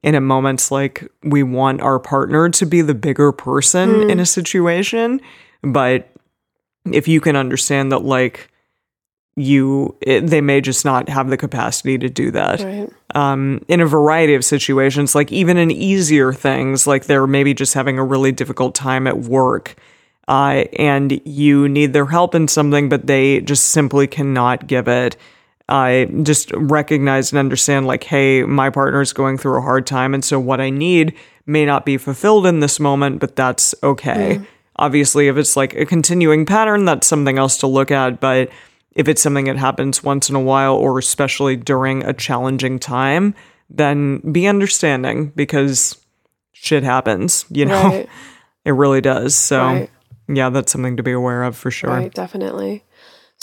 in 0.03 0.15
a 0.15 0.21
moments 0.21 0.71
like 0.71 1.07
we 1.23 1.43
want 1.43 1.81
our 1.81 1.99
partner 1.99 2.49
to 2.49 2.65
be 2.65 2.81
the 2.81 2.95
bigger 2.95 3.31
person 3.31 4.09
in 4.09 4.19
a 4.19 4.25
situation 4.25 5.21
but 5.63 6.09
if 6.91 7.07
you 7.07 7.21
can 7.21 7.35
understand 7.35 7.91
that 7.91 8.03
like 8.03 8.49
you 9.35 9.95
it, 10.01 10.27
they 10.27 10.41
may 10.41 10.59
just 10.59 10.83
not 10.83 11.07
have 11.07 11.29
the 11.29 11.37
capacity 11.37 11.97
to 11.97 12.09
do 12.09 12.31
that. 12.31 12.59
Right. 12.59 12.89
um, 13.15 13.63
in 13.67 13.79
a 13.79 13.85
variety 13.85 14.33
of 14.33 14.43
situations 14.43 15.15
like 15.15 15.31
even 15.31 15.57
in 15.57 15.71
easier 15.71 16.33
things 16.33 16.85
like 16.85 17.05
they're 17.05 17.27
maybe 17.27 17.53
just 17.53 17.73
having 17.73 17.97
a 17.97 18.03
really 18.03 18.31
difficult 18.31 18.75
time 18.75 19.07
at 19.07 19.19
work 19.19 19.75
uh, 20.27 20.65
and 20.77 21.21
you 21.25 21.67
need 21.69 21.93
their 21.93 22.05
help 22.07 22.35
in 22.35 22.47
something 22.47 22.89
but 22.89 23.07
they 23.07 23.41
just 23.41 23.67
simply 23.67 24.07
cannot 24.07 24.67
give 24.67 24.87
it 24.87 25.15
I 25.69 26.07
just 26.23 26.51
recognize 26.51 27.31
and 27.31 27.39
understand 27.39 27.87
like, 27.87 28.03
hey, 28.03 28.43
my 28.43 28.69
partner 28.69 29.01
is 29.01 29.13
going 29.13 29.37
through 29.37 29.57
a 29.57 29.61
hard 29.61 29.85
time, 29.87 30.13
and 30.13 30.23
so 30.23 30.39
what 30.39 30.59
I 30.61 30.69
need 30.69 31.13
may 31.45 31.65
not 31.65 31.85
be 31.85 31.97
fulfilled 31.97 32.45
in 32.45 32.59
this 32.59 32.79
moment, 32.79 33.19
but 33.19 33.35
that's 33.35 33.73
okay. 33.83 34.35
Mm-hmm. 34.35 34.43
Obviously, 34.77 35.27
if 35.27 35.37
it's 35.37 35.55
like 35.55 35.75
a 35.75 35.85
continuing 35.85 36.45
pattern, 36.45 36.85
that's 36.85 37.07
something 37.07 37.37
else 37.37 37.57
to 37.59 37.67
look 37.67 37.91
at. 37.91 38.19
But 38.19 38.49
if 38.95 39.07
it's 39.07 39.21
something 39.21 39.45
that 39.45 39.57
happens 39.57 40.03
once 40.03 40.29
in 40.29 40.35
a 40.35 40.39
while, 40.39 40.75
or 40.75 40.97
especially 40.97 41.55
during 41.55 42.03
a 42.03 42.13
challenging 42.13 42.79
time, 42.79 43.35
then 43.69 44.19
be 44.31 44.47
understanding 44.47 45.31
because 45.35 45.97
shit 46.51 46.83
happens, 46.83 47.45
you 47.49 47.65
know? 47.65 47.83
Right. 47.83 48.09
It 48.63 48.73
really 48.73 49.01
does. 49.01 49.33
So, 49.33 49.59
Right. 49.65 49.89
yeah, 50.27 50.49
that's 50.49 50.71
something 50.71 50.97
to 50.97 51.01
be 51.01 51.11
aware 51.13 51.41
of 51.41 51.57
for 51.57 51.71
sure. 51.71 51.89
Right, 51.89 52.13
definitely. 52.13 52.83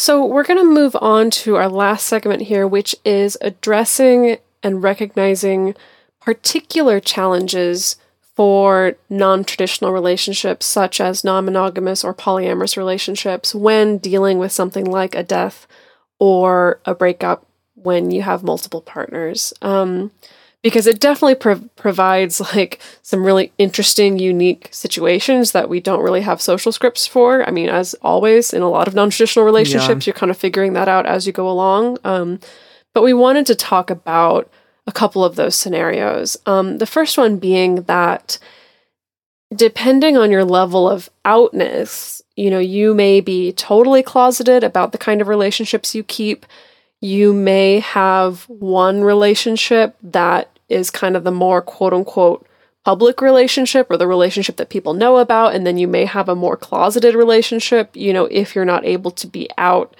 So 0.00 0.24
we're 0.24 0.44
going 0.44 0.60
to 0.60 0.64
move 0.64 0.96
on 1.00 1.28
to 1.30 1.56
our 1.56 1.68
last 1.68 2.06
segment 2.06 2.42
here, 2.42 2.68
which 2.68 2.94
is 3.04 3.36
addressing 3.40 4.38
and 4.62 4.80
recognizing 4.80 5.74
particular 6.20 7.00
challenges 7.00 7.96
for 8.36 8.94
non 9.10 9.42
traditional 9.42 9.90
relationships, 9.92 10.66
such 10.66 11.00
as 11.00 11.24
non 11.24 11.46
monogamous 11.46 12.04
or 12.04 12.14
polyamorous 12.14 12.76
relationships, 12.76 13.56
when 13.56 13.98
dealing 13.98 14.38
with 14.38 14.52
something 14.52 14.84
like 14.84 15.16
a 15.16 15.24
death 15.24 15.66
or 16.20 16.78
a 16.84 16.94
breakup 16.94 17.44
when 17.74 18.12
you 18.12 18.22
have 18.22 18.44
multiple 18.44 18.80
partners. 18.80 19.52
Um, 19.62 20.12
because 20.62 20.86
it 20.86 21.00
definitely 21.00 21.36
prov- 21.36 21.68
provides 21.76 22.40
like 22.54 22.80
some 23.02 23.24
really 23.24 23.52
interesting, 23.58 24.18
unique 24.18 24.68
situations 24.72 25.52
that 25.52 25.68
we 25.68 25.80
don't 25.80 26.02
really 26.02 26.22
have 26.22 26.40
social 26.40 26.72
scripts 26.72 27.06
for. 27.06 27.46
I 27.46 27.50
mean, 27.50 27.68
as 27.68 27.94
always, 28.02 28.52
in 28.52 28.62
a 28.62 28.70
lot 28.70 28.88
of 28.88 28.94
non 28.94 29.10
traditional 29.10 29.44
relationships, 29.44 30.06
you're 30.06 30.14
kind 30.14 30.30
of 30.30 30.36
figuring 30.36 30.72
that 30.74 30.88
out 30.88 31.06
as 31.06 31.26
you 31.26 31.32
go 31.32 31.48
along. 31.48 31.98
Um, 32.04 32.40
but 32.94 33.02
we 33.02 33.14
wanted 33.14 33.46
to 33.46 33.54
talk 33.54 33.90
about 33.90 34.50
a 34.86 34.92
couple 34.92 35.24
of 35.24 35.36
those 35.36 35.54
scenarios. 35.54 36.36
Um, 36.46 36.78
the 36.78 36.86
first 36.86 37.18
one 37.18 37.38
being 37.38 37.82
that 37.82 38.38
depending 39.54 40.16
on 40.16 40.30
your 40.30 40.44
level 40.44 40.88
of 40.88 41.08
outness, 41.24 42.22
you 42.36 42.50
know, 42.50 42.58
you 42.58 42.94
may 42.94 43.20
be 43.20 43.52
totally 43.52 44.02
closeted 44.02 44.62
about 44.62 44.92
the 44.92 44.98
kind 44.98 45.20
of 45.20 45.28
relationships 45.28 45.94
you 45.94 46.02
keep. 46.02 46.46
You 47.00 47.32
may 47.32 47.80
have 47.80 48.44
one 48.48 49.02
relationship 49.02 49.96
that 50.02 50.58
is 50.68 50.90
kind 50.90 51.16
of 51.16 51.24
the 51.24 51.30
more 51.30 51.62
quote 51.62 51.92
unquote 51.92 52.46
public 52.84 53.20
relationship 53.20 53.90
or 53.90 53.96
the 53.96 54.06
relationship 54.06 54.56
that 54.56 54.68
people 54.70 54.94
know 54.94 55.18
about. 55.18 55.54
And 55.54 55.66
then 55.66 55.78
you 55.78 55.86
may 55.86 56.04
have 56.06 56.28
a 56.28 56.34
more 56.34 56.56
closeted 56.56 57.14
relationship, 57.14 57.90
you 57.94 58.12
know, 58.12 58.24
if 58.26 58.54
you're 58.54 58.64
not 58.64 58.84
able 58.84 59.10
to 59.12 59.26
be 59.26 59.48
out 59.58 59.94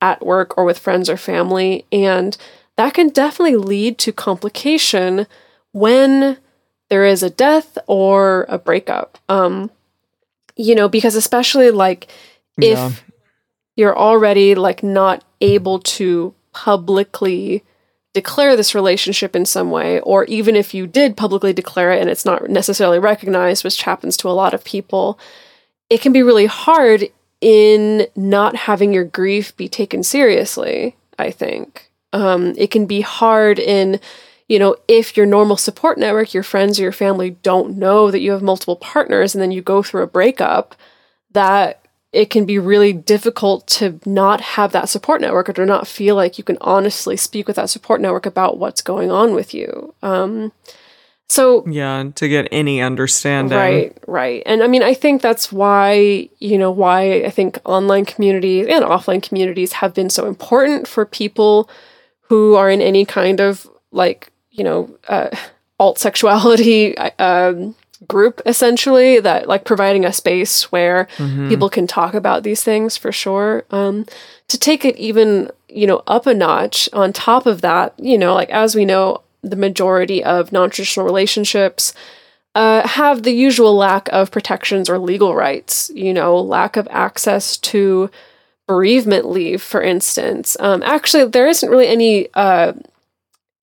at 0.00 0.24
work 0.24 0.56
or 0.58 0.64
with 0.64 0.78
friends 0.78 1.08
or 1.08 1.16
family. 1.16 1.86
And 1.90 2.36
that 2.76 2.94
can 2.94 3.08
definitely 3.08 3.56
lead 3.56 3.98
to 3.98 4.12
complication 4.12 5.26
when 5.72 6.36
there 6.90 7.04
is 7.04 7.22
a 7.22 7.30
death 7.30 7.78
or 7.86 8.44
a 8.48 8.58
breakup. 8.58 9.18
Um, 9.28 9.70
you 10.56 10.74
know, 10.74 10.88
because 10.88 11.14
especially 11.16 11.70
like 11.70 12.08
if 12.60 12.78
Yeah. 12.78 12.90
you're 13.76 13.96
already 13.98 14.54
like 14.54 14.82
not 14.82 15.24
able 15.40 15.78
to 15.80 16.34
publicly 16.54 17.62
declare 18.14 18.56
this 18.56 18.74
relationship 18.74 19.34
in 19.36 19.44
some 19.44 19.70
way, 19.70 20.00
or 20.00 20.24
even 20.24 20.54
if 20.56 20.72
you 20.72 20.86
did 20.86 21.16
publicly 21.16 21.52
declare 21.52 21.92
it 21.92 22.00
and 22.00 22.08
it's 22.08 22.24
not 22.24 22.48
necessarily 22.48 22.98
recognized, 22.98 23.64
which 23.64 23.82
happens 23.82 24.16
to 24.16 24.28
a 24.28 24.30
lot 24.30 24.54
of 24.54 24.64
people, 24.64 25.18
it 25.90 26.00
can 26.00 26.12
be 26.12 26.22
really 26.22 26.46
hard 26.46 27.08
in 27.40 28.06
not 28.16 28.56
having 28.56 28.92
your 28.92 29.04
grief 29.04 29.54
be 29.56 29.68
taken 29.68 30.02
seriously, 30.02 30.96
I 31.18 31.30
think. 31.30 31.90
Um, 32.12 32.54
it 32.56 32.70
can 32.70 32.86
be 32.86 33.00
hard 33.00 33.58
in, 33.58 34.00
you 34.48 34.60
know, 34.60 34.76
if 34.86 35.16
your 35.16 35.26
normal 35.26 35.56
support 35.56 35.98
network, 35.98 36.32
your 36.32 36.44
friends 36.44 36.78
or 36.78 36.84
your 36.84 36.92
family 36.92 37.30
don't 37.42 37.76
know 37.76 38.12
that 38.12 38.20
you 38.20 38.30
have 38.30 38.42
multiple 38.42 38.76
partners 38.76 39.34
and 39.34 39.42
then 39.42 39.50
you 39.50 39.60
go 39.60 39.82
through 39.82 40.02
a 40.02 40.06
breakup, 40.06 40.76
that 41.32 41.83
it 42.14 42.30
can 42.30 42.44
be 42.44 42.58
really 42.58 42.92
difficult 42.92 43.66
to 43.66 44.00
not 44.06 44.40
have 44.40 44.72
that 44.72 44.88
support 44.88 45.20
network 45.20 45.48
or 45.48 45.52
to 45.54 45.66
not 45.66 45.88
feel 45.88 46.14
like 46.14 46.38
you 46.38 46.44
can 46.44 46.58
honestly 46.60 47.16
speak 47.16 47.46
with 47.46 47.56
that 47.56 47.70
support 47.70 48.00
network 48.00 48.24
about 48.24 48.58
what's 48.58 48.80
going 48.80 49.10
on 49.10 49.34
with 49.34 49.52
you. 49.52 49.94
Um, 50.02 50.52
so 51.28 51.64
Yeah, 51.66 52.10
to 52.14 52.28
get 52.28 52.48
any 52.52 52.80
understanding. 52.80 53.58
Right, 53.58 53.98
right. 54.06 54.42
And 54.46 54.62
I 54.62 54.68
mean, 54.68 54.82
I 54.82 54.94
think 54.94 55.22
that's 55.22 55.50
why, 55.50 56.28
you 56.38 56.58
know, 56.58 56.70
why 56.70 57.24
I 57.24 57.30
think 57.30 57.58
online 57.64 58.04
communities 58.04 58.66
and 58.68 58.84
offline 58.84 59.22
communities 59.22 59.72
have 59.74 59.94
been 59.94 60.10
so 60.10 60.26
important 60.26 60.86
for 60.86 61.04
people 61.04 61.68
who 62.28 62.54
are 62.54 62.70
in 62.70 62.80
any 62.80 63.04
kind 63.04 63.40
of 63.40 63.68
like, 63.90 64.30
you 64.50 64.62
know, 64.62 64.96
uh, 65.08 65.30
alt 65.80 65.98
sexuality 65.98 66.96
um, 67.18 67.74
group, 68.08 68.40
essentially, 68.46 69.20
that 69.20 69.48
like 69.48 69.64
providing 69.64 70.04
a 70.04 70.12
space 70.12 70.70
where 70.72 71.06
people 71.48 71.68
can 71.68 71.86
talk 71.86 72.14
about 72.14 72.42
these 72.42 72.62
things 72.62 72.96
for 72.96 73.12
sure. 73.12 73.64
Um, 73.70 74.06
to 74.48 74.58
take 74.58 74.84
it 74.84 74.96
even, 74.96 75.50
you 75.68 75.86
know, 75.86 76.02
up 76.06 76.26
a 76.26 76.34
notch 76.34 76.88
on 76.92 77.12
top 77.12 77.46
of 77.46 77.60
that, 77.62 77.94
you 77.98 78.18
know, 78.18 78.34
like 78.34 78.50
as 78.50 78.74
we 78.74 78.84
know, 78.84 79.22
the 79.42 79.56
majority 79.56 80.24
of 80.24 80.52
non 80.52 80.70
traditional 80.70 81.06
relationships 81.06 81.92
uh, 82.54 82.86
have 82.86 83.22
the 83.22 83.32
usual 83.32 83.74
lack 83.74 84.08
of 84.12 84.30
protections 84.30 84.88
or 84.88 84.98
legal 84.98 85.34
rights, 85.34 85.90
you 85.94 86.14
know, 86.14 86.36
lack 86.36 86.76
of 86.76 86.86
access 86.90 87.56
to 87.56 88.10
bereavement 88.66 89.26
leave, 89.26 89.62
for 89.62 89.82
instance. 89.82 90.56
Um, 90.60 90.82
actually, 90.84 91.26
there 91.26 91.48
isn't 91.48 91.68
really 91.68 91.88
any 91.88 92.28
uh, 92.34 92.72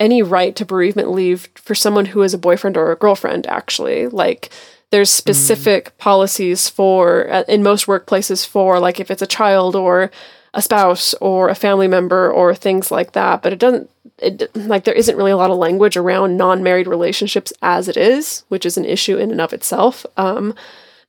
any 0.02 0.22
right 0.24 0.56
to 0.56 0.66
bereavement 0.66 1.12
leave 1.12 1.48
for 1.56 1.76
someone 1.76 2.08
who 2.08 2.22
is 2.24 2.34
a 2.34 2.38
boyfriend 2.48 2.76
or 2.76 2.92
a 2.92 2.96
girlfriend. 2.98 3.46
Actually, 3.48 4.08
like 4.08 4.50
there's 4.90 5.10
specific 5.10 5.98
policies 5.98 6.68
for 6.68 7.32
uh, 7.32 7.44
in 7.48 7.64
most 7.64 7.86
workplaces 7.86 8.46
for 8.46 8.80
like 8.80 9.00
if 9.00 9.10
it's 9.12 9.22
a 9.22 9.28
child 9.28 9.76
or 9.76 10.12
a 10.54 10.62
spouse 10.62 11.14
or 11.22 11.48
a 11.50 11.56
family 11.56 11.88
member 11.88 12.30
or 12.30 12.54
things 12.54 12.92
like 12.92 13.12
that. 13.14 13.42
But 13.42 13.54
it 13.54 13.60
doesn't. 13.60 13.90
It, 14.18 14.54
like 14.56 14.84
there 14.84 14.94
isn't 15.02 15.16
really 15.18 15.32
a 15.32 15.38
lot 15.38 15.50
of 15.52 15.58
language 15.58 15.98
around 15.98 16.38
non-married 16.38 16.88
relationships 16.88 17.54
as 17.62 17.88
it 17.88 17.98
is, 17.98 18.44
which 18.50 18.66
is 18.66 18.78
an 18.78 18.86
issue 18.86 19.18
in 19.18 19.32
and 19.32 19.42
of 19.42 19.54
itself. 19.54 20.06
Um, 20.18 20.54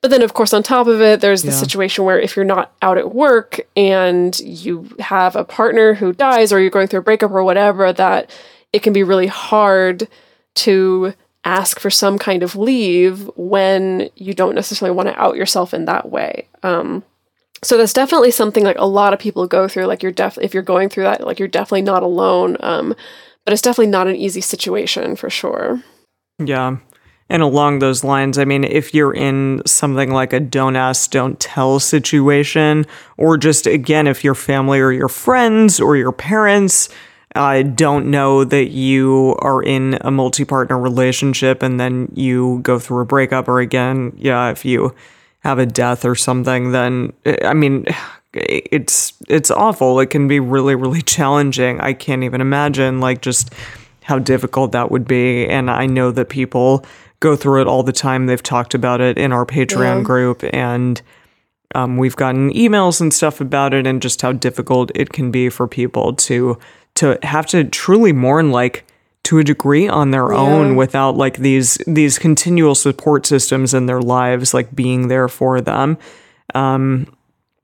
but 0.00 0.10
then, 0.10 0.22
of 0.22 0.32
course, 0.34 0.52
on 0.54 0.62
top 0.62 0.86
of 0.86 1.00
it, 1.00 1.20
there's 1.20 1.42
the 1.42 1.50
Yeah. 1.50 1.62
situation 1.64 2.04
where 2.04 2.18
if 2.18 2.34
you're 2.36 2.44
not 2.56 2.72
out 2.82 2.98
at 2.98 3.14
work 3.14 3.60
and 3.76 4.38
you 4.40 4.88
have 4.98 5.36
a 5.36 5.44
partner 5.44 5.94
who 5.94 6.12
dies 6.12 6.52
or 6.52 6.58
you're 6.60 6.70
going 6.78 6.88
through 6.88 7.00
a 7.00 7.08
breakup 7.10 7.30
or 7.30 7.44
whatever, 7.44 7.92
that 7.92 8.30
it 8.72 8.82
can 8.82 8.92
be 8.92 9.02
really 9.02 9.26
hard 9.26 10.08
to 10.54 11.14
ask 11.44 11.80
for 11.80 11.90
some 11.90 12.18
kind 12.18 12.42
of 12.42 12.54
leave 12.54 13.28
when 13.36 14.08
you 14.14 14.32
don't 14.32 14.54
necessarily 14.54 14.94
want 14.94 15.08
to 15.08 15.20
out 15.20 15.36
yourself 15.36 15.74
in 15.74 15.86
that 15.86 16.10
way. 16.10 16.48
Um, 16.62 17.02
so 17.62 17.76
that's 17.76 17.92
definitely 17.92 18.30
something 18.30 18.64
like 18.64 18.78
a 18.78 18.86
lot 18.86 19.12
of 19.12 19.18
people 19.18 19.46
go 19.46 19.68
through. 19.68 19.86
Like 19.86 20.02
you're 20.02 20.12
def 20.12 20.38
if 20.38 20.54
you're 20.54 20.62
going 20.62 20.88
through 20.88 21.04
that, 21.04 21.24
like 21.24 21.38
you're 21.38 21.48
definitely 21.48 21.82
not 21.82 22.02
alone. 22.02 22.56
Um, 22.60 22.94
but 23.44 23.52
it's 23.52 23.62
definitely 23.62 23.90
not 23.90 24.06
an 24.06 24.16
easy 24.16 24.40
situation 24.40 25.16
for 25.16 25.30
sure. 25.30 25.82
Yeah. 26.38 26.78
And 27.28 27.42
along 27.42 27.78
those 27.78 28.04
lines, 28.04 28.36
I 28.36 28.44
mean, 28.44 28.62
if 28.62 28.92
you're 28.92 29.14
in 29.14 29.62
something 29.64 30.12
like 30.12 30.32
a 30.32 30.40
don't 30.40 30.76
ask, 30.76 31.10
don't 31.10 31.40
tell 31.40 31.80
situation, 31.80 32.84
or 33.16 33.38
just 33.38 33.66
again, 33.66 34.06
if 34.06 34.22
your 34.22 34.34
family 34.34 34.80
or 34.80 34.92
your 34.92 35.08
friends 35.08 35.80
or 35.80 35.96
your 35.96 36.12
parents 36.12 36.88
uh, 37.34 37.62
don't 37.62 38.10
know 38.10 38.44
that 38.44 38.70
you 38.70 39.36
are 39.40 39.62
in 39.62 39.98
a 40.02 40.10
multi 40.10 40.44
partner 40.44 40.78
relationship 40.78 41.62
and 41.62 41.80
then 41.80 42.10
you 42.14 42.60
go 42.62 42.78
through 42.78 43.00
a 43.00 43.04
breakup, 43.06 43.48
or 43.48 43.60
again, 43.60 44.12
yeah, 44.16 44.50
if 44.50 44.64
you 44.64 44.94
have 45.40 45.58
a 45.58 45.66
death 45.66 46.04
or 46.04 46.14
something, 46.14 46.72
then 46.72 47.12
I 47.44 47.54
mean, 47.54 47.86
it's 48.34 49.12
it's 49.28 49.50
awful. 49.50 50.00
It 50.00 50.06
can 50.10 50.28
be 50.28 50.40
really 50.40 50.74
really 50.74 51.02
challenging. 51.02 51.80
I 51.80 51.92
can't 51.92 52.22
even 52.24 52.40
imagine 52.40 53.00
like 53.00 53.22
just 53.22 53.52
how 54.02 54.18
difficult 54.18 54.72
that 54.72 54.90
would 54.90 55.06
be. 55.06 55.46
And 55.46 55.70
I 55.70 55.86
know 55.86 56.10
that 56.10 56.28
people 56.28 56.84
go 57.20 57.36
through 57.36 57.60
it 57.60 57.68
all 57.68 57.82
the 57.84 57.92
time. 57.92 58.26
They've 58.26 58.42
talked 58.42 58.74
about 58.74 59.00
it 59.00 59.16
in 59.16 59.32
our 59.32 59.46
Patreon 59.46 59.98
Yeah. 59.98 60.02
group, 60.02 60.42
and 60.52 61.00
um, 61.74 61.96
we've 61.96 62.16
gotten 62.16 62.52
emails 62.52 63.00
and 63.00 63.14
stuff 63.14 63.40
about 63.40 63.72
it, 63.72 63.86
and 63.86 64.02
just 64.02 64.20
how 64.22 64.32
difficult 64.32 64.90
it 64.94 65.12
can 65.12 65.30
be 65.30 65.48
for 65.48 65.66
people 65.68 66.12
to 66.14 66.58
to 66.96 67.18
have 67.22 67.46
to 67.46 67.64
truly 67.64 68.12
mourn 68.12 68.50
like 68.50 68.84
to 69.24 69.38
a 69.38 69.44
degree 69.44 69.88
on 69.88 70.10
their 70.10 70.32
own 70.32 70.74
without 70.76 71.16
like 71.16 71.36
these 71.38 71.78
these 71.86 72.18
continual 72.18 72.74
support 72.74 73.24
systems 73.26 73.72
in 73.72 73.86
their 73.86 74.00
lives 74.02 74.52
like 74.52 74.74
being 74.74 75.08
there 75.08 75.28
for 75.28 75.60
them 75.60 75.96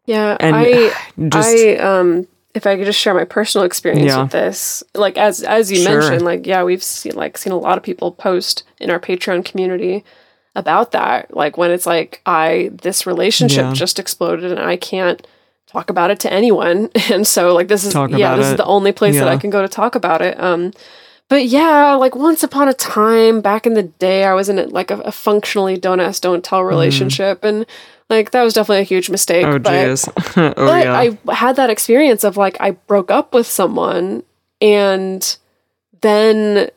Yeah, 0.07 0.37
And, 0.41 0.57
I, 0.57 0.91
just- 1.29 1.49
I, 1.57 1.77
um, 1.77 2.27
if 2.55 2.67
I 2.67 2.77
could 2.77 2.87
just 2.87 2.99
share 2.99 3.13
my 3.15 3.25
personal 3.25 3.67
experience 3.67 4.07
Yeah. 4.07 4.23
with 4.23 4.33
this, 4.33 4.83
like 4.95 5.19
as 5.19 5.43
as 5.43 5.71
you 5.71 5.79
Sure. 5.83 6.01
mentioned, 6.01 6.23
like 6.23 6.47
yeah, 6.47 6.65
we've 6.65 6.83
seen 6.83 7.15
like 7.15 7.37
seen 7.39 7.53
a 7.53 7.59
lot 7.59 7.77
of 7.77 7.85
people 7.85 8.11
post 8.13 8.65
in 8.81 8.91
our 8.91 8.99
Patreon 8.99 9.45
community 9.45 10.03
about 10.57 10.91
that, 10.93 11.37
like 11.37 11.57
when 11.59 11.71
it's 11.71 11.87
like 11.87 12.21
I 12.27 12.71
this 12.83 13.07
relationship 13.07 13.65
Yeah. 13.67 13.73
just 13.75 13.99
exploded 13.99 14.51
and 14.51 14.61
I 14.61 14.77
can't 14.77 15.25
talk 15.69 15.91
about 15.91 16.11
it 16.11 16.21
to 16.21 16.33
anyone, 16.33 16.91
and 17.11 17.27
so 17.27 17.55
like 17.55 17.69
this 17.69 17.85
is 17.85 17.93
Talk 17.93 18.11
yeah, 18.11 18.37
this 18.37 18.49
is 18.49 18.57
the 18.57 18.65
only 18.65 18.93
place 18.93 19.15
that 19.17 19.29
I 19.29 19.37
can 19.37 19.51
go 19.51 19.63
to 19.63 19.69
talk 19.69 19.95
about 19.95 20.23
it. 20.23 20.39
Um, 20.41 20.73
but 21.29 21.47
yeah, 21.47 21.95
like 21.95 22.17
once 22.17 22.43
upon 22.43 22.69
a 22.69 22.75
time 22.75 23.41
back 23.41 23.67
in 23.67 23.75
the 23.75 23.83
day, 23.83 24.25
I 24.25 24.33
was 24.33 24.49
in 24.49 24.59
a, 24.59 24.65
like 24.65 24.91
a, 24.91 24.99
a 25.01 25.13
functionally 25.13 25.77
don't 25.77 26.01
ask, 26.01 26.23
don't 26.23 26.43
tell 26.43 26.65
relationship, 26.65 27.45
and 27.45 27.67
like 28.09 28.31
that 28.31 28.43
was 28.43 28.55
definitely 28.55 28.81
a 28.81 28.85
huge 28.85 29.11
mistake. 29.11 29.45
Mm-hmm. 29.45 29.55
oh 29.55 29.59
but 29.59 29.73
jeez 29.73 30.55
oh 30.57 30.67
but 30.67 30.85
yeah 30.85 31.15
I 31.29 31.35
had 31.35 31.57
that 31.57 31.71
experience 31.71 32.25
of 32.25 32.37
like 32.37 32.57
I 32.61 32.73
broke 32.73 33.11
up 33.11 33.35
with 33.35 33.47
someone 33.47 34.23
and 34.61 35.37
then 36.01 36.71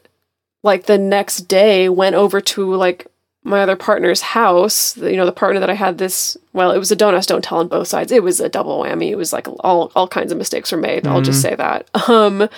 like 0.63 0.85
the 0.85 0.97
next 0.97 1.41
day 1.41 1.89
went 1.89 2.15
over 2.15 2.41
to 2.41 2.75
like 2.75 3.07
my 3.43 3.61
other 3.61 3.75
partner's 3.75 4.21
house, 4.21 4.95
you 4.97 5.17
know, 5.17 5.25
the 5.25 5.31
partner 5.31 5.59
that 5.59 5.69
I 5.69 5.73
had 5.73 5.97
this 5.97 6.37
well, 6.53 6.71
it 6.71 6.77
was 6.77 6.91
a 6.91 6.95
don't 6.95 7.15
ask, 7.15 7.27
don't 7.27 7.43
tell 7.43 7.59
on 7.59 7.67
both 7.67 7.87
sides. 7.87 8.11
It 8.11 8.23
was 8.23 8.39
a 8.39 8.49
double 8.49 8.79
whammy. 8.79 9.09
It 9.09 9.15
was 9.15 9.33
like 9.33 9.47
all 9.61 9.91
all 9.95 10.07
kinds 10.07 10.31
of 10.31 10.37
mistakes 10.37 10.71
were 10.71 10.77
made. 10.77 11.07
I'll 11.07 11.21
just 11.21 11.41
say 11.41 11.55
that. 11.55 11.89
Um 12.09 12.49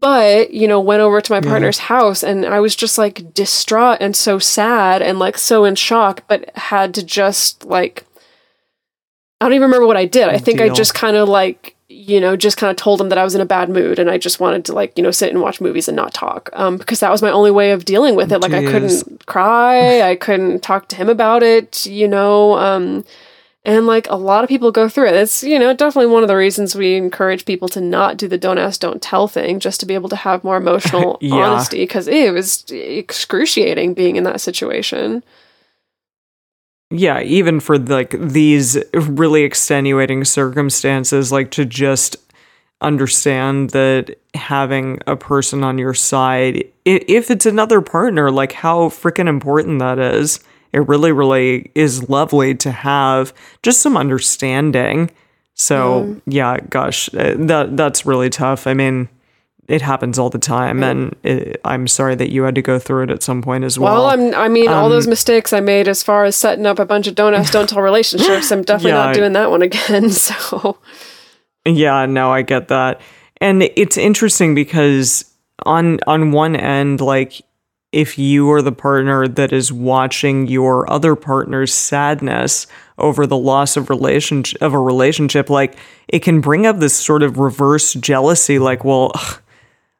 but 0.00 0.52
you 0.52 0.68
know 0.68 0.80
went 0.80 1.00
over 1.00 1.20
to 1.20 1.32
my 1.32 1.40
partner's 1.40 1.78
house 1.78 2.22
and 2.22 2.44
i 2.44 2.60
was 2.60 2.76
just 2.76 2.98
like 2.98 3.32
distraught 3.32 3.98
and 4.00 4.14
so 4.14 4.38
sad 4.38 5.00
and 5.02 5.18
like 5.18 5.38
so 5.38 5.64
in 5.64 5.74
shock 5.74 6.22
but 6.28 6.50
had 6.56 6.94
to 6.94 7.02
just 7.02 7.64
like 7.64 8.04
i 9.40 9.46
don't 9.46 9.54
even 9.54 9.62
remember 9.66 9.86
what 9.86 9.96
i 9.96 10.04
did 10.04 10.28
i 10.28 10.38
think 10.38 10.60
i 10.60 10.68
just 10.68 10.94
kind 10.94 11.16
of 11.16 11.28
like 11.28 11.75
you 11.88 12.20
know 12.20 12.36
just 12.36 12.56
kind 12.56 12.70
of 12.70 12.76
told 12.76 13.00
him 13.00 13.08
that 13.10 13.18
i 13.18 13.22
was 13.24 13.34
in 13.34 13.40
a 13.40 13.46
bad 13.46 13.68
mood 13.68 13.98
and 13.98 14.10
i 14.10 14.18
just 14.18 14.40
wanted 14.40 14.64
to 14.64 14.72
like 14.72 14.96
you 14.96 15.02
know 15.04 15.10
sit 15.12 15.30
and 15.30 15.40
watch 15.40 15.60
movies 15.60 15.86
and 15.88 15.94
not 15.96 16.12
talk 16.12 16.50
um 16.54 16.76
because 16.76 16.98
that 17.00 17.10
was 17.10 17.22
my 17.22 17.30
only 17.30 17.50
way 17.50 17.70
of 17.70 17.84
dealing 17.84 18.16
with 18.16 18.32
it 18.32 18.40
like 18.40 18.52
i 18.52 18.60
couldn't 18.72 19.26
cry 19.26 20.02
i 20.02 20.16
couldn't 20.16 20.62
talk 20.62 20.88
to 20.88 20.96
him 20.96 21.08
about 21.08 21.42
it 21.44 21.86
you 21.86 22.08
know 22.08 22.58
um 22.58 23.04
and 23.64 23.86
like 23.88 24.08
a 24.08 24.14
lot 24.16 24.44
of 24.44 24.48
people 24.48 24.70
go 24.70 24.88
through 24.88 25.08
it. 25.08 25.16
It's, 25.16 25.42
you 25.42 25.58
know, 25.58 25.74
definitely 25.74 26.12
one 26.12 26.22
of 26.22 26.28
the 26.28 26.36
reasons 26.36 26.76
we 26.76 26.94
encourage 26.94 27.44
people 27.44 27.66
to 27.70 27.80
not 27.80 28.16
do 28.16 28.28
the 28.28 28.38
don't 28.38 28.58
ask, 28.58 28.80
don't 28.80 29.02
tell 29.02 29.26
thing, 29.26 29.58
just 29.58 29.80
to 29.80 29.86
be 29.86 29.94
able 29.94 30.08
to 30.10 30.14
have 30.14 30.44
more 30.44 30.56
emotional 30.56 31.18
Yeah. 31.20 31.34
honesty. 31.34 31.84
Cause 31.84 32.06
it 32.06 32.32
was 32.32 32.64
excruciating 32.70 33.94
being 33.94 34.14
in 34.14 34.22
that 34.22 34.40
situation. 34.40 35.24
Yeah 36.90 37.20
even 37.20 37.60
for 37.60 37.78
like 37.78 38.10
these 38.20 38.78
really 38.94 39.42
extenuating 39.42 40.24
circumstances 40.24 41.32
like 41.32 41.50
to 41.50 41.64
just 41.64 42.16
understand 42.80 43.70
that 43.70 44.16
having 44.34 45.00
a 45.06 45.16
person 45.16 45.64
on 45.64 45.78
your 45.78 45.94
side, 45.94 46.64
if 46.84 47.30
it's 47.30 47.46
another 47.46 47.80
partner 47.80 48.30
like 48.30 48.52
how 48.52 48.88
freaking 48.88 49.28
important 49.28 49.78
that 49.78 49.98
is. 49.98 50.40
It 50.72 50.86
really 50.88 51.12
really 51.12 51.70
is 51.74 52.10
lovely 52.10 52.54
to 52.56 52.70
have 52.70 53.32
just 53.62 53.80
some 53.80 53.96
understanding. 53.96 55.10
So 55.54 56.20
yeah 56.26 56.58
gosh 56.68 57.08
uh, 57.14 57.34
that 57.38 57.76
that's 57.78 58.04
really 58.04 58.28
tough. 58.28 58.66
I 58.66 58.74
mean 58.74 59.08
it 59.68 59.82
happens 59.82 60.18
all 60.18 60.30
the 60.30 60.38
time 60.38 60.82
and 60.82 61.14
it, 61.22 61.60
i'm 61.64 61.88
sorry 61.88 62.14
that 62.14 62.30
you 62.30 62.42
had 62.44 62.54
to 62.54 62.62
go 62.62 62.78
through 62.78 63.02
it 63.04 63.10
at 63.10 63.22
some 63.22 63.42
point 63.42 63.64
as 63.64 63.78
well 63.78 63.94
Well, 63.94 64.06
I'm, 64.06 64.34
I 64.34 64.48
mean, 64.48 64.68
all 64.68 64.84
um, 64.86 64.90
those 64.90 65.06
mistakes 65.06 65.52
I 65.52 65.60
made 65.60 65.88
as 65.88 66.02
far 66.02 66.24
as 66.24 66.36
setting 66.36 66.66
up 66.66 66.78
a 66.78 66.84
bunch 66.86 67.06
of 67.06 67.14
don't 67.14 67.34
ask, 67.34 67.52
don't 67.56 67.68
tell 67.68 67.82
relationships, 67.82 68.50
I'm 68.52 68.62
definitely 68.62 68.90
Yeah. 68.92 69.04
not 69.06 69.14
doing 69.14 69.32
that 69.32 69.50
one 69.50 69.62
again. 69.62 70.10
So, 70.10 70.78
Yeah, 71.64 72.06
no, 72.06 72.30
I 72.32 72.42
get 72.42 72.68
that. 72.68 73.00
And 73.40 73.62
it's 73.74 73.96
interesting 73.96 74.54
because 74.54 75.24
on 75.64 75.98
on 76.06 76.30
one 76.32 76.54
end 76.54 77.00
like 77.00 77.42
if 77.92 78.18
you 78.18 78.50
are 78.52 78.60
the 78.62 78.72
partner 78.72 79.26
that 79.26 79.52
is 79.52 79.72
watching 79.72 80.46
your 80.46 80.88
other 80.90 81.14
partner's 81.16 81.72
sadness 81.72 82.66
over 82.98 83.26
the 83.26 83.36
loss 83.36 83.76
of 83.76 83.88
relationship 83.90 84.60
of 84.60 84.74
a 84.74 84.78
relationship 84.78 85.48
like 85.48 85.76
it 86.08 86.20
can 86.20 86.40
bring 86.40 86.66
up 86.66 86.78
this 86.78 86.94
sort 86.96 87.22
of 87.22 87.38
reverse 87.38 87.94
jealousy 87.94 88.58
like 88.58 88.84
well 88.84 89.12
ugh, 89.14 89.40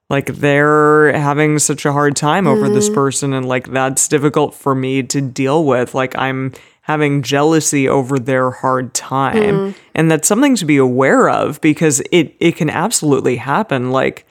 like 0.08 0.26
they're 0.26 1.12
having 1.12 1.58
such 1.58 1.84
a 1.84 1.92
hard 1.92 2.16
time 2.16 2.46
over 2.46 2.68
this 2.68 2.86
mm-hmm. 2.86 2.94
person 2.94 3.32
and 3.32 3.46
like 3.46 3.70
that's 3.70 4.06
difficult 4.08 4.54
for 4.54 4.74
me 4.74 5.02
to 5.02 5.20
deal 5.20 5.64
with. 5.64 5.94
Like 5.94 6.16
i'm 6.16 6.52
having 6.82 7.22
jealousy 7.22 7.88
over 7.88 8.16
their 8.16 8.52
hard 8.52 8.94
time. 8.94 9.34
Mm-hmm. 9.34 9.78
And 9.96 10.08
that's 10.08 10.28
something 10.28 10.54
to 10.54 10.64
be 10.64 10.76
aware 10.76 11.28
of 11.28 11.60
because 11.60 12.00
it 12.12 12.36
it 12.38 12.56
can 12.56 12.70
absolutely 12.70 13.36
happen. 13.36 13.90
Like 13.90 14.26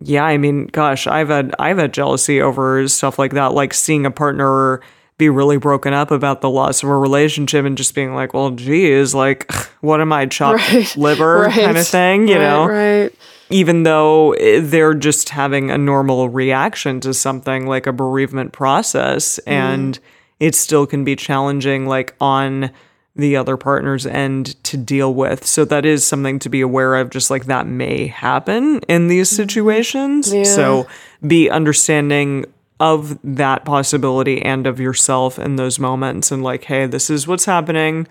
yeah 0.00 0.24
i 0.24 0.36
mean 0.36 0.66
gosh 0.66 1.06
i've 1.06 1.28
had 1.28 1.54
i've 1.58 1.78
had 1.78 1.92
jealousy 1.92 2.40
over 2.40 2.86
stuff 2.86 3.18
like 3.18 3.32
that 3.32 3.52
like 3.52 3.72
seeing 3.72 4.04
a 4.04 4.10
partner 4.10 4.82
be 5.18 5.30
really 5.30 5.56
broken 5.56 5.94
up 5.94 6.10
about 6.10 6.42
the 6.42 6.50
loss 6.50 6.82
of 6.82 6.90
a 6.90 6.96
relationship 6.96 7.64
and 7.64 7.78
just 7.78 7.94
being 7.94 8.14
like 8.14 8.34
well 8.34 8.50
geez 8.50 9.14
like 9.14 9.50
what 9.80 10.00
am 10.00 10.12
i 10.12 10.26
chopped 10.26 10.60
Right, 10.70 10.96
liver 10.96 11.48
kind 11.50 11.78
of 11.78 11.88
thing? 11.88 12.28
You 12.28 12.34
right, 12.34 12.42
know? 12.42 12.66
Right. 12.66 13.14
Even 13.50 13.84
though 13.84 14.34
they're 14.60 14.94
just 14.94 15.30
having 15.30 15.70
a 15.70 15.78
normal 15.78 16.28
reaction 16.28 17.00
to 17.00 17.14
something 17.14 17.66
like 17.66 17.86
a 17.86 17.92
bereavement 17.92 18.52
process 18.52 19.38
mm-hmm. 19.40 19.50
and 19.50 19.98
it 20.40 20.54
still 20.54 20.86
can 20.86 21.04
be 21.04 21.16
challenging 21.16 21.86
like 21.86 22.14
on 22.20 22.70
the 23.14 23.36
other 23.36 23.56
partner's 23.56 24.04
end 24.06 24.62
to 24.64 24.76
deal 24.76 25.14
with. 25.14 25.46
So 25.46 25.64
that 25.64 25.86
is 25.86 26.06
something 26.06 26.38
to 26.40 26.50
be 26.50 26.60
aware 26.60 26.96
of 26.96 27.08
just 27.08 27.30
like 27.30 27.46
that 27.46 27.66
may 27.66 28.08
happen 28.08 28.80
in 28.88 29.08
these 29.08 29.30
mm-hmm. 29.30 29.36
situations. 29.36 30.30
So 30.44 30.86
be 31.26 31.48
understanding 31.48 32.44
of 32.78 33.18
that 33.24 33.64
possibility 33.64 34.42
and 34.42 34.66
of 34.66 34.78
yourself 34.78 35.38
in 35.38 35.56
those 35.56 35.78
moments 35.78 36.30
and 36.30 36.42
like 36.42 36.64
hey 36.64 36.86
this 36.86 37.08
is 37.08 37.26
what's 37.26 37.46
happening. 37.46 38.06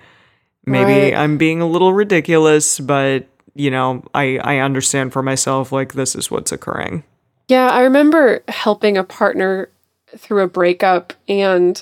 Maybe 0.65 1.11
Right. 1.11 1.15
I'm 1.15 1.37
being 1.37 1.61
a 1.61 1.67
little 1.67 1.93
ridiculous, 1.93 2.79
but 2.79 3.27
you 3.55 3.71
know, 3.71 4.03
I 4.13 4.37
I 4.37 4.57
understand 4.59 5.13
for 5.13 5.23
myself 5.23 5.71
like 5.71 5.93
this 5.93 6.15
is 6.15 6.29
what's 6.29 6.51
occurring. 6.51 7.03
Yeah, 7.47 7.67
I 7.69 7.81
remember 7.81 8.43
helping 8.47 8.97
a 8.97 9.03
partner 9.03 9.69
through 10.17 10.43
a 10.43 10.47
breakup 10.47 11.13
and 11.27 11.81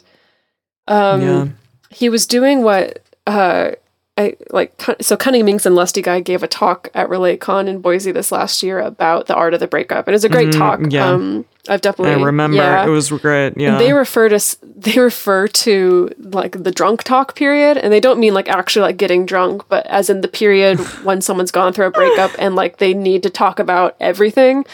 um 0.87 1.21
Yeah. 1.21 1.47
he 1.89 2.09
was 2.09 2.25
doing 2.27 2.63
what 2.63 2.99
uh 3.27 3.71
I 4.15 4.35
like 4.51 4.79
so 5.01 5.17
Cunning 5.17 5.45
Minx 5.45 5.65
and 5.65 5.75
Lusty 5.75 6.03
Guy 6.03 6.19
gave 6.19 6.43
a 6.43 6.47
talk 6.47 6.89
at 6.93 7.09
RelayCon 7.09 7.67
in 7.67 7.79
Boise 7.79 8.11
this 8.11 8.31
last 8.31 8.61
year 8.61 8.79
about 8.79 9.25
the 9.25 9.33
art 9.33 9.55
of 9.55 9.59
the 9.59 9.67
breakup. 9.67 10.07
And 10.07 10.13
it 10.13 10.15
was 10.15 10.23
a 10.23 10.29
great 10.29 10.53
talk. 10.53 10.79
Mm-hmm. 10.79 10.91
yeah. 10.91 11.09
Um 11.09 11.45
I've 11.67 11.81
definitely 11.81 12.21
I 12.21 12.25
remember 12.25 12.57
yeah. 12.57 12.85
it 12.85 12.89
was 12.89 13.09
great. 13.09 13.57
Yeah. 13.57 13.71
And 13.71 13.79
they 13.79 13.93
refer 13.93 14.29
to 14.29 14.57
they 14.61 14.99
refer 14.99 15.47
to 15.47 16.09
like 16.19 16.63
the 16.63 16.71
drunk 16.71 17.03
talk 17.03 17.35
period, 17.35 17.77
and 17.77 17.91
they 17.91 17.99
don't 17.99 18.19
mean 18.19 18.35
like 18.35 18.49
actually 18.49 18.83
like 18.83 18.97
getting 18.97 19.25
drunk, 19.25 19.63
but 19.67 19.87
as 19.87 20.09
in 20.09 20.21
the 20.21 20.27
period 20.27 20.79
when 21.03 21.21
someone's 21.21 21.51
gone 21.51 21.73
through 21.73 21.87
a 21.87 21.91
breakup 21.91 22.31
and 22.37 22.55
like 22.55 22.77
they 22.77 22.93
need 22.93 23.23
to 23.23 23.29
talk 23.31 23.59
about 23.59 23.95
everything. 23.99 24.65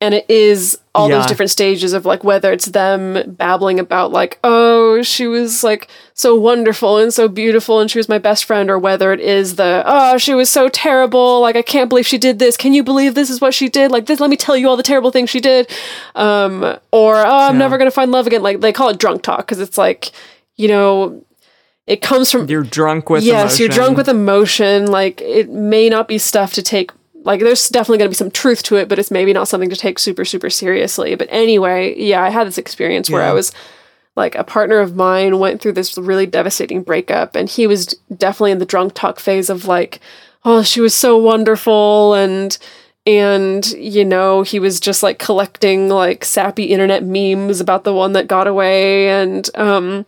And 0.00 0.12
it 0.12 0.26
is 0.28 0.78
all 0.94 1.08
those 1.08 1.26
different 1.26 1.50
stages 1.50 1.92
of 1.92 2.04
like 2.04 2.22
whether 2.24 2.52
it's 2.52 2.66
them 2.66 3.34
babbling 3.34 3.78
about 3.78 4.10
like 4.12 4.38
oh 4.44 5.02
she 5.02 5.26
was 5.26 5.62
like 5.64 5.88
so 6.14 6.34
wonderful 6.34 6.98
and 6.98 7.12
so 7.12 7.28
beautiful 7.28 7.80
and 7.80 7.90
she 7.90 7.98
was 7.98 8.08
my 8.08 8.18
best 8.18 8.44
friend 8.44 8.70
or 8.70 8.78
whether 8.78 9.12
it 9.12 9.20
is 9.20 9.56
the 9.56 9.82
oh 9.86 10.16
she 10.18 10.34
was 10.34 10.48
so 10.48 10.68
terrible 10.68 11.40
like 11.40 11.56
i 11.56 11.62
can't 11.62 11.88
believe 11.88 12.06
she 12.06 12.18
did 12.18 12.38
this. 12.38 12.56
Can 12.56 12.72
you 12.74 12.82
believe 12.82 13.14
this 13.14 13.30
is 13.30 13.40
what 13.40 13.54
she 13.54 13.68
did? 13.68 13.90
Like 13.90 14.06
this 14.06 14.20
let 14.20 14.30
me 14.30 14.36
tell 14.36 14.56
you 14.56 14.68
all 14.68 14.76
the 14.76 14.82
terrible 14.82 15.10
things 15.10 15.30
she 15.30 15.40
did. 15.40 15.70
Um 16.14 16.62
or 16.92 17.16
oh 17.16 17.48
i'm 17.48 17.58
never 17.58 17.78
gonna 17.78 17.90
find 17.90 18.10
love 18.10 18.26
again. 18.26 18.42
Like 18.42 18.60
they 18.60 18.72
call 18.72 18.88
it 18.90 18.98
drunk 18.98 19.22
talk 19.22 19.38
because 19.38 19.60
it's 19.60 19.78
like 19.78 20.12
you 20.56 20.68
know 20.68 21.22
it 21.86 22.02
comes 22.02 22.30
from 22.32 22.48
You're 22.48 22.64
drunk 22.64 23.08
with 23.10 23.22
yes 23.22 23.58
you're 23.58 23.68
drunk 23.68 23.96
with 23.96 24.08
emotion. 24.08 24.86
Like 24.86 25.20
it 25.20 25.50
may 25.50 25.88
not 25.88 26.08
be 26.08 26.18
stuff 26.18 26.52
to 26.54 26.62
take 26.62 26.90
like 27.26 27.40
there's 27.40 27.68
definitely 27.68 27.98
going 27.98 28.08
to 28.08 28.14
be 28.14 28.16
some 28.16 28.30
truth 28.30 28.62
to 28.62 28.76
it 28.76 28.88
but 28.88 28.98
it's 28.98 29.10
maybe 29.10 29.32
not 29.32 29.48
something 29.48 29.68
to 29.68 29.76
take 29.76 29.98
super 29.98 30.24
super 30.24 30.48
seriously 30.48 31.14
but 31.14 31.28
anyway 31.30 31.94
yeah 31.98 32.22
i 32.22 32.30
had 32.30 32.46
this 32.46 32.58
experience 32.58 33.10
where 33.10 33.22
i 33.22 33.32
was 33.32 33.52
like 34.14 34.34
a 34.34 34.44
partner 34.44 34.78
of 34.78 34.96
mine 34.96 35.38
went 35.38 35.60
through 35.60 35.72
this 35.72 35.98
really 35.98 36.26
devastating 36.26 36.82
breakup 36.82 37.36
and 37.36 37.50
he 37.50 37.66
was 37.66 37.88
definitely 38.16 38.52
in 38.52 38.58
the 38.58 38.64
drunk 38.64 38.94
talk 38.94 39.20
phase 39.20 39.50
of 39.50 39.66
like 39.66 40.00
oh 40.44 40.62
she 40.62 40.80
was 40.80 40.94
so 40.94 41.18
wonderful 41.18 42.14
and 42.14 42.58
and 43.06 43.66
you 43.72 44.04
know 44.04 44.42
he 44.42 44.58
was 44.58 44.80
just 44.80 45.02
like 45.02 45.18
collecting 45.18 45.88
like 45.88 46.24
sappy 46.24 46.64
internet 46.64 47.04
memes 47.04 47.60
about 47.60 47.84
the 47.84 47.92
one 47.92 48.12
that 48.12 48.26
got 48.26 48.46
away 48.46 49.08
and 49.08 49.50
um 49.56 50.06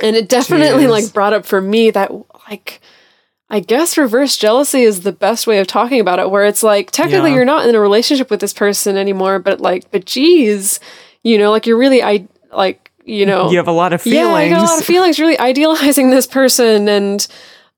and 0.00 0.16
it 0.16 0.28
definitely 0.28 0.84
Jeez. 0.84 0.90
like 0.90 1.12
brought 1.12 1.32
up 1.32 1.44
for 1.44 1.60
me 1.60 1.90
that 1.90 2.10
like 2.48 2.80
I 3.50 3.60
guess 3.60 3.96
reverse 3.96 4.36
jealousy 4.36 4.82
is 4.82 5.00
the 5.00 5.12
best 5.12 5.46
way 5.46 5.58
of 5.58 5.66
talking 5.66 6.00
about 6.00 6.18
it, 6.18 6.30
where 6.30 6.44
it's 6.44 6.62
like 6.62 6.90
technically 6.90 7.30
Yeah. 7.30 7.36
you're 7.36 7.44
not 7.46 7.66
in 7.66 7.74
a 7.74 7.80
relationship 7.80 8.30
with 8.30 8.40
this 8.40 8.52
person 8.52 8.96
anymore, 8.96 9.38
but 9.38 9.60
like, 9.60 9.90
but 9.90 10.04
geez, 10.04 10.80
you 11.22 11.38
know, 11.38 11.50
like 11.50 11.66
you're 11.66 11.78
really, 11.78 12.02
I 12.02 12.28
like, 12.52 12.90
you 13.04 13.24
know, 13.24 13.50
You 13.50 13.56
have 13.56 13.68
a 13.68 13.72
lot 13.72 13.94
of 13.94 14.02
feelings. 14.02 14.28
yeah, 14.28 14.34
I 14.34 14.48
got 14.50 14.60
a 14.60 14.64
lot 14.64 14.78
of 14.80 14.84
feelings, 14.94 15.18
really 15.18 15.38
idealizing 15.38 16.10
this 16.10 16.26
person, 16.26 16.88
and 16.88 17.26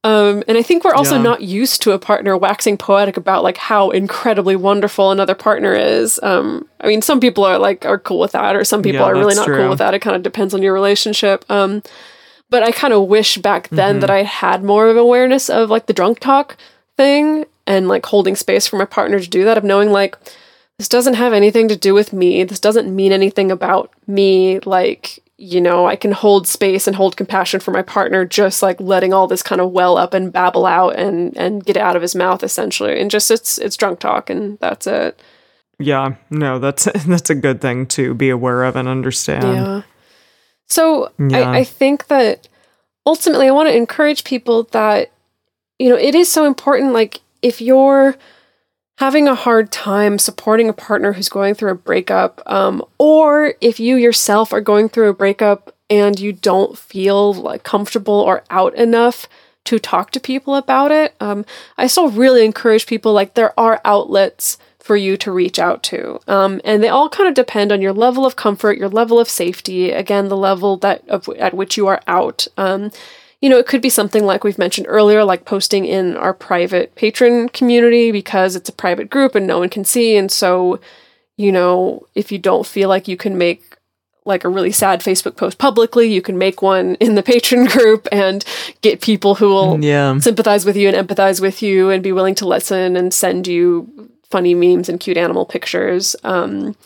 um, 0.03 0.43
and 0.49 0.57
I 0.57 0.63
think 0.63 0.83
we're 0.83 0.95
also 0.95 1.17
Yeah. 1.17 1.23
not 1.23 1.43
used 1.43 1.83
to 1.83 1.93
a 1.93 1.99
partner 1.99 2.35
waxing 2.37 2.79
poetic 2.79 3.17
about 3.19 3.43
like 3.45 3.59
how 3.59 3.91
incredibly 3.91 4.57
wonderful 4.57 5.11
another 5.13 5.35
partner 5.35 5.75
is. 5.75 6.19
Um, 6.23 6.67
I 6.81 6.87
mean, 6.89 7.03
some 7.03 7.21
people 7.21 7.45
are 7.45 7.59
like 7.59 7.85
are 7.85 7.99
cool 7.99 8.19
with 8.19 8.33
that, 8.33 8.57
or 8.57 8.65
some 8.65 8.83
people 8.83 9.01
Yeah, 9.03 9.13
are 9.13 9.15
really 9.15 9.35
not 9.35 9.45
true. 9.45 9.59
cool 9.59 9.69
with 9.69 9.79
that. 9.79 9.93
It 9.95 9.99
kind 10.01 10.17
of 10.17 10.23
depends 10.23 10.53
on 10.55 10.63
your 10.63 10.73
relationship. 10.73 11.45
Um, 11.51 11.83
but 12.51 12.63
I 12.63 12.73
kind 12.73 12.93
of 12.93 13.07
wish 13.09 13.39
back 13.39 13.69
then 13.69 13.95
Mm-hmm. 13.95 14.01
that 14.01 14.11
I 14.11 14.23
had 14.25 14.63
more 14.63 14.89
of 14.89 14.97
awareness 14.97 15.49
of 15.49 15.71
like 15.71 15.87
the 15.87 15.93
drunk 15.93 16.21
talk 16.21 16.57
thing 16.97 17.47
and 17.67 17.89
like 17.89 18.07
holding 18.07 18.37
space 18.37 18.67
for 18.67 18.77
my 18.77 18.85
partner 18.85 19.19
to 19.21 19.29
do 19.29 19.45
that 19.45 19.57
of 19.57 19.65
knowing 19.65 19.91
like 19.91 20.17
this 20.79 20.89
doesn't 20.89 21.15
have 21.15 21.33
anything 21.33 21.69
to 21.69 21.77
do 21.77 21.95
with 21.95 22.13
me. 22.13 22.43
This 22.45 22.59
doesn't 22.61 22.95
mean 22.95 23.13
anything 23.13 23.51
about 23.51 23.93
me. 24.07 24.61
Like, 24.61 25.21
you 25.37 25.61
know, 25.61 25.87
I 25.87 25.95
can 25.95 26.13
hold 26.13 26.47
space 26.49 26.87
and 26.87 26.97
hold 26.97 27.17
compassion 27.17 27.61
for 27.61 27.71
my 27.71 27.83
partner 27.83 28.25
just 28.25 28.63
like 28.63 28.81
letting 28.81 29.13
all 29.13 29.27
this 29.27 29.43
kind 29.43 29.61
of 29.61 29.71
well 29.73 29.97
up 29.99 30.15
and 30.15 30.33
babble 30.33 30.67
out 30.67 30.97
and 30.97 31.37
and 31.37 31.65
get 31.65 31.77
out 31.77 31.97
of 31.97 32.03
his 32.03 32.15
mouth 32.15 32.43
essentially. 32.43 32.99
And 33.01 33.11
just 33.11 33.31
it's 33.31 33.59
it's 33.59 33.77
drunk 33.77 34.01
talk 34.01 34.31
and 34.31 34.59
that's 34.59 34.87
it. 34.87 35.21
Yeah, 35.79 36.17
no, 36.31 36.59
that's 36.59 36.85
that's 37.07 37.31
a 37.31 37.35
good 37.35 37.61
thing 37.61 37.87
to 37.89 38.15
be 38.15 38.31
aware 38.31 38.65
of 38.65 38.75
and 38.77 38.89
understand. 38.89 39.45
Yeah. 39.45 39.83
So 40.71 41.13
Yeah. 41.19 41.51
I, 41.51 41.59
I 41.59 41.65
think 41.65 42.07
that 42.07 42.49
ultimately 43.05 43.49
I 43.49 43.51
want 43.51 43.69
to 43.69 43.77
encourage 43.77 44.25
people 44.25 44.63
that, 44.73 45.11
you 45.79 45.91
know, 45.91 45.99
it 45.99 46.15
is 46.15 46.31
so 46.31 46.47
important. 46.47 46.93
Like, 46.93 47.21
if 47.43 47.61
you're 47.61 48.17
having 48.99 49.27
a 49.27 49.35
hard 49.35 49.73
time 49.73 50.19
supporting 50.19 50.69
a 50.69 50.75
partner 50.75 51.13
who's 51.13 51.29
going 51.29 51.55
through 51.55 51.73
a 51.73 51.75
breakup, 51.75 52.41
um, 52.47 52.85
or 52.99 53.55
if 53.61 53.81
you 53.81 53.97
yourself 53.97 54.53
are 54.53 54.61
going 54.61 54.89
through 54.89 55.09
a 55.09 55.15
breakup 55.15 55.75
and 55.89 56.21
you 56.21 56.33
don't 56.33 56.79
feel 56.79 57.33
like 57.35 57.63
comfortable 57.65 58.15
or 58.15 58.45
out 58.51 58.75
enough 58.75 59.27
to 59.65 59.79
talk 59.79 60.11
to 60.11 60.21
people 60.21 60.55
about 60.55 60.93
it, 60.93 61.15
um, 61.21 61.45
I 61.79 61.87
still 61.87 62.11
really 62.11 62.45
encourage 62.45 62.87
people 62.87 63.13
like 63.13 63.35
there 63.35 63.59
are 63.59 63.81
outlets 63.85 64.59
for 64.91 64.97
you 64.97 65.17
to 65.17 65.31
reach 65.31 65.61
out 65.61 65.85
to. 65.85 66.19
Um, 66.27 66.61
and 66.65 66.83
they 66.83 66.89
all 66.89 67.09
kind 67.09 67.29
of 67.29 67.35
depend 67.37 67.71
on 67.71 67.81
your 67.81 67.93
level 67.93 68.27
of 68.27 68.35
comfort, 68.35 68.77
your 68.77 68.89
level 68.89 69.21
of 69.21 69.29
safety, 69.29 69.93
again, 69.93 70.27
the 70.29 70.37
level 70.37 70.77
that 70.79 71.09
of, 71.09 71.29
at 71.39 71.55
which 71.55 71.77
you 71.77 71.87
are 71.87 72.01
out. 72.09 72.49
Um, 72.57 72.91
you 73.41 73.49
know, 73.49 73.57
it 73.57 73.69
could 73.69 73.81
be 73.81 73.89
something 73.89 74.25
like 74.25 74.43
we've 74.43 74.59
mentioned 74.59 74.89
earlier, 74.91 75.23
like 75.23 75.45
posting 75.45 75.85
in 75.85 76.17
our 76.17 76.35
private 76.35 76.93
Patreon 76.97 77.53
community 77.53 78.11
because 78.11 78.57
it's 78.57 78.69
a 78.69 78.73
private 78.73 79.09
group 79.11 79.37
and 79.37 79.47
no 79.47 79.61
one 79.61 79.69
can 79.69 79.85
see. 79.85 80.17
And 80.17 80.29
so, 80.29 80.81
you 81.37 81.53
know, 81.53 82.05
if 82.17 82.33
you 82.33 82.39
don't 82.41 82.67
feel 82.67 82.89
like 82.89 83.07
you 83.07 83.17
can 83.17 83.39
make 83.39 83.63
like 84.25 84.43
a 84.43 84.49
really 84.49 84.73
sad 84.73 85.03
Facebook 85.03 85.37
post 85.37 85.59
publicly, 85.59 86.13
you 86.13 86.21
can 86.21 86.37
make 86.37 86.63
one 86.63 86.97
in 86.97 87.15
the 87.15 87.23
Patreon 87.33 87.71
group 87.71 88.09
and 88.11 88.45
get 88.83 89.01
people 89.03 89.37
who 89.37 89.51
will 89.51 89.79
Yeah. 89.85 90.19
sympathize 90.19 90.65
with 90.65 90.77
you 90.77 90.89
and 90.89 90.97
empathize 91.09 91.41
with 91.41 91.63
you 91.63 91.91
and 91.91 92.03
be 92.03 92.11
willing 92.11 92.35
to 92.35 92.49
listen 92.49 92.97
and 92.97 93.15
send 93.15 93.47
you 93.47 94.09
funny 94.31 94.55
memes 94.55 94.89
and 94.89 95.01
cute 95.01 95.17
animal 95.17 95.45
pictures 95.45 96.17
um, 96.25 96.77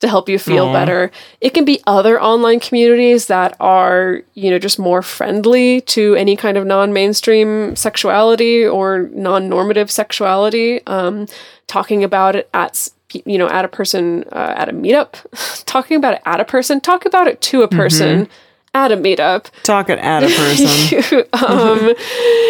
to 0.00 0.08
help 0.08 0.28
you 0.28 0.38
feel 0.38 0.66
Aw. 0.66 0.72
better. 0.72 1.10
It 1.40 1.50
can 1.50 1.64
be 1.64 1.80
other 1.86 2.20
online 2.20 2.60
communities 2.60 3.26
that 3.26 3.56
are, 3.60 4.22
you 4.34 4.50
know, 4.50 4.58
just 4.58 4.78
more 4.78 5.02
friendly 5.02 5.80
to 5.82 6.14
any 6.14 6.36
kind 6.36 6.56
of 6.56 6.66
non-mainstream 6.66 7.76
sexuality 7.76 8.66
or 8.66 9.10
non-normative 9.12 9.90
sexuality. 9.90 10.84
Um, 10.86 11.26
talking 11.66 12.04
about 12.04 12.36
it 12.36 12.48
at 12.52 12.88
you 13.24 13.38
know 13.38 13.48
at 13.48 13.64
a 13.64 13.68
person 13.68 14.24
uh, 14.32 14.54
at 14.56 14.68
a 14.68 14.72
meetup 14.72 15.64
talking 15.66 15.96
about 15.96 16.14
it 16.14 16.22
at 16.26 16.40
a 16.40 16.44
person 16.44 16.80
talk 16.80 17.06
about 17.06 17.28
it 17.28 17.40
to 17.40 17.62
a 17.62 17.68
person 17.68 18.28
at 18.74 18.90
a 18.92 18.96
meetup 18.96 19.46
Talk 19.62 19.88
it 19.88 19.98
at 20.00 20.22
a 20.22 20.26
person. 20.36 21.18
um, 21.32 21.94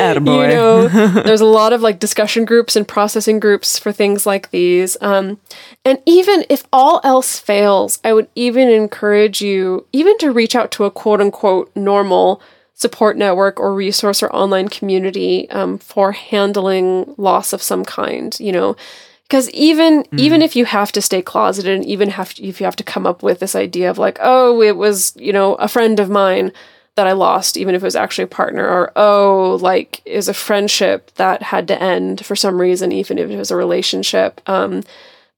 Attaboy. 0.00 0.50
you 0.50 0.56
know, 0.56 0.88
there's 1.22 1.40
a 1.40 1.46
lot 1.46 1.72
of 1.72 1.82
like 1.82 1.98
discussion 1.98 2.44
groups 2.44 2.76
and 2.76 2.88
processing 2.88 3.38
groups 3.38 3.78
for 3.78 3.92
things 3.92 4.26
like 4.26 4.50
these. 4.50 4.96
Um, 5.00 5.38
and 5.84 5.98
even 6.06 6.44
if 6.48 6.64
all 6.72 7.00
else 7.04 7.38
fails, 7.38 8.00
I 8.02 8.12
would 8.12 8.28
even 8.34 8.68
encourage 8.68 9.40
you 9.42 9.86
even 9.92 10.16
to 10.18 10.32
reach 10.32 10.54
out 10.56 10.70
to 10.72 10.84
a 10.84 10.90
quote 10.90 11.20
unquote 11.20 11.70
normal 11.76 12.40
support 12.74 13.16
network 13.16 13.60
or 13.60 13.74
resource 13.74 14.22
or 14.22 14.32
online 14.34 14.68
community 14.68 15.48
um, 15.50 15.78
for 15.78 16.12
handling 16.12 17.14
loss 17.16 17.52
of 17.52 17.62
some 17.62 17.84
kind. 17.84 18.38
You 18.40 18.52
know, 18.52 18.76
because 19.24 19.50
even 19.50 20.04
even 20.16 20.42
if 20.42 20.54
you 20.54 20.64
have 20.64 20.92
to 20.92 21.02
stay 21.02 21.22
closeted 21.22 21.74
and 21.74 21.84
even 21.84 22.10
have 22.10 22.34
if 22.38 22.60
you 22.60 22.64
have 22.64 22.76
to 22.76 22.84
come 22.84 23.06
up 23.06 23.22
with 23.22 23.40
this 23.40 23.54
idea 23.54 23.90
of 23.90 23.98
like 23.98 24.18
oh 24.20 24.62
it 24.62 24.76
was 24.76 25.14
you 25.16 25.32
know 25.32 25.54
a 25.56 25.68
friend 25.68 25.98
of 25.98 26.08
mine 26.10 26.52
that 26.96 27.06
I 27.06 27.12
lost, 27.12 27.56
even 27.56 27.74
if 27.74 27.82
it 27.82 27.86
was 27.86 27.96
actually 27.96 28.24
a 28.24 28.28
partner, 28.28 28.66
or 28.66 28.92
oh, 28.96 29.58
like 29.60 30.00
is 30.04 30.28
a 30.28 30.34
friendship 30.34 31.10
that 31.16 31.42
had 31.42 31.66
to 31.68 31.82
end 31.82 32.24
for 32.24 32.36
some 32.36 32.60
reason, 32.60 32.92
even 32.92 33.18
if 33.18 33.30
it 33.30 33.36
was 33.36 33.50
a 33.50 33.56
relationship. 33.56 34.40
Um, 34.48 34.84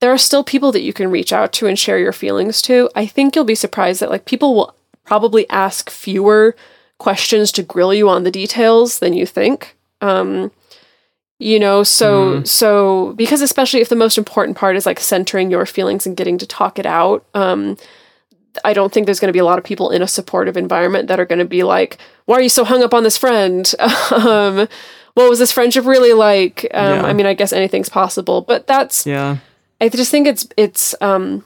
there 0.01 0.12
are 0.12 0.18
still 0.18 0.45
people 0.45 0.72
that 0.72 0.82
you 0.82 0.93
can 0.93 1.11
reach 1.11 1.32
out 1.32 1.53
to 1.55 1.66
and 1.66 1.78
share 1.78 1.99
your 1.99 2.12
feelings 2.12 2.61
to. 2.62 2.91
I 2.95 3.07
think 3.07 3.34
you'll 3.34 3.47
be 3.47 3.55
surprised 3.55 4.01
that 4.01 4.11
like 4.11 4.26
people 4.26 4.55
will 4.55 4.74
probably 5.05 5.49
ask 5.49 5.89
fewer 5.89 6.55
questions 6.99 7.51
to 7.53 7.62
grill 7.62 7.95
you 7.95 8.09
on 8.09 8.24
the 8.24 8.30
details 8.30 8.99
than 8.99 9.14
you 9.14 9.24
think. 9.24 9.76
Um, 10.03 10.53
you 11.39 11.59
know, 11.59 11.82
so 11.82 12.43
so 12.45 13.12
because 13.14 13.43
especially 13.43 13.80
if 13.80 13.89
the 13.89 13.97
most 13.97 14.16
important 14.16 14.57
part 14.57 14.76
is 14.76 14.87
like 14.87 15.01
centering 15.01 15.51
your 15.51 15.66
feelings 15.66 16.07
and 16.07 16.16
getting 16.16 16.39
to 16.39 16.47
talk 16.47 16.78
it 16.78 16.87
out. 16.87 17.24
Um, 17.34 17.76
I 18.64 18.72
don't 18.72 18.91
think 18.91 19.05
there's 19.05 19.20
going 19.20 19.28
to 19.28 19.34
be 19.34 19.39
a 19.39 19.45
lot 19.45 19.59
of 19.59 19.64
people 19.64 19.91
in 19.91 20.01
a 20.01 20.09
supportive 20.09 20.57
environment 20.57 21.09
that 21.09 21.20
are 21.20 21.26
going 21.26 21.41
to 21.41 21.45
be 21.45 21.62
like, 21.62 21.99
"Why 22.24 22.37
are 22.37 22.41
you 22.41 22.49
so 22.49 22.64
hung 22.64 22.82
up 22.82 22.95
on 22.95 23.03
this 23.03 23.18
friend? 23.18 23.70
um, 24.11 24.66
what 25.12 25.28
was 25.28 25.39
this 25.39 25.53
friendship 25.53 25.84
really 25.84 26.14
like?" 26.14 26.66
Um, 26.72 27.01
Yeah. 27.01 27.03
I 27.05 27.12
mean, 27.12 27.26
I 27.26 27.34
guess 27.34 27.53
anything's 27.53 27.91
possible, 27.91 28.41
but 28.41 28.66
that's 28.66 29.07
Yeah. 29.07 29.39
I 29.78 29.91
just 29.91 30.11
think 30.11 30.26
it's 30.26 30.49
it's 30.57 30.95
um, 31.03 31.45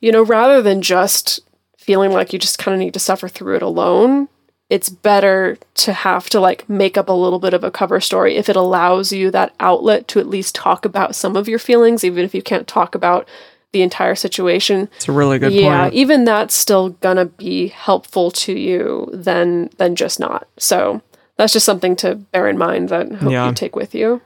you 0.00 0.12
know, 0.12 0.22
rather 0.22 0.62
than 0.62 0.80
just 0.80 1.40
feeling 1.76 2.12
like 2.12 2.32
you 2.32 2.38
just 2.38 2.58
kind 2.58 2.72
of 2.74 2.78
need 2.78 2.94
to 2.94 3.00
suffer 3.00 3.28
through 3.28 3.56
it 3.56 3.62
alone, 3.62 4.28
it's 4.74 4.88
better 4.88 5.56
to 5.84 5.92
have 5.92 6.28
to 6.30 6.40
like 6.40 6.68
make 6.68 6.96
up 7.00 7.08
a 7.08 7.12
little 7.24 7.38
bit 7.38 7.54
of 7.54 7.62
a 7.64 7.70
cover 7.70 8.00
story 8.00 8.32
if 8.36 8.48
it 8.48 8.56
allows 8.56 9.12
you 9.12 9.30
that 9.30 9.54
outlet 9.60 10.08
to 10.08 10.18
at 10.18 10.26
least 10.26 10.54
talk 10.54 10.84
about 10.84 11.14
some 11.14 11.36
of 11.36 11.48
your 11.48 11.58
feelings, 11.60 12.02
even 12.04 12.24
if 12.24 12.34
you 12.34 12.42
can't 12.42 12.66
talk 12.66 12.94
about 12.94 13.22
the 13.72 13.82
entire 13.82 14.14
situation 14.14 14.88
It's 14.96 15.08
a 15.08 15.12
really 15.12 15.38
good 15.38 15.52
yeah 15.52 15.82
point. 15.82 15.94
even 15.94 16.24
that's 16.24 16.54
still 16.54 16.90
gonna 17.06 17.26
be 17.26 17.68
helpful 17.68 18.30
to 18.44 18.52
you 18.52 19.08
than 19.12 19.68
than 19.78 19.96
just 19.96 20.18
not 20.20 20.46
so 20.58 21.02
that's 21.36 21.52
just 21.52 21.66
something 21.66 21.96
to 21.96 22.14
bear 22.32 22.46
in 22.48 22.56
mind 22.56 22.88
that 22.90 23.10
I 23.12 23.14
hope 23.16 23.32
Yeah. 23.32 23.48
you 23.48 23.54
take 23.54 23.74
with 23.76 23.92
you 23.94 24.20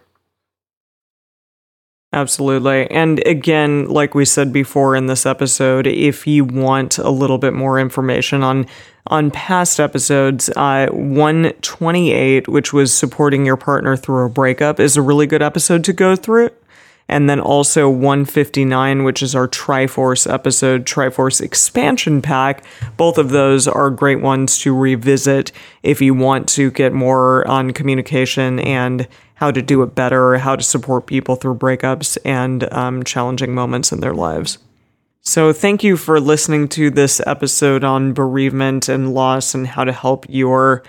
Absolutely. 2.13 2.91
And 2.91 3.25
again, 3.27 3.87
like 3.87 4.15
we 4.15 4.25
said 4.25 4.51
before 4.51 4.97
in 4.97 5.07
this 5.07 5.27
episode, 5.27 5.87
if 5.87 6.27
you 6.27 6.43
want 6.43 6.97
a 6.97 7.11
little 7.11 7.37
bit 7.37 7.53
more 7.53 7.79
information 7.79 8.43
on 8.43 8.67
on 9.09 9.31
past 9.31 9.79
episodes, 9.79 10.49
uh 10.57 10.89
128, 10.91 12.49
which 12.49 12.73
was 12.73 12.95
supporting 12.95 13.45
your 13.45 13.57
partner 13.59 13.95
through 13.97 14.25
a 14.25 14.31
breakup, 14.31 14.81
is 14.81 14.97
a 14.97 15.03
really 15.03 15.27
good 15.27 15.43
episode 15.43 15.85
to 15.85 15.93
go 15.93 16.17
through. 16.17 16.51
And 17.11 17.29
then 17.29 17.41
also 17.41 17.89
159, 17.89 19.03
which 19.03 19.23
is 19.23 19.35
our 19.35 19.49
Triforce 19.49 20.31
episode, 20.31 20.85
Triforce 20.85 21.41
expansion 21.41 22.21
pack. 22.21 22.63
Both 22.99 23.17
of 23.17 23.31
those 23.31 23.67
are 23.67 23.89
great 23.89 24.21
ones 24.21 24.59
to 24.59 24.75
revisit 24.77 25.51
if 25.83 26.03
you 26.03 26.13
want 26.13 26.49
to 26.51 26.71
get 26.71 26.93
more 26.93 27.49
on 27.49 27.73
communication 27.73 28.61
and 28.61 29.09
how 29.39 29.53
to 29.53 29.63
do 29.63 29.83
it 29.83 29.95
better, 29.95 30.37
how 30.39 30.57
to 30.57 30.63
support 30.65 31.07
people 31.07 31.37
through 31.37 31.55
breakups 31.55 32.19
and 32.25 32.71
um, 32.73 33.05
challenging 33.05 33.55
moments 33.55 33.93
in 33.93 34.01
their 34.01 34.13
lives. 34.13 34.59
So, 35.21 35.53
thank 35.53 35.85
you 35.85 35.97
for 35.97 36.19
listening 36.19 36.69
to 36.71 36.91
this 36.91 37.21
episode 37.25 37.85
on 37.85 38.15
bereavement 38.15 38.89
and 38.89 39.15
loss 39.15 39.55
and 39.55 39.67
how 39.67 39.85
to 39.85 39.93
help 39.93 40.27
your 40.29 40.83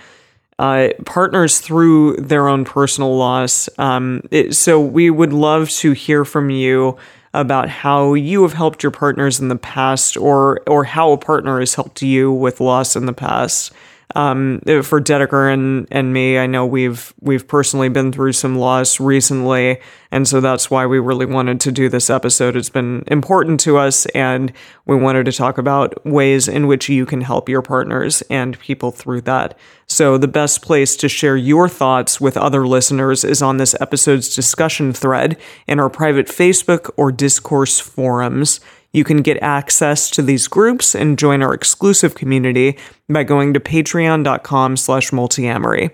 uh, 0.58 0.88
partners 1.06 1.60
through 1.60 2.16
their 2.16 2.48
own 2.48 2.64
personal 2.64 3.16
loss. 3.16 3.68
Um, 3.78 4.22
it, 4.32 4.54
so, 4.54 4.80
we 4.80 5.10
would 5.10 5.32
love 5.32 5.70
to 5.70 5.92
hear 5.92 6.24
from 6.24 6.50
you 6.50 6.96
about 7.32 7.68
how 7.68 8.14
you 8.14 8.42
have 8.42 8.54
helped 8.54 8.82
your 8.82 8.90
partners 8.90 9.38
in 9.38 9.46
the 9.46 9.56
past, 9.56 10.16
or 10.16 10.60
or 10.66 10.82
how 10.82 11.12
a 11.12 11.18
partner 11.18 11.60
has 11.60 11.74
helped 11.74 12.02
you 12.02 12.32
with 12.32 12.60
loss 12.60 12.96
in 12.96 13.06
the 13.06 13.12
past 13.12 13.72
um, 14.14 14.60
for 14.82 15.00
Dedeker 15.00 15.52
and, 15.52 15.86
and 15.90 16.12
me, 16.12 16.38
I 16.38 16.46
know 16.46 16.66
we've 16.66 17.14
we've 17.20 17.46
personally 17.46 17.88
been 17.88 18.12
through 18.12 18.32
some 18.32 18.58
loss 18.58 19.00
recently, 19.00 19.80
and 20.10 20.26
so 20.26 20.40
that's 20.40 20.70
why 20.70 20.86
we 20.86 20.98
really 20.98 21.26
wanted 21.26 21.60
to 21.60 21.72
do 21.72 21.88
this 21.88 22.10
episode. 22.10 22.56
It's 22.56 22.70
been 22.70 23.04
important 23.06 23.60
to 23.60 23.78
us, 23.78 24.06
and 24.06 24.52
we 24.86 24.96
wanted 24.96 25.26
to 25.26 25.32
talk 25.32 25.58
about 25.58 26.04
ways 26.04 26.48
in 26.48 26.66
which 26.66 26.88
you 26.88 27.06
can 27.06 27.20
help 27.20 27.48
your 27.48 27.62
partners 27.62 28.22
and 28.30 28.58
people 28.58 28.90
through 28.90 29.22
that. 29.22 29.58
So 29.86 30.18
the 30.18 30.28
best 30.28 30.62
place 30.62 30.96
to 30.96 31.08
share 31.08 31.36
your 31.36 31.68
thoughts 31.68 32.20
with 32.20 32.36
other 32.36 32.66
listeners 32.66 33.24
is 33.24 33.42
on 33.42 33.56
this 33.56 33.74
episode's 33.80 34.34
discussion 34.34 34.92
thread 34.92 35.36
in 35.66 35.80
our 35.80 35.90
private 35.90 36.26
Facebook 36.26 36.90
or 36.96 37.10
discourse 37.10 37.80
forums. 37.80 38.60
You 38.92 39.04
can 39.04 39.22
get 39.22 39.42
access 39.42 40.10
to 40.10 40.22
these 40.22 40.48
groups 40.48 40.94
and 40.94 41.18
join 41.18 41.42
our 41.42 41.54
exclusive 41.54 42.14
community 42.14 42.76
by 43.08 43.22
going 43.22 43.54
to 43.54 43.60
patreon.com 43.60 44.76
slash 44.76 45.10
multiamory. 45.10 45.90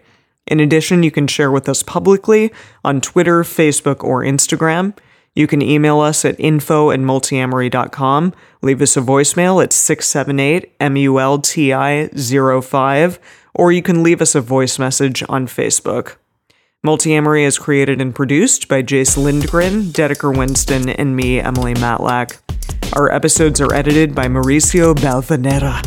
In 0.47 0.61
addition, 0.61 1.03
you 1.03 1.11
can 1.11 1.27
share 1.27 1.51
with 1.51 1.69
us 1.69 1.83
publicly 1.83 2.53
on 2.85 3.01
Twitter, 3.01 3.43
Facebook, 3.43 4.03
or 4.05 4.23
Instagram. 4.23 4.97
You 5.35 5.47
can 5.47 5.61
email 5.61 6.01
us 6.01 6.25
at 6.25 6.41
info 6.41 6.91
at 6.91 7.01
multiamory.com, 7.01 8.33
leave 8.63 8.81
us 8.81 8.97
a 8.97 9.03
voicemail 9.03 9.63
at 9.63 9.73
678 9.73 10.79
MULTI 10.79 12.63
05, 12.65 13.19
or 13.55 13.73
you 13.73 13.83
can 13.83 14.03
leave 14.03 14.23
us 14.23 14.35
a 14.35 14.41
voice 14.41 14.79
message 14.79 15.23
on 15.29 15.47
Facebook. 15.47 16.17
Multiamory 16.87 17.45
is 17.45 17.59
created 17.59 18.01
and 18.01 18.15
produced 18.15 18.69
by 18.69 18.81
Jase 18.81 19.19
Lindgren, 19.19 19.83
Dedeker 19.83 20.35
Winston, 20.35 20.89
and 20.89 21.17
me, 21.17 21.41
Emily 21.41 21.75
Matlack. 21.75 22.39
Our 22.95 23.13
episodes 23.13 23.61
are 23.61 23.73
edited 23.75 24.15
by 24.15 24.27
Mauricio 24.27 24.95
Balvanera. 24.95 25.83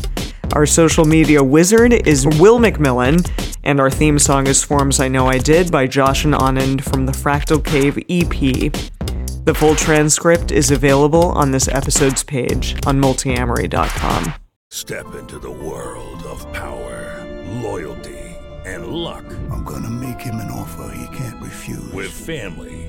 Our 0.54 0.66
social 0.66 1.06
media 1.06 1.44
wizard 1.44 1.94
is 2.08 2.26
Will 2.26 2.60
McMillan, 2.60 3.30
and 3.64 3.80
our 3.80 3.90
theme 3.90 4.20
song 4.20 4.48
is 4.48 4.64
Forms 4.64 5.00
I 5.00 5.08
Know 5.08 5.28
I 5.28 5.38
Did 5.38 5.72
by 5.72 5.88
Josh 5.88 6.26
and 6.26 6.34
Anand 6.34 6.82
from 6.82 7.06
the 7.06 7.12
Fractal 7.12 7.64
Cave 7.64 7.98
EP. 8.10 8.72
The 9.46 9.54
full 9.54 9.76
transcript 9.76 10.52
is 10.52 10.70
available 10.70 11.26
on 11.32 11.52
this 11.52 11.68
episode's 11.68 12.24
page 12.24 12.76
on 12.86 13.00
multiamory.com. 13.02 14.34
Step 14.70 15.16
into 15.16 15.40
the 15.40 15.50
world 15.50 16.22
of 16.24 16.52
power, 16.54 17.26
loyalty, 17.62 18.38
and 18.66 18.88
luck. 18.88 19.26
I'm 19.52 19.64
gonna 19.64 19.90
make 19.90 20.22
him 20.22 20.36
an 20.36 20.52
offer 20.52 20.94
he 20.96 21.18
can't 21.18 21.42
refuse. 21.42 21.92
With 21.92 22.12
family, 22.12 22.89